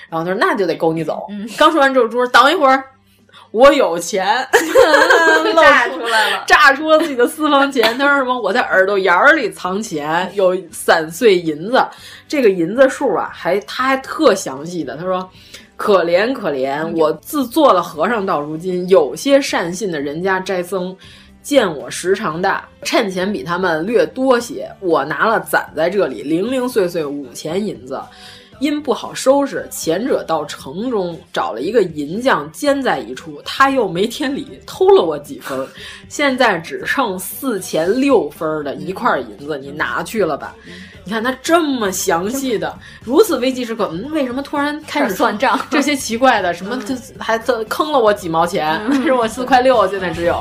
[0.09, 1.25] 然后他说：“那就得勾你走。
[1.31, 2.83] 嗯”刚说完之后，猪说：“等一会儿。”
[3.51, 4.25] 我有钱，
[5.55, 7.97] 炸出来了，炸出了自己的私房钱。
[7.97, 8.39] 他说什么？
[8.39, 11.83] 我在耳朵眼儿里藏钱，有散碎银子。
[12.27, 14.97] 这个银子数啊，还他还特详细的。
[14.97, 15.27] 他说
[15.77, 20.95] ：“可怜可怜，我自做了和尚到如今，有些善信的人家斋僧，
[21.41, 24.69] 见我时长大，趁钱比他们略多些。
[24.81, 27.99] 我拿了攒在这里，零零碎碎五钱银子。”
[28.59, 35.67] 因不好收拾，前者到城中找了一个银匠兼在一处，他又没天理，偷了我几分，
[36.09, 40.55] 现在只剩四钱六分的一块银子，你拿去了吧。
[41.03, 45.59] 你看他这么详细的，如此危急时刻，嗯，为什么突然开始算账？
[45.69, 46.77] 这些奇怪的什么，
[47.17, 47.37] 还
[47.69, 50.33] 坑了我几毛钱， 但是我四块六现在只有。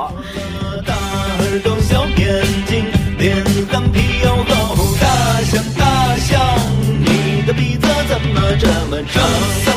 [0.84, 2.84] 大耳朵小眼睛，
[3.18, 6.16] 脸蛋皮又厚，大声大
[7.46, 9.75] 的鼻子怎么这么长？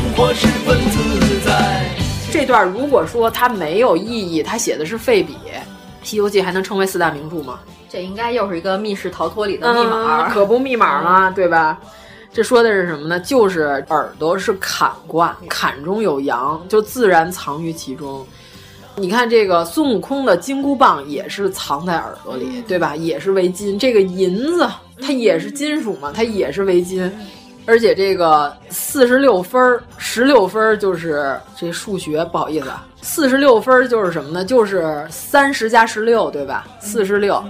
[0.00, 1.84] 生活十分自在。
[2.32, 5.34] 这段如果说它没有意义，它写的是废笔，
[6.02, 7.60] 《西游记》还能称为四大名著吗？
[7.86, 11.30] 这应该又是一个密室逃脱里的密码，嗯、可不密码吗？
[11.30, 11.78] 对吧？
[12.32, 13.20] 这说的是什么呢？
[13.20, 18.26] 就是耳朵是坎卦，坎中有阳，就自然藏于其中。
[18.96, 22.96] 你看这个孙悟空的金箍棒也是藏在耳朵里，对吧？
[22.96, 23.78] 也是为金。
[23.78, 24.66] 这个银子
[24.98, 27.12] 它也是金属嘛，它也是为金。
[27.66, 34.44] 而且这个四十六分儿十六分儿就是这数学，不好意思啊，四十六分儿就是什么呢？
[34.44, 36.66] 就是三十加十六，对吧？
[36.80, 37.42] 四十六，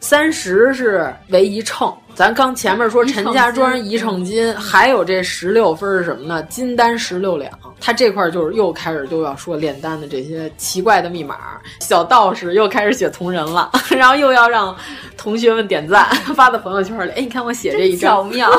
[0.00, 1.92] 三十是为一称。
[2.18, 6.42] 咱刚前面说陈家庄一秤金，还有这十六分是什么呢？
[6.50, 7.48] 金丹十六两。
[7.80, 11.36] 他这块就是又开始就要说炼丹的这些奇怪的密码，
[11.78, 14.76] 小道士又开始写同人了， 然后又要让
[15.16, 17.10] 同学们点赞， 发到朋友圈里。
[17.12, 18.50] 哎，你看我写这一张，巧妙，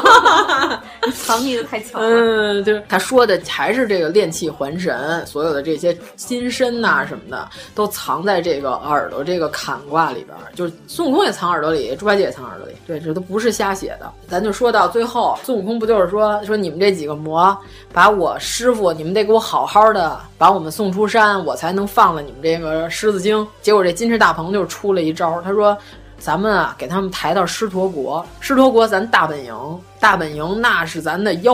[1.14, 2.08] 藏匿的太巧了。
[2.08, 10.38] 嗯，就是他说的还是这个炼气还神，所有的这些金身呐、什么的，都藏在这个耳朵这个坎卦里边。
[10.56, 12.74] 就是孙悟空也藏耳朵里，猪八戒也藏耳朵里。
[12.88, 14.12] 对，这都不是瞎写的。
[14.28, 17.58] 咱就说到最后，孙悟空不就是说说你们这几个魔
[17.94, 23.48] 把我师傅，你们得给我好好的把我们送出山，我才能放了你们这个狮子精。
[23.62, 25.78] 结果这金翅大鹏就出了一招，他说。
[26.22, 29.56] 咱们啊，给他们抬到狮驼国，狮驼国咱大本营，
[30.02, 31.54] 大本营那是咱的妖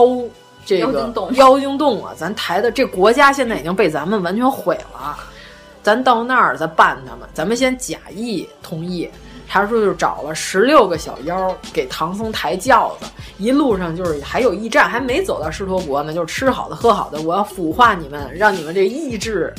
[0.64, 5.16] 这个妖精洞妖精洞啊，咱抬的这国家现在已经被咱们完全毁了，
[5.84, 9.08] 咱到那儿再办他们，咱们先假意同意。
[9.48, 13.06] 他说就找了十六个小妖给唐僧抬轿子，
[13.38, 19.54] 一路上就是还有驿站，还没走到狮驼国呢，就是吃好的喝好的，我要腐化你们，让你们这意志。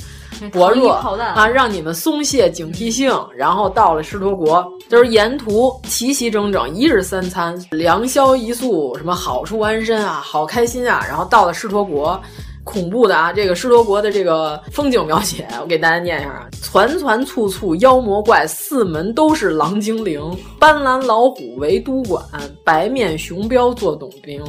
[0.51, 11.03] 薄弱啊，让你们松懈警惕性，然后到了狮驼国，就是沿途齐齐整整一日三餐，良宵一宿，什么好处安身啊，好开心啊。
[11.07, 12.21] 然后到了狮驼国，
[12.67, 20.21] 恐怖的啊，这个狮驼国的这个风景描写，我给大家念一下啊：团团簇簇妖魔怪，四门都是狼精灵，
[20.59, 22.21] 斑斓老虎为都管，
[22.65, 24.43] 白面熊彪做董兵。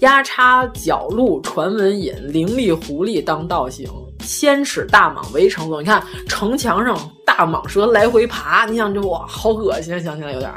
[0.00, 3.90] 压叉角鹿传文引，伶俐狐狸当道行，
[4.20, 5.82] 千尺大蟒围城坐。
[5.82, 10.52] 你看城墙上大蟒蛇来回爬，你想就哇，好恶心，想起来有点，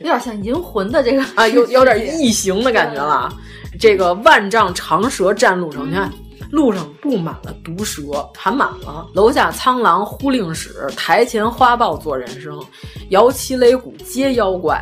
[0.00, 3.32] 有点像银魂的这个啊，有有点异形的感觉了。
[3.78, 6.12] 这个万丈长蛇占路上，你看
[6.54, 8.02] 路上布满了毒蛇，
[8.36, 9.04] 含满了。
[9.12, 12.64] 楼下苍狼呼令使，台前花豹做人声，
[13.08, 14.80] 摇旗擂鼓皆妖怪。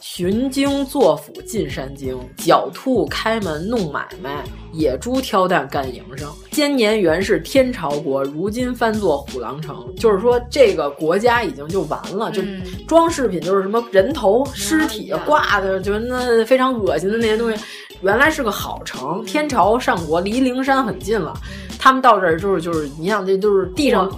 [0.00, 6.28] 寻经作府进山经，狡兔开门弄买卖，野猪挑担干营生。
[6.50, 9.82] 今年原是天朝国，如今翻作虎狼城。
[9.96, 12.42] 就是说，这个国家已经就完了，就
[12.86, 17.64] 装饰品就是什么人头、尸体挂的，就那非常恶心的那些东西。
[18.04, 21.34] 原来是个好城，天朝上国离灵山很近了。
[21.78, 24.08] 他们到这儿就是就是，你想这都是地上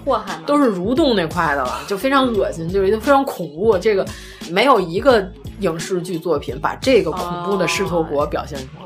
[0.45, 3.79] 都是蠕动那块的了，就非常恶心，就是非常恐怖。
[3.79, 4.07] 这个
[4.51, 5.27] 没有一个。
[5.61, 8.86] 影视剧作品把这个恐怖的狮头国表现出来，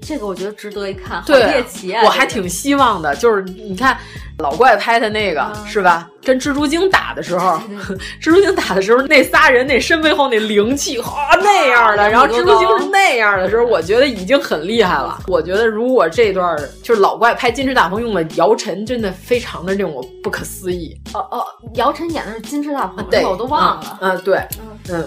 [0.00, 2.02] 这个我觉得值得一看，好，猎奇啊！
[2.04, 3.96] 我还挺希望的，就是你看
[4.38, 6.08] 老怪拍的那个是吧？
[6.24, 7.60] 跟蜘蛛精打的时候，
[8.20, 11.06] 蜘蛛精打的时候，那仨人那身背后那灵气啊
[11.40, 15.18] 那样的，然后蜘蛛精是那样的时候，我觉得已经很厉害了。
[15.26, 20.98] 我觉得如果这段就是老怪拍金翅大鹏用了姚晨，真的非常的令我不可思议。
[21.14, 21.44] 哦哦，
[21.74, 23.98] 姚晨演的是金翅大鹏，对，我都忘了。
[24.00, 24.42] 嗯，对，
[24.88, 25.06] 嗯。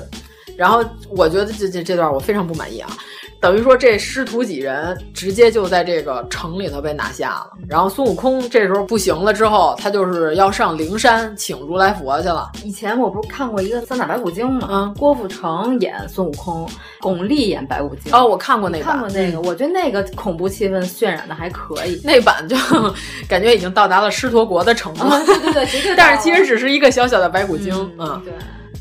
[0.56, 2.88] 然后我觉得这这这段我非常不满意啊，
[3.44, 7.52] 等于说这师徒几人直接就在这个城里头被拿下了。
[7.68, 12.50] 然后孙悟空这时候不行了之后，他就是要上灵山请如来佛去了。
[12.64, 14.70] 以前我不是看过一个《三打白骨精》吗？
[14.72, 16.66] 嗯，郭富城演孙悟空，
[17.02, 18.14] 巩俐演白骨精。
[18.14, 22.00] 哦，我看过那版，看过那个，我觉得那个恐怖气氛渲染的还可以。
[22.02, 22.56] 那版就
[23.28, 25.04] 感觉已经到达了狮驼国的程度。
[25.26, 25.96] 对对对，绝对。
[25.98, 28.34] 但是其实只是一个小小的白骨精嗯，对。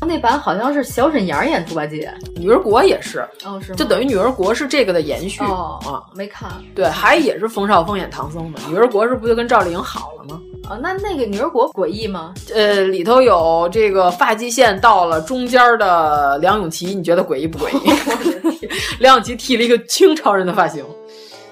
[0.03, 10.41] 那版好像是小沈阳演猪八戒，女儿国也是，哦是，就等于女儿国是这个的延续哦啊，没看，对，还也是冯绍峰演唐僧的，女儿国是不就跟赵丽颖好了吗？
[10.69, 12.33] 啊，那那个女儿国诡异吗？
[12.53, 18.69] 呃，里头有这个发际线到了中间的梁咏琪，你觉得诡异不诡异？
[18.99, 20.85] 梁咏琪剃了一个清朝人的发型，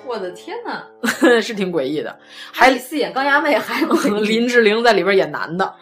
[0.07, 0.83] 我的天哪，
[1.41, 2.17] 是挺诡异的，
[2.51, 5.73] 还四眼钢牙妹，还有林志玲在里边演男的。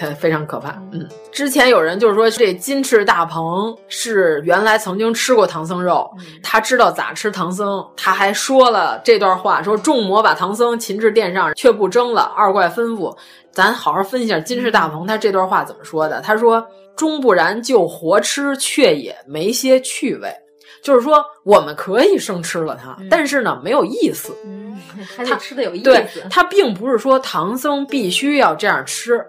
[0.00, 6.08] 他非常可怕，嗯，之前有人就是说这金翅大鹏是原来曾经吃过唐僧肉，
[6.40, 12.32] 他知道咋吃唐僧，他还说了这段话，说众魔把唐僧擒至殿上，却不争了。
[12.36, 13.12] 二怪吩咐，
[13.50, 16.20] 咱好好分析下金翅大鹏他这段话怎么说的。
[16.20, 16.64] 他说
[16.94, 20.32] ：“终不然就活吃，却也没些趣味。”
[20.80, 24.32] 就是说我们可以生吃了它，但是呢没有意思。
[24.44, 24.78] 嗯，
[25.16, 25.84] 还得吃的有意思。
[25.84, 29.26] 对，他并不是说唐僧必须要这样吃。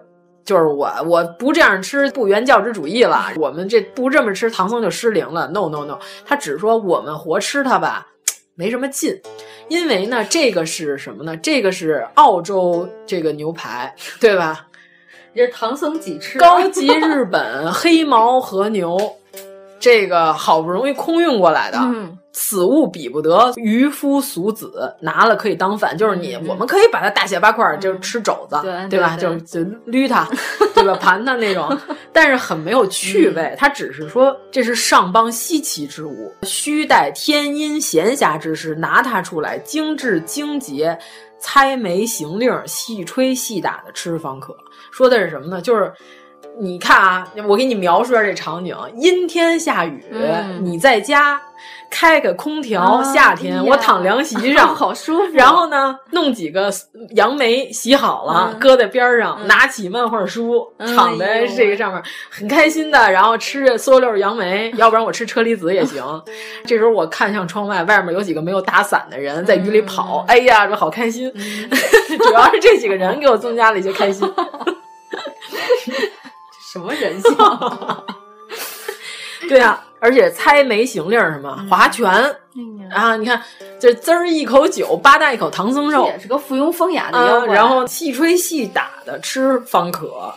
[0.50, 5.46] 就是我我不这样吃不原教旨主义了，我们这不这么吃唐僧就失灵了。
[5.46, 5.96] No No No，
[6.26, 8.08] 他只说我们活吃它吧，
[8.56, 9.16] 没什么劲，
[9.68, 11.36] 因为呢，这个是什么呢？
[11.36, 14.66] 这个是澳洲这个牛排，对吧？
[15.36, 16.40] 这是唐僧几吃？
[16.40, 18.98] 高级日本黑毛和牛，
[19.78, 21.78] 这个好不容易空运过来的。
[21.78, 28.56] 嗯此物比不得渔夫俗子，拿了可以当饭，就是你，我们可以把它大卸八块，就是吃肘子，
[28.88, 29.16] 对吧？
[29.16, 30.28] 就是就捋它，
[30.74, 30.94] 对吧？
[30.94, 31.76] 盘它那种，
[32.12, 33.54] 但是很没有趣味。
[33.58, 40.96] 它只是说这是上邦稀奇之物，须待天阴闲暇之时拿它出来，精致精洁，
[41.38, 44.56] 猜枚行令，细吹细打的吃方可。
[44.92, 45.60] 说的是什么呢？
[45.60, 45.92] 就是。
[46.58, 51.40] 你看啊，我给你描述一下这场景：阴天下雨，嗯、你在家
[51.90, 55.32] 开个空调，啊、夏天我躺凉席上， 好舒服。
[55.32, 56.70] 然后呢，弄几个
[57.14, 66.04] 杨梅洗好了，嗯、搁在边上，嗯、拿起漫画书，嗯、躺在这个上面，很开心的，然后吃着嗦溜杨梅， 要不然我吃车厘子也行。
[66.66, 71.32] 这时候我看向窗外，外面有几个没有打伞的人在雨里跑，哎呀，这好开心！
[72.18, 74.30] 主要是这几个人给我增加了一些开心。
[76.70, 77.36] 什么人性？
[79.48, 82.08] 对啊，而且猜枚行令什么划拳，
[82.92, 83.42] 啊，你看
[83.80, 87.54] 这滋儿一口酒，吧嗒一口唐僧肉，也是个附庸风雅的妖怪。
[87.54, 90.32] 然后细吹细打的吃方可。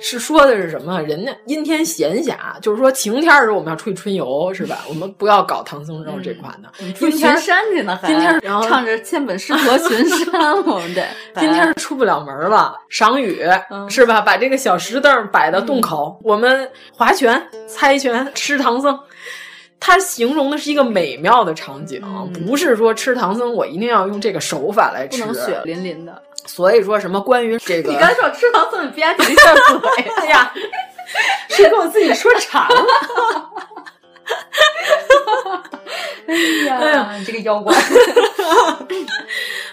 [0.00, 1.00] 是说的是什么？
[1.02, 4.78] 人家阴天闲暇，就是说晴天的时候我们要出去春游，是吧？
[4.88, 6.68] 我们不要搞唐僧肉这款的。
[6.80, 11.06] 嗯、出去巡山去呢，今天然后唱着 千本师婆巡山， 我们得。
[11.36, 14.20] 今天出不了门了，赏雨、嗯、是吧？
[14.20, 18.98] 把这个小石凳摆到洞口，嗯、我们划拳、猜拳、吃唐僧。
[19.78, 26.22] 他形容的是一个美妙的场景，嗯、不是说吃唐僧我一定要用这个手法来吃，不能血淋淋的。
[26.46, 29.78] 所以说什么关于这个，你刚才说吃唐僧，你吧唧一下嘴，
[30.22, 30.52] 哎 呀，
[31.48, 32.86] 谁给我自己说馋了。
[36.26, 36.34] 哎
[36.66, 37.74] 呀，哎呀，你这个妖怪。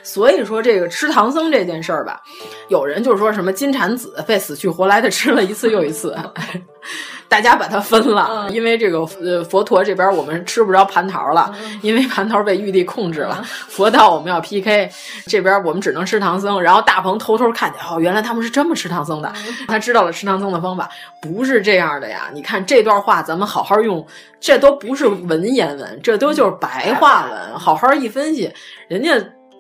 [0.03, 2.21] 所以说这个吃唐僧这件事儿吧，
[2.67, 6.15] 有人就说什么金蝉子被死去活来的吃了一次又一次。
[7.29, 13.37] 大家把它分了，嗯、因为这个呃佛陀这边我们吃不着蟠桃了，嗯、因为蟠桃被玉帝控制了。
[13.39, 14.87] 嗯、佛道我们要 PK，
[15.25, 16.61] 这边我们只能吃唐僧。
[16.61, 19.33] 然后大鹏偷偷看见，哦，原来他们是这么吃唐僧的，
[19.67, 20.87] 他知道了吃唐僧的方法，
[21.19, 22.29] 不是这样的呀。
[22.33, 24.05] 你看这段话，咱们好好用，
[24.39, 28.53] 这都不是文言文，这都就是白话文，好好一分析，
[28.87, 29.11] 人家。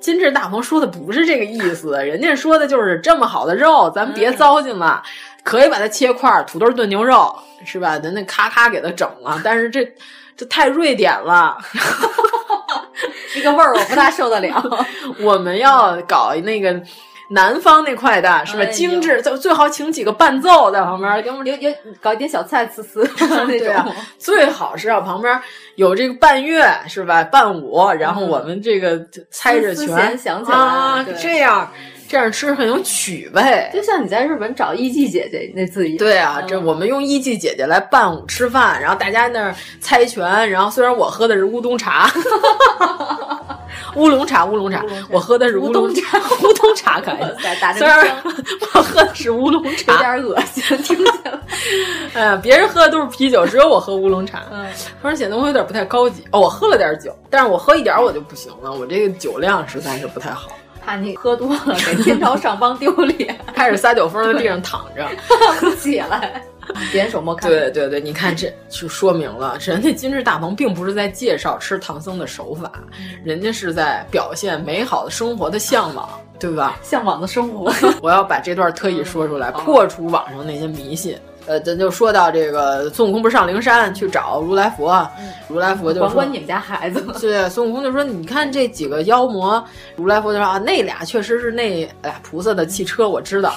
[0.03, 5.01] 金翅大鹏说的不是这个意思，人家说的就是这么好的肉，咱别糟践了，
[5.43, 7.33] 可以把它切块，土豆炖牛肉
[7.65, 7.97] 是吧？
[7.97, 9.89] 咱那咔咔给它整了，但是这
[10.35, 11.57] 这太瑞典了，
[13.33, 14.85] 这个味儿我不大受得了。
[15.23, 16.73] 我们要搞那个
[17.29, 18.63] 南方那块的，是吧？
[18.63, 21.71] 哎、精致，最最好请几个伴奏在旁边，给我们留留
[22.01, 23.09] 搞一点小菜丝丝
[23.47, 23.87] 那种、啊。
[24.17, 25.41] 最好是要旁边
[25.75, 27.23] 有这个伴乐，是吧？
[27.23, 28.99] 伴舞，然后我们这个
[29.31, 31.69] 猜着拳，想起来啊，这样。
[32.05, 35.97] 这样吃很有趣味，就像你在日本找艺妓姐姐那字一样。
[35.97, 42.11] 对啊，这我们用艺妓姐姐来伴舞吃饭，然后大家那儿猜拳，然后虽然我喝的是乌冬茶，
[43.95, 47.17] 乌龙茶，乌龙茶，我喝的是乌龙茶，乌冬茶可以。
[47.61, 48.05] 打虽然
[48.75, 51.39] 我喝的是乌龙茶，有点恶心，听起来。
[52.13, 54.43] 嗯，别人喝的都是啤酒，只有我喝乌龙茶。
[54.51, 54.67] 嗯，
[55.01, 56.23] 突然显得我有点不太高级。
[56.31, 60.51] 哦，我喝了点酒，但是我喝一点我就不行了，我这个酒量实在是不太好。
[60.85, 65.07] 怕你喝多了给天朝上邦丢脸， 开始撒酒疯在地上躺着，
[65.77, 66.43] 起来，
[66.91, 67.49] 点手摸看。
[67.49, 72.71] 对对对，你看这就说明了，人家金翅大鹏并不是在介绍吃唐僧的手法，
[73.23, 76.09] 人家是在表现美好的生活的向往，
[76.39, 76.77] 对吧？
[76.81, 77.71] 向往的生活，
[78.01, 81.17] 我要把这段特意说出来，破除网上那些迷信。
[81.45, 87.05] 呃，咱就说到这个孙悟空不是上灵山去找如来佛，嗯、如来佛就说管管你们家孩子。
[87.19, 89.61] 对，孙悟空就说：“你看这几个妖魔。”
[89.97, 93.53] 如来佛就说：“啊，那俩确实是那俩菩萨的汽车，我知道。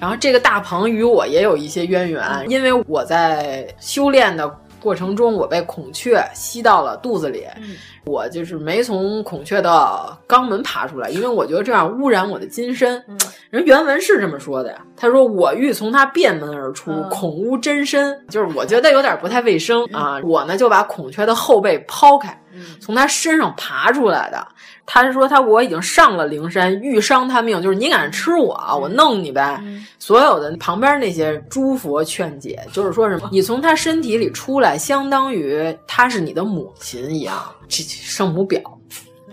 [0.00, 4.48] 然后这个大鹏与我也有一些渊源，嗯、因为我在修炼的
[4.80, 7.46] 过程中，我被孔雀吸到了肚子里。
[7.60, 7.76] 嗯
[8.08, 12.96] 我就是没从孔雀的肛门爬出来，因为我觉得这样污染我的金身。
[13.06, 13.18] 嗯、
[13.50, 20.18] 人原文是这么说的呀，他说：“我欲从他便门而出，嗯、恐污真身。”就是我觉得有点不太卫生啊。
[20.24, 22.34] 我呢就把孔雀的后背抛开，
[22.80, 24.48] 从他身上爬出来的。
[24.90, 29.62] 他说他我已经上了灵山，欲伤他命，就是你敢吃我，我弄你呗。
[29.98, 37.36] 所有的旁边那些诸佛劝解，就是说什么你从他身体里出来，相当于他是你的母亲一样。
[37.68, 38.62] 这圣母婊，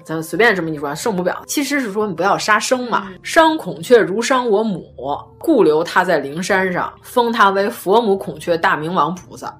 [0.03, 4.93] 咱随便这么一说，圣母婊其实是说你不要杀生嘛，伤孔雀如伤我母，
[5.39, 9.57] 故留他在灵山上，封他为佛母孔雀大明王菩萨。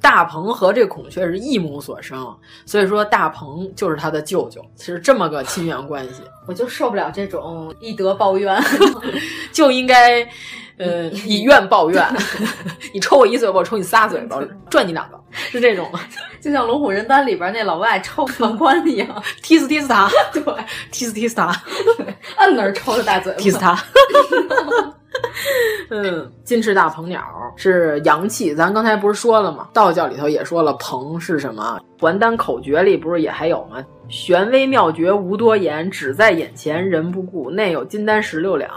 [0.00, 6.22] 大鹏和这孔雀是一母所生，所以说大鹏就是他的舅舅，是这么个亲缘关系。
[6.46, 8.58] 我就受不了这种以德报怨，
[9.52, 10.26] 就应该，
[10.78, 12.06] 呃，以怨报怨。
[12.94, 15.90] 你抽我一嘴巴，我抽你仨嘴巴，赚你两个，是这种，
[16.40, 20.42] 就像《龙虎人丹》里边那老外抽宦官一样，踢死踢死他，对，
[20.90, 21.48] 踢死踢死他，
[22.38, 23.78] 摁那儿抽的大嘴巴，踢死他。
[25.90, 27.22] 嗯，金翅大鹏鸟
[27.56, 29.68] 是阳气，咱刚才不是说了吗？
[29.72, 31.80] 道教里头也说了，鹏是什么？
[31.98, 33.84] 还丹口诀里不是也还有吗？
[34.08, 37.50] 玄微妙诀无多言，只在眼前人不顾。
[37.50, 38.70] 内有金丹十六两，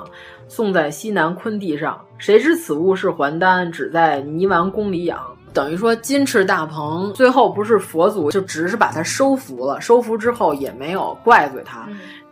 [0.47, 1.99] 送在西南坤地上。
[2.17, 5.19] 谁知此物是还丹，只在泥丸宫里养。
[5.53, 11.85] 等于说金翅大鹏最后不是佛祖就只是把它收服了，收服之后也没有怪罪他。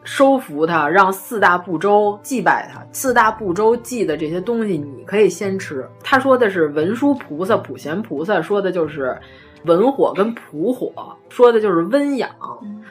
[0.04, 2.84] 收服他，让四大部洲祭拜他。
[2.92, 5.88] 四大部洲祭的这些东西，你可以先吃。
[6.04, 9.16] 他说的是文殊菩萨、普贤菩萨，说的就是
[9.64, 10.92] 文火跟普火，
[11.30, 12.30] 说的就是温养。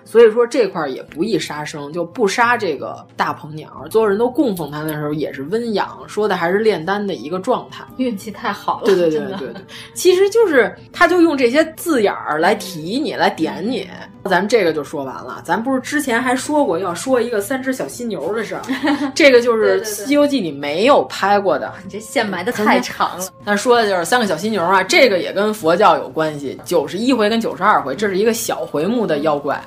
[0.04, 3.84] 所以说这块儿也不宜杀生，就不杀这个大鹏鸟。
[3.90, 7.84] 所有人都供奉它的时候，也是温养，说的还是炼丹的一个状态。
[7.98, 9.54] 运气太好了，对对对对对，
[9.92, 13.86] 其实就是他就用这些字眼儿来提你，来点你。
[14.24, 18.62] 咱们这个就说完了，咱不是之前还说过要说一个三只小犀牛的事儿，
[19.14, 21.72] 这个就是《西游记》里没有拍过的。
[21.84, 23.26] 你这线埋的太长了。
[23.44, 26.57] 那说的就是三个小犀牛啊，这个也跟佛教有关系。
[26.64, 29.62] 九十一回跟九十二回，这是一个小回目的妖怪。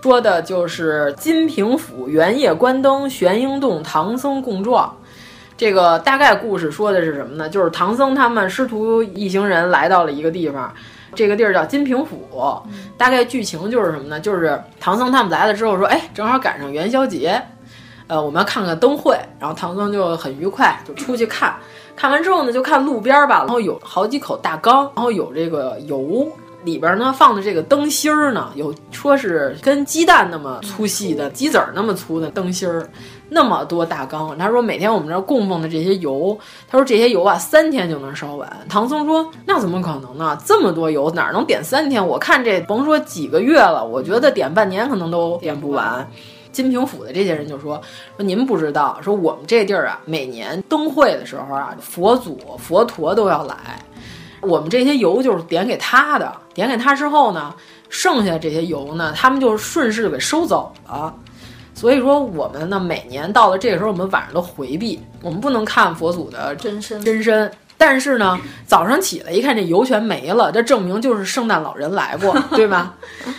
[0.00, 4.94] 说的就是金平府元夜关灯，玄英洞唐僧共撞。
[5.56, 7.48] 这个大概故事说的是什么呢？
[7.48, 10.72] 就是唐僧他们师徒一行人来到了一个地方，
[11.16, 12.62] 这个地儿叫金平府。
[12.96, 14.20] 大概剧情就是什么呢？
[14.20, 17.42] 就是唐僧他们来了之后说，哎，正好赶上元宵节，
[18.06, 19.18] 呃，我们要看看灯会。
[19.40, 21.52] 然后唐僧就很愉快，就出去看。
[21.98, 26.30] 看完之后呢，就看路边吧，然后有好几口大缸，然后有这个油。
[26.64, 32.86] 里边呢放的这个灯芯儿呢，有说是跟鸡蛋那么粗细的鸡子儿那么粗的灯芯儿，
[33.28, 34.36] 那么多大缸。
[34.36, 36.36] 他说每天我们这供奉的这些油，
[36.68, 38.52] 他说这些油啊三天就能烧完。
[38.68, 40.36] 唐僧说那怎么可能呢？
[40.44, 42.04] 这么多油哪能点三天？
[42.04, 46.06] 我看这甭说几个月了，我觉得点半年可能都点不完。
[46.52, 47.80] 金平府的这些人就说
[48.16, 53.56] 说您不知道，说我们这地儿啊，每年灯会的时候啊，佛祖佛陀都要来。
[54.40, 57.52] 我们这些油就是点给他的，点给他之后呢，
[57.88, 61.12] 剩下这些油呢，他们就顺势就给收走了。
[61.74, 67.50] 所以说，我们呢每年到了这个时候，我们晚上都回避，我们不能看佛祖的真身真身。
[67.80, 68.36] 但是呢，
[68.66, 72.96] 早上起来一看这油全没了，这证明就是圣诞老人来过， 对吧？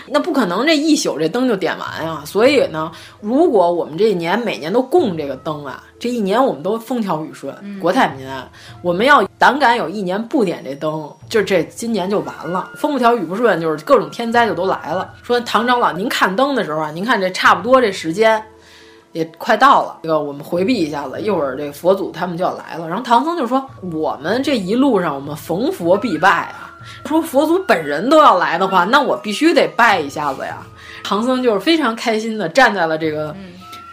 [0.08, 2.24] 那不可能这一宿这灯就点完啊。
[2.26, 2.90] 所以呢，
[3.20, 8.50] 如果我们这一年每年都供这个灯啊，这一年我们都风调雨顺、国泰民安。
[8.82, 15.14] 我们要胆敢有一年不点这灯，就这今年就完了，风不调雨不顺，就是各种天灾就都来了。
[15.22, 18.42] 说唐长老，您看灯的时候啊，您看这差不多这时间。
[19.12, 22.88] 也快到了，这个我们回避一下子，一会儿这佛祖他们就要来了。
[22.88, 26.76] 然后唐僧就说：“我们这一路上我们逢佛必拜啊，
[27.06, 30.58] 说佛祖本人都要来的话，那我必须得拜一下子呀。”
[31.04, 33.36] 唐僧就是非常开心的站在了这个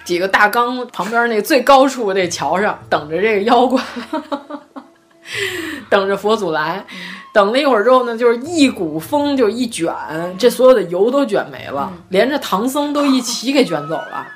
[0.04, 3.80] 几个大缸旁边那最高处那桥上，等着这个妖怪，
[5.88, 6.84] 等着佛祖来。
[7.32, 9.94] 等了一会儿之后呢，就是一股风就一卷，
[10.38, 14.26] 这所有的油都卷没了，连着唐僧都一起给卷走了。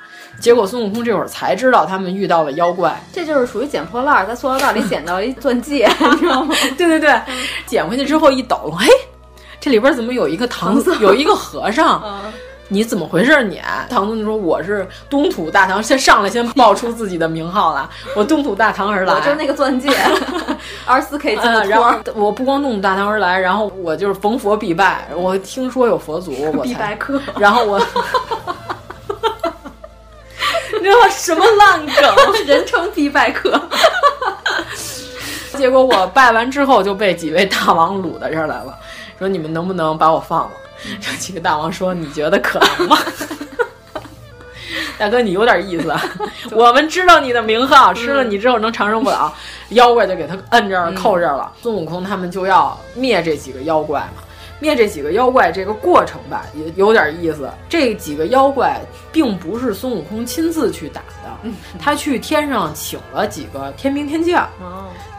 [0.41, 6.55] 结果孙悟空这会儿才知道他们遇到了妖怪，这就是属于捡破烂，在塑料袋里捡到一钻戒， 你知道吗？
[6.79, 7.21] 对对对，
[7.67, 8.87] 捡回去之后一抖嘿，
[9.61, 12.03] 这里边怎么有一个唐僧，有一个和尚？
[12.73, 13.43] 你怎么回事？
[13.43, 19.91] 你唐僧就说我是东土大唐，先上来先报出自己的名号了，我东土大唐而来，我就是那个钻戒，
[20.87, 21.99] 二十四 K 金的然后。
[22.15, 27.79] 我不光东土大唐而来，然后我就是逢佛必拜，我听说有佛祖，我必拜客，然后我。
[30.83, 32.45] 你知道什么烂梗？
[32.47, 33.61] 人称必拜客。
[35.59, 38.75] 结果我拜完之后就被几位大王掳到这儿来了，
[39.19, 40.51] 说你们能不能把我放了？
[40.99, 42.97] 这几个大王说：“你觉得可能吗？”
[44.97, 45.95] 大哥，你有点意思。
[46.53, 49.31] 我们知道你的名号，吃了你之后能长生不老。
[49.71, 51.53] 妖怪就给他摁这儿扣这儿了。
[51.63, 54.23] 孙悟空他们就要灭这几个妖怪嘛。
[54.61, 57.51] 灭这几个妖怪这个过程吧，也有点意思。
[57.69, 58.81] 这几个妖怪
[59.11, 64.49] 并不是孙悟空亲自去打的，他去天上请了几个天兵天将。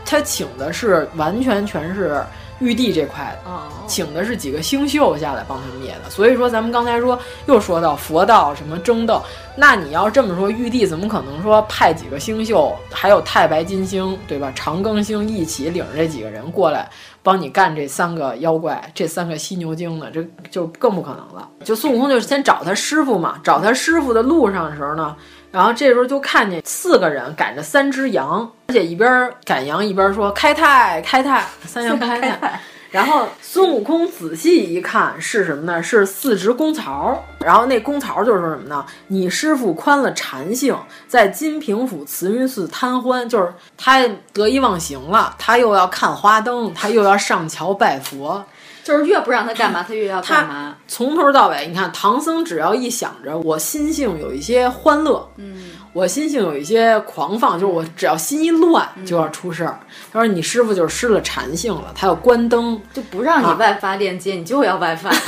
[0.05, 2.23] 他请的是完全全是
[2.61, 6.09] 玉帝这块的，哦、请的是几个星宿下来帮他灭的。
[6.09, 9.21] 所以说，咱们刚才说又说到佛道什么争斗，
[9.57, 14.51] 那你要这么说，玉帝怎么可能说派几个星宿，还有太白金星，对吧？
[14.55, 16.87] 长庚星一起领着这几个人过来
[17.23, 20.07] 帮你干这三个妖怪，这三个犀牛精呢？
[20.13, 21.49] 这就更不可能了。
[21.63, 25.15] 就孙悟空就先找他师傅嘛，找他师傅的路上的时候呢。
[25.51, 32.59] 然后这时候就看见四个人赶着三只羊，而且一边赶羊一边说：“开泰，开泰，三羊开泰。”
[32.89, 35.81] 然后孙悟空仔细一看是什么呢？
[35.81, 37.21] 是四只公曹。
[37.39, 38.85] 然后那公曹就是什么呢？
[39.07, 48.43] 你师傅宽了禅性，在金平府慈云寺贪欢，就是他得意忘形了，他又要看花灯，他又要上桥拜佛。
[48.83, 50.75] 就是越不让他干嘛，他越要干嘛。
[50.87, 59.79] 从头到尾，你看唐僧只要一想着我心性有一些欢乐，嗯，我心性有一些狂放，就是我只要心一乱就要出事儿。
[60.11, 65.11] 他说你师傅就是失了禅性了，他要关灯，就不让你外发链接，你就要外发。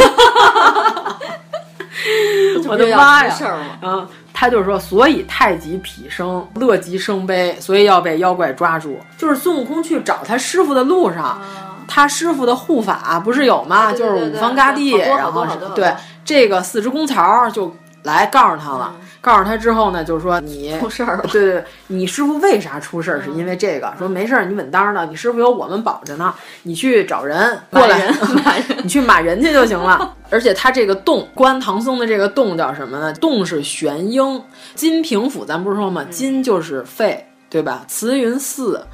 [2.68, 3.36] 我的妈呀！
[3.82, 9.00] 啊，他就是说，所以太极痞生，乐极生悲，所以要被妖怪抓住。
[9.18, 11.42] 就是孙悟空去找他师傅的路上。
[11.88, 13.92] 他师傅的护法不是有吗？
[13.92, 15.46] 就是五方嘎地，然后
[15.76, 15.94] 对
[16.24, 18.96] 这个四只公曹就来告诉他了。
[19.22, 21.24] 告诉他之后呢，就是说你出事儿了。
[21.32, 23.22] 对对，你师傅为啥出事儿？
[23.22, 23.94] 是因为这个。
[23.98, 26.34] 说没事儿，你稳当的，你师傅有我们保着呢。
[26.64, 28.14] 你去找人过来，
[28.84, 30.14] 你去骂人去就行了。
[30.30, 33.14] 而且他这个洞关唐僧的这个洞叫什么呢？
[33.14, 34.44] 洞是玄英。
[34.76, 36.04] 金平府咱不是说吗？
[36.10, 37.86] 金就是肺，对吧？
[37.88, 38.86] 慈云寺。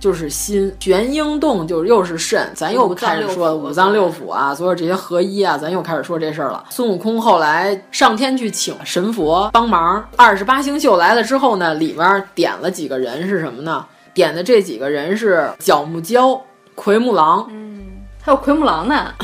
[0.00, 6.64] 就是心，玄鹰洞就又是肾，咱又开始说五脏六腑啊，所有这些合一啊，咱又开始说这事儿了。
[6.70, 13.84] 孙悟空后来上天去请神佛帮忙，二十八星宿来了之后呢，里面点了几个人是什么呢？
[14.14, 16.40] 点的这几个人是角木蛟、
[16.74, 17.86] 奎木狼，嗯，
[18.20, 19.14] 还有奎木狼呢， 啊，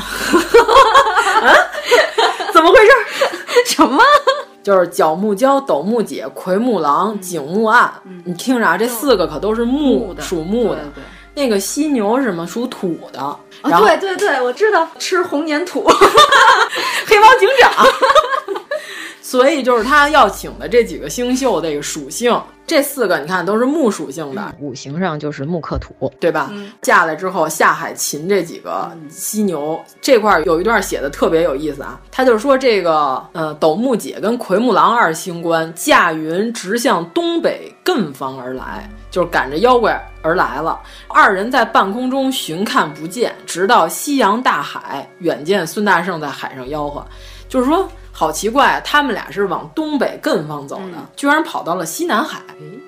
[2.53, 2.91] 怎么回事？
[3.75, 4.03] 什么？
[4.65, 7.93] 就是角木蛟、斗木解、奎木狼、景木暗，
[8.23, 10.79] 你听着啊，这四个可都是木的，属木的。
[11.35, 12.47] 那个犀牛是什么？
[12.47, 13.19] 属土的。
[13.19, 13.39] 啊，
[13.79, 15.85] 对对对，我知道，吃红粘土，
[17.05, 17.85] 黑猫警长。
[19.21, 22.35] 所以就是他要请的这几个星宿这个属性，
[22.67, 26.49] 这四个你看都是木属性的，五行上就是木克土，对吧？
[26.51, 32.01] 嗯、下来之后下海擒这几个犀牛，这块有一段写的特别有意思啊。
[32.11, 40.79] 他就说这个呃斗木姐跟奎木狼二星官驾云直向东北艮方而来，就是赶着妖怪而来了。
[41.07, 47.05] 二人在半空中寻看不见，直到夕阳大海，远见孙大圣在海上吆喝，
[47.47, 47.87] 就是说。
[48.17, 52.39] 好奇怪，他们俩是往东北艮方走的，嗯、居然跑到了西南海。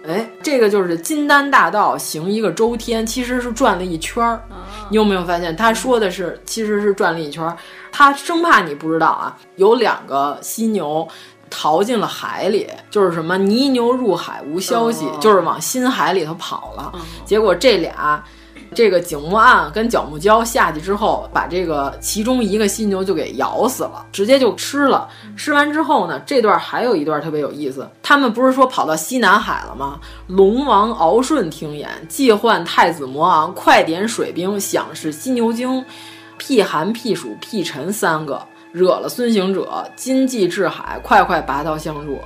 [0.08, 4.36] 哎，这个就是金丹大道行一个周天，其实是转了一圈儿。
[4.50, 4.56] 哦、
[4.90, 7.58] 你有没有发现，他说的是其实是转了一圈儿？
[7.92, 9.38] 他生怕你不知道啊。
[9.58, 11.06] 有两个犀牛
[11.50, 16.90] 逃进了海里，就是什么泥牛入海无消息，哦、就是往新海里头跑了。
[16.96, 18.24] 嗯、结果这俩。
[18.78, 25.10] 这个景木暗跟角木蛟下去之后，把这个其中一个犀牛就给咬死了，直接就吃了。
[25.36, 27.90] 吃完之后呢，这段还有一段特别有意思。
[28.04, 30.00] 他们不是说跑到西南海了吗？
[30.28, 35.84] 龙王敖顺听言，即唤太子魔昂，快点水兵，想是犀牛精，
[36.38, 38.40] 辟寒、辟暑、辟尘三个，
[38.72, 42.20] 惹了孙行者，今既至海，快快拔刀相助。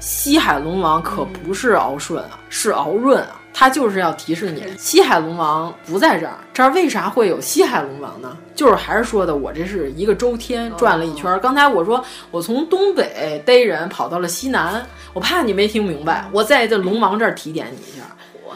[0.00, 3.37] 西海龙王可不是敖顺啊，是敖润啊。
[3.58, 8.36] 他就是要提示你，西海龙王不在这儿，这儿为啥会有西海龙王呢？
[8.54, 11.36] 就是还是说的，我这是一个周天转了一圈。
[11.40, 18.04] 刚才我说我从东北逮人跑到了西南，我怕你没听明白，我在这龙王这儿提点你一下。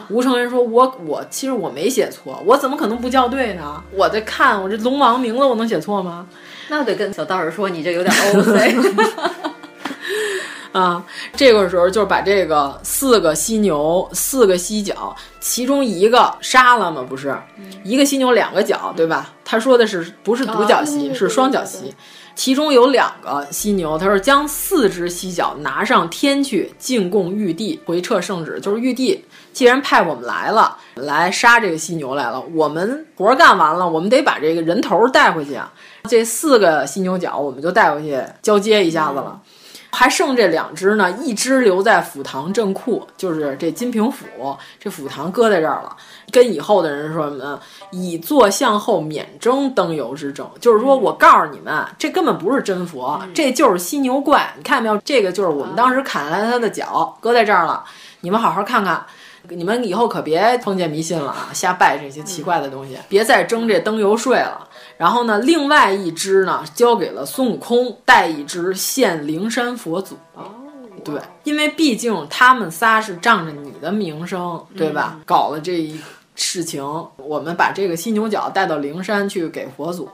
[0.07, 3.83] 吴承恩说：“我我其实我没写错，我怎么可能不校对呢？
[3.91, 6.25] 我在看我这龙王名字，我能写错吗？
[6.69, 9.03] 那我得跟小道士说，你这有点 OC。
[10.73, 11.01] ”啊，
[11.35, 17.05] 这个时候就把这个四个犀牛、四个犀角，其中一个杀了嘛？
[17.07, 17.37] 不是，
[17.83, 19.29] 一个犀牛两个角，对吧？
[19.45, 21.93] 他说的是不是独角犀，是双角犀。
[22.35, 28.59] 其中有两个犀牛，他说将四只犀角拿上天去进贡玉帝，回撤圣旨。
[28.59, 29.23] 就是玉帝
[29.53, 35.71] 既然派我们来了，来杀这个犀牛来了，我们活干完了，我们得把这个人头带回去啊。
[36.09, 39.39] 这四个犀牛角，我们就带回去交接一下子了。
[39.93, 44.25] 还剩这两只呢，一只留在府堂正库，就是这金平府，
[44.79, 45.95] 这府堂搁在这儿了。
[46.31, 47.59] 跟以后的人说什么？
[47.91, 54.51] 以坐向后免征灯油之政，就是说我告诉你们，这根本不是真佛，这就是犀牛怪。
[54.57, 54.99] 你看见没有？
[55.05, 57.83] 这个就是我们当时砍下来它的脚，搁在这儿了。
[58.21, 59.05] 你们好好看看，
[59.49, 64.67] 你们以后可别封建迷信了啊，瞎拜这些奇怪的东西，别再争这灯油税了。
[64.97, 70.15] 然后呢，另外一只呢，交给了孙悟空，带一只献灵山佛祖。
[70.33, 70.51] 哦，
[71.03, 75.19] 对，因为毕竟他们仨是仗着你的名声，对吧？
[75.25, 75.99] 搞了这一
[76.35, 76.83] 事情，
[77.17, 80.09] 我们把这个犀牛角带到灵山去给佛祖。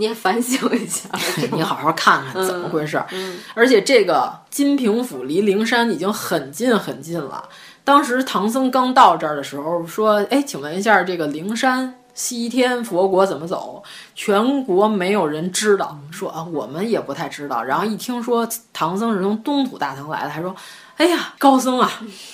[0.00, 1.08] 你也反省一下，
[1.50, 2.96] 你好好看看怎么回事。
[3.10, 7.48] 嗯嗯、而且这个金平府离灵山已经很近很近了。
[7.82, 13.82] 当时唐僧刚到这儿的时候说：“哎，请问一下，这个灵山西天佛国怎么走？”
[14.14, 15.96] 全国没有人知道。
[16.10, 17.62] 说啊，我们也不太知道。
[17.62, 20.54] 然后一听说唐僧是从东土大唐来的，还说
[20.98, 21.90] ：“哎呀，高僧啊，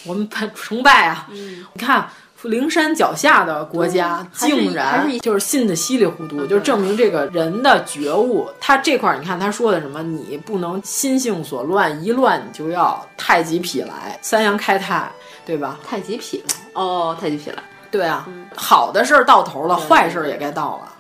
[0.06, 1.28] 我们崇拜啊！
[1.30, 2.08] 嗯、你看。”
[2.44, 8.46] 灵山脚下的国家竟然就是信的稀里糊涂，就证明这个人的觉悟。
[8.60, 10.02] 他这块儿，你看他说的什么？
[10.02, 15.10] 你不能心性所乱，一乱你就要太极痞来，三阳开泰，
[15.46, 15.78] 对吧？
[15.88, 17.62] 太极痞来哦，太极痞来。
[17.94, 20.92] 对啊，嗯、好的事儿到头了，坏事儿也该到了。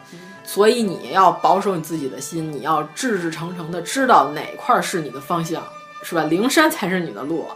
[0.44, 5.60] 所以你要保守你自己的心，你要志志诚诚的知道哪块是你的方向，
[6.04, 6.22] 是吧？
[6.22, 7.48] 灵山才是你的路。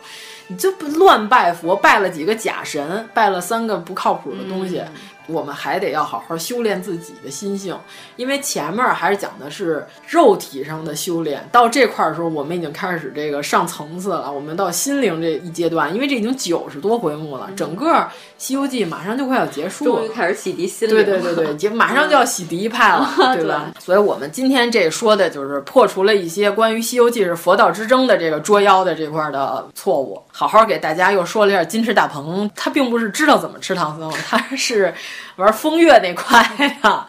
[0.48, 4.80] 你就不乱拜佛，拜了几个假神，拜了三个不靠谱的东西。
[4.80, 4.92] 嗯、
[5.28, 7.78] 我们还得要好好修炼自己的心性，
[8.16, 14.32] 因为前面还是讲的是肉体上的修炼，到这块儿的时候，我们已经开始这个上层次了。
[14.32, 17.86] 我们到心灵这一阶段，因为这已经九十多回目了，整个
[18.38, 20.96] 《西游记》马上就快要结束了，终于开始洗涤心灵。
[20.96, 23.70] 对对对对，就 马上就要洗涤一派了， 对吧？
[23.74, 30.22] 对所以我们今天这说的就是破除了一些关于《西游记》是佛道之争的这个捉妖的这块的错误。
[30.32, 34.94] 好好给大家又说了一下金翅大鹏，他并不是知道怎么吃唐僧，他是
[35.36, 36.42] 玩风月那块
[36.82, 37.06] 的。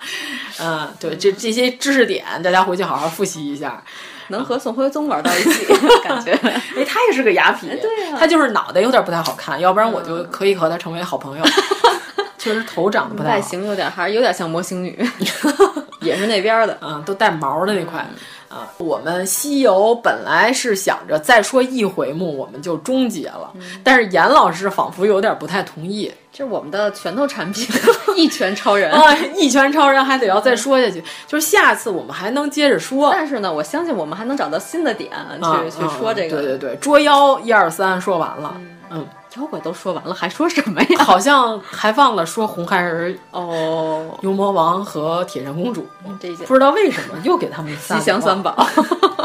[0.59, 3.83] 嗯，对，这这些知识点，大家回去好好复习一下。
[4.31, 5.65] 能和宋徽宗玩到一起，
[6.05, 11.43] 感觉哎，他也是个雅痞，对、啊，他就是脑袋有点不太好看，要不然我就可以和他成为好朋友。
[12.37, 14.95] 确实头长得不太好，外形有点还是有点像魔形女，
[16.01, 18.05] 也是那边的，啊，都带毛的那块。
[18.49, 26.11] 啊，我们西游本来是想着再说一回目我们就终结了，嗯、但是严老师仿佛有点不太同意。
[26.33, 27.67] 这是我们的拳头产品，
[28.17, 29.15] 一拳超人啊！
[29.35, 33.11] 一拳超人还得要再说下去，就是下次我们还能接着说。
[33.13, 36.37] 但是呢，我相信我们还能找到新的点去、啊、去说这个。
[36.37, 38.67] 对对对，捉妖一二三说完了，嗯。
[39.01, 39.07] 嗯
[39.37, 40.97] 妖怪都说完了，还说什么呀？
[41.03, 45.87] 好像还忘了说红孩儿哦，牛魔王和铁扇公主，
[46.19, 48.55] 这不知道为什么又给他们吉祥三宝。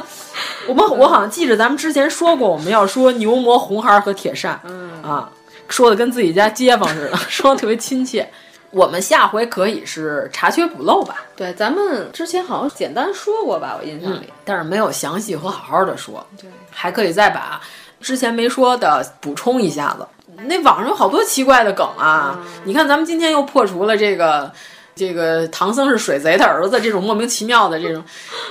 [0.68, 5.28] 我们我好像记着咱们之前说过，我们要说牛魔、红孩儿和铁扇，嗯啊，
[5.68, 8.28] 说的跟自己家街坊似的， 说的特别亲切。
[8.70, 11.22] 我们下回可以是查缺补漏吧？
[11.36, 16.26] 对，咱们之前好像简单说过吧，我印象里，嗯、但是没有详细和好好的说。
[16.40, 17.60] 对，还可以再把。
[18.04, 20.06] 之前没说的补充一下子，
[20.44, 22.38] 那网上有好多奇怪的梗啊！
[22.38, 24.52] 嗯、你看，咱们今天又破除了这个
[24.94, 28.04] 这个唐僧是水贼的儿子这种莫名其妙的这种，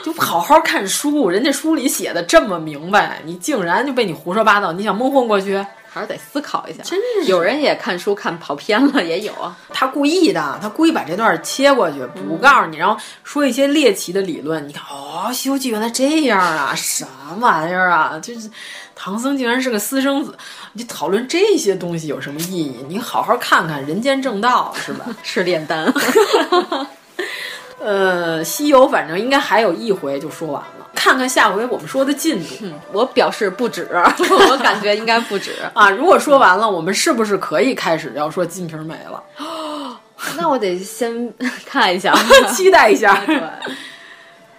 [0.04, 5.64] 就好好看书，人家书里写的这么明白，你竟然就被你胡说八道，你想蒙混过去？
[5.94, 6.82] 还是得思考一下。
[6.84, 9.56] 真是有人也看书看跑偏了，也有啊。
[9.70, 14.68] 他故意的，他故意把这段切过去，不告诉你，然后说一些猎奇的理论。
[14.68, 18.20] 你看，哦，《西游记》原来这样啊，什么玩意儿啊？
[18.20, 18.50] 就是。
[18.96, 20.38] 唐僧竟然是个私生子，
[20.74, 22.86] 你讨论这些东西有什么意义？
[22.88, 25.06] 你好好看看人间正道，是吧？
[25.24, 25.92] 是炼丹。
[27.82, 32.56] 呃，西游反正应该还有一回就说完了，看看下回我们说的进度。
[32.62, 35.90] 嗯、我表示不止， 我感觉应该不止啊。
[35.90, 39.22] 如果说完了，我们是不是可以开始要说金瓶梅了？
[40.38, 41.34] 那我得先
[41.66, 42.14] 看一下，
[42.54, 43.22] 期待一下。
[43.28, 43.42] 对。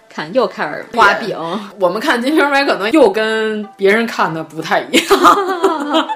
[0.07, 1.37] 看又开始画饼，
[1.77, 6.07] 我们看《金瓶梅》可能又跟别人看的不太一样。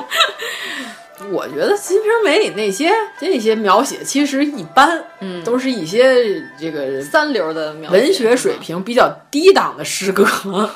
[1.32, 10.26] 我觉得《金瓶梅》里那些这些描写其实一般，嗯，都是一些这个三流的描文学水平比较低档的诗歌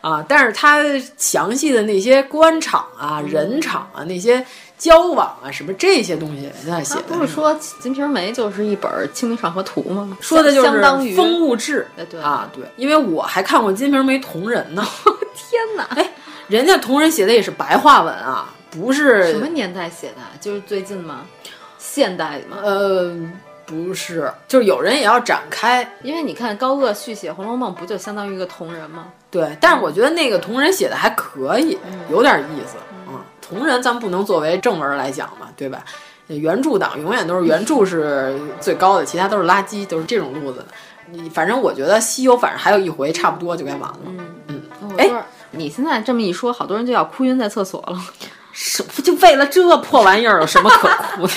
[0.00, 0.24] 啊。
[0.28, 0.82] 但是他
[1.16, 4.44] 详细的那些官场啊、人场啊那些。
[4.80, 7.02] 交往啊，什么这些东西在写的？
[7.02, 10.16] 不是说《金瓶梅》就是一本《清明上河图》吗？
[10.22, 11.86] 说的就是相当于风物志。
[12.08, 14.82] 对啊，对，因为我还看过《金瓶梅》同人呢。
[15.36, 15.84] 天哪！
[15.96, 16.10] 哎，
[16.48, 20.16] 人家同人写的也是白话文啊，不是什么年代写的？
[20.40, 21.26] 就是最近吗？
[21.78, 22.58] 现代吗？
[22.62, 23.14] 呃，
[23.66, 25.96] 不是，就是有人也要展开。
[26.02, 29.06] 因为你看高鹗续写《红楼梦》，不就相当于一个同人吗？
[29.30, 31.78] 对，但是我觉得那个同人写的还可以，
[32.10, 32.76] 有点意思。
[33.08, 35.84] 嗯同人咱不能作为正文来讲嘛，对吧？
[36.28, 40.66] 原著党永远都是原著是最高的，其他都是垃圾，都是这种路子的。
[41.10, 43.98] 你反正我觉得西游反正还有一回，差不多就该完了。
[44.06, 44.62] 嗯嗯，
[44.96, 45.10] 哎，
[45.50, 47.98] 你现在这么一说，好多人就要哭晕在厕所了。
[48.62, 51.32] 什就为了这破玩意儿有什么可哭的？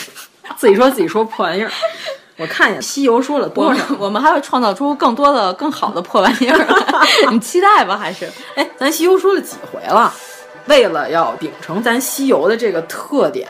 [0.57, 1.71] 自己说自己说破玩意儿。
[2.35, 6.67] 我看一眼《西游》说了多少， 我们还会创造出更多的、更好的破玩意儿。
[7.31, 8.29] 你期待吧，还是？
[8.55, 10.13] 哎，咱《西游》说了几回了？
[10.65, 13.47] 为了要秉承咱《西游》的这个特点，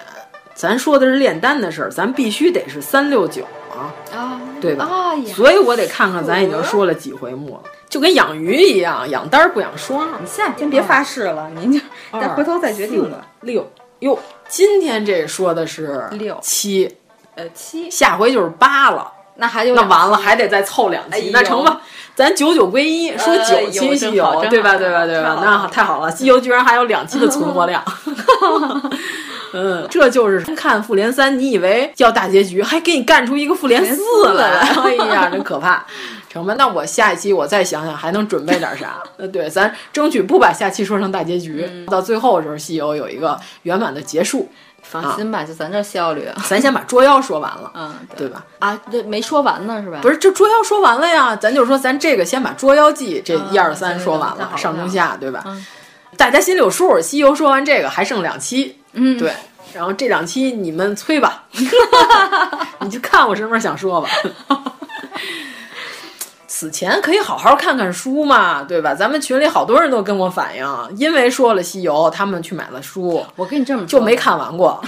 [0.53, 4.85] 咱说的是炼丹的事儿，咱必须得是三六九啊，啊，对吧？
[4.85, 10.07] 啊，所以我得看看咱已经说了几回目了，就跟养鱼一样，养单不养双。
[10.19, 11.79] 你现在先别发誓了，您就
[12.11, 13.19] 再回头再决定吧。
[13.41, 14.17] 六哟，
[14.49, 16.97] 今天这说的是六七。
[17.35, 21.81] 呃，七，下回就是八了，那还就那完了，还得再凑两期，那成吧？
[22.15, 24.75] 咱九九归一，说九期西游，对吧？
[24.75, 25.05] 对吧？
[25.05, 25.39] 对吧？
[25.43, 27.83] 那太好了，西游居然还有两期的存活量。
[29.55, 34.01] 嗯，这就是看复联三，你以为叫大结局，还给你干出一个复联四
[34.33, 35.85] 来，哎呀，真可怕！
[36.33, 36.55] 成吧？
[36.57, 39.03] 那我下一期我再想想还能准备点啥？
[39.17, 44.49] 呃，对，咱争取不把下期说成大结局，到最后的时候，西游有一个圆满的结束。
[44.85, 48.43] 放心吧，就咱这效率，咱先把捉妖说完了，嗯，对吧？
[48.59, 49.99] 啊，这没说完呢，是吧？
[50.01, 55.45] 不是，这捉妖说完了呀，咱就说咱这个先把捉妖记这一二三说完了，上中下，对吧？
[56.17, 56.99] 大家心里有数。
[56.99, 59.31] 西游说完这个还剩两期，嗯，对，
[59.73, 61.45] 然后这两期你们催吧，
[62.81, 64.09] 你就看我什么时候想说吧。
[66.63, 68.95] 此前可以好好看看书嘛，对吧？
[68.95, 70.65] 咱们群里好多人都跟我反映，
[70.95, 73.21] 因为说了西游，他们去买了书。
[73.35, 74.81] 我跟你这么说，就没看完过。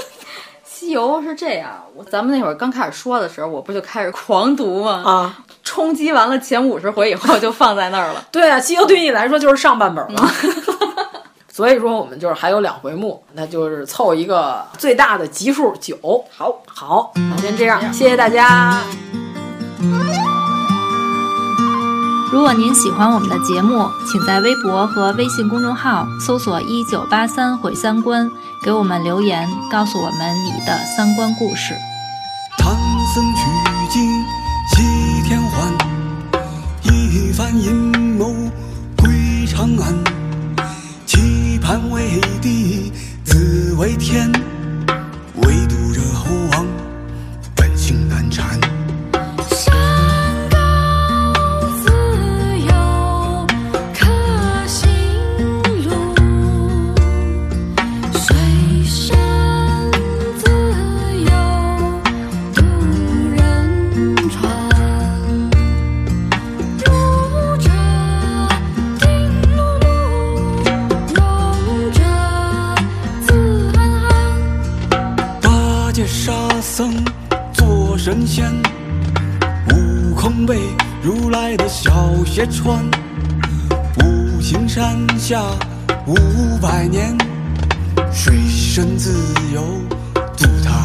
[0.62, 5.02] 西游是这样，我咱们那会儿刚开始说的时候，我不就开始狂读吗？
[5.06, 8.22] 啊，冲击完了前五十回以后就放在那儿了。
[8.30, 10.30] 对啊，西游对你来说就是上半本嘛。
[11.50, 15.96] 所以说我们就是还有两回目，那就是凑一个最大的集数九。
[16.30, 18.82] 好，好，那先这样，谢谢大家。
[22.32, 28.28] 如果您喜欢我们的节目，请在微博和微信公众号搜索“一九八三毁三观”，
[28.64, 31.72] 给我们留言，告诉我们你的三观故事。
[32.58, 32.74] 唐
[33.14, 33.42] 僧取
[33.90, 34.24] 经
[34.74, 35.72] 西天还，
[36.82, 38.34] 一番阴谋
[38.96, 39.94] 归长安，
[41.06, 42.92] 期盼为地
[43.24, 44.30] 自为天，
[78.06, 78.48] 神仙，
[79.72, 80.60] 悟空被
[81.02, 81.90] 如来的小
[82.24, 82.88] 鞋穿，
[83.98, 85.42] 五行山下
[86.06, 86.14] 五
[86.62, 87.18] 百年，
[88.12, 89.10] 水深自
[89.52, 89.60] 由
[90.36, 90.75] 渡他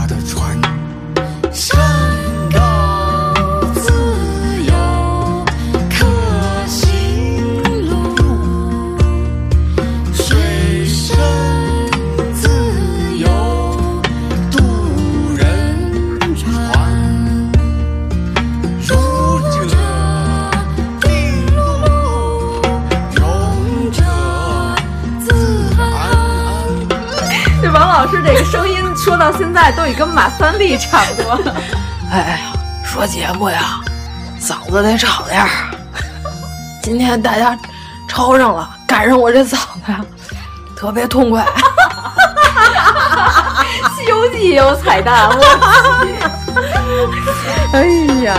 [29.04, 31.56] 说到现在都已跟马三立差不多了。
[32.12, 32.40] 哎呀，
[32.86, 33.82] 说节目呀，
[34.40, 35.50] 嗓子得吵点儿。
[36.84, 37.58] 今天大家
[38.08, 40.00] 吵上了，赶上我这嗓子呀，
[40.78, 41.44] 特别痛快。
[43.96, 45.34] 《西游记》也有彩蛋，我
[46.06, 46.14] 去！
[47.74, 47.86] 哎
[48.24, 48.36] 呀，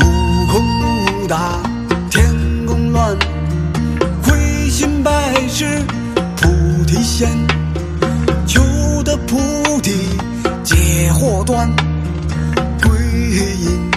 [0.00, 1.26] 悟空怒
[5.34, 5.64] 心拜师
[6.36, 7.28] 菩提仙，
[8.46, 8.62] 求
[9.02, 9.36] 得菩
[9.80, 9.90] 提
[10.62, 11.68] 解惑端，
[12.80, 12.92] 归
[13.32, 13.90] 隐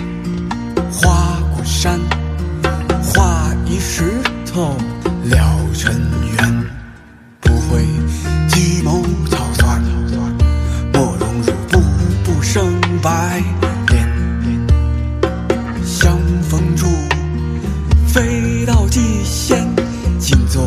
[0.92, 2.00] 花果山，
[3.04, 4.04] 画一石
[4.52, 4.76] 头
[5.26, 5.94] 了尘
[6.36, 6.66] 缘，
[7.40, 7.86] 不会
[8.48, 9.80] 计谋草算，
[10.92, 11.80] 莫融入步
[12.24, 12.66] 步生
[13.00, 13.44] 白
[13.90, 14.10] 莲。
[15.86, 16.18] 相
[16.50, 16.88] 逢处，
[18.08, 19.64] 飞到极限，
[20.20, 20.64] 静坐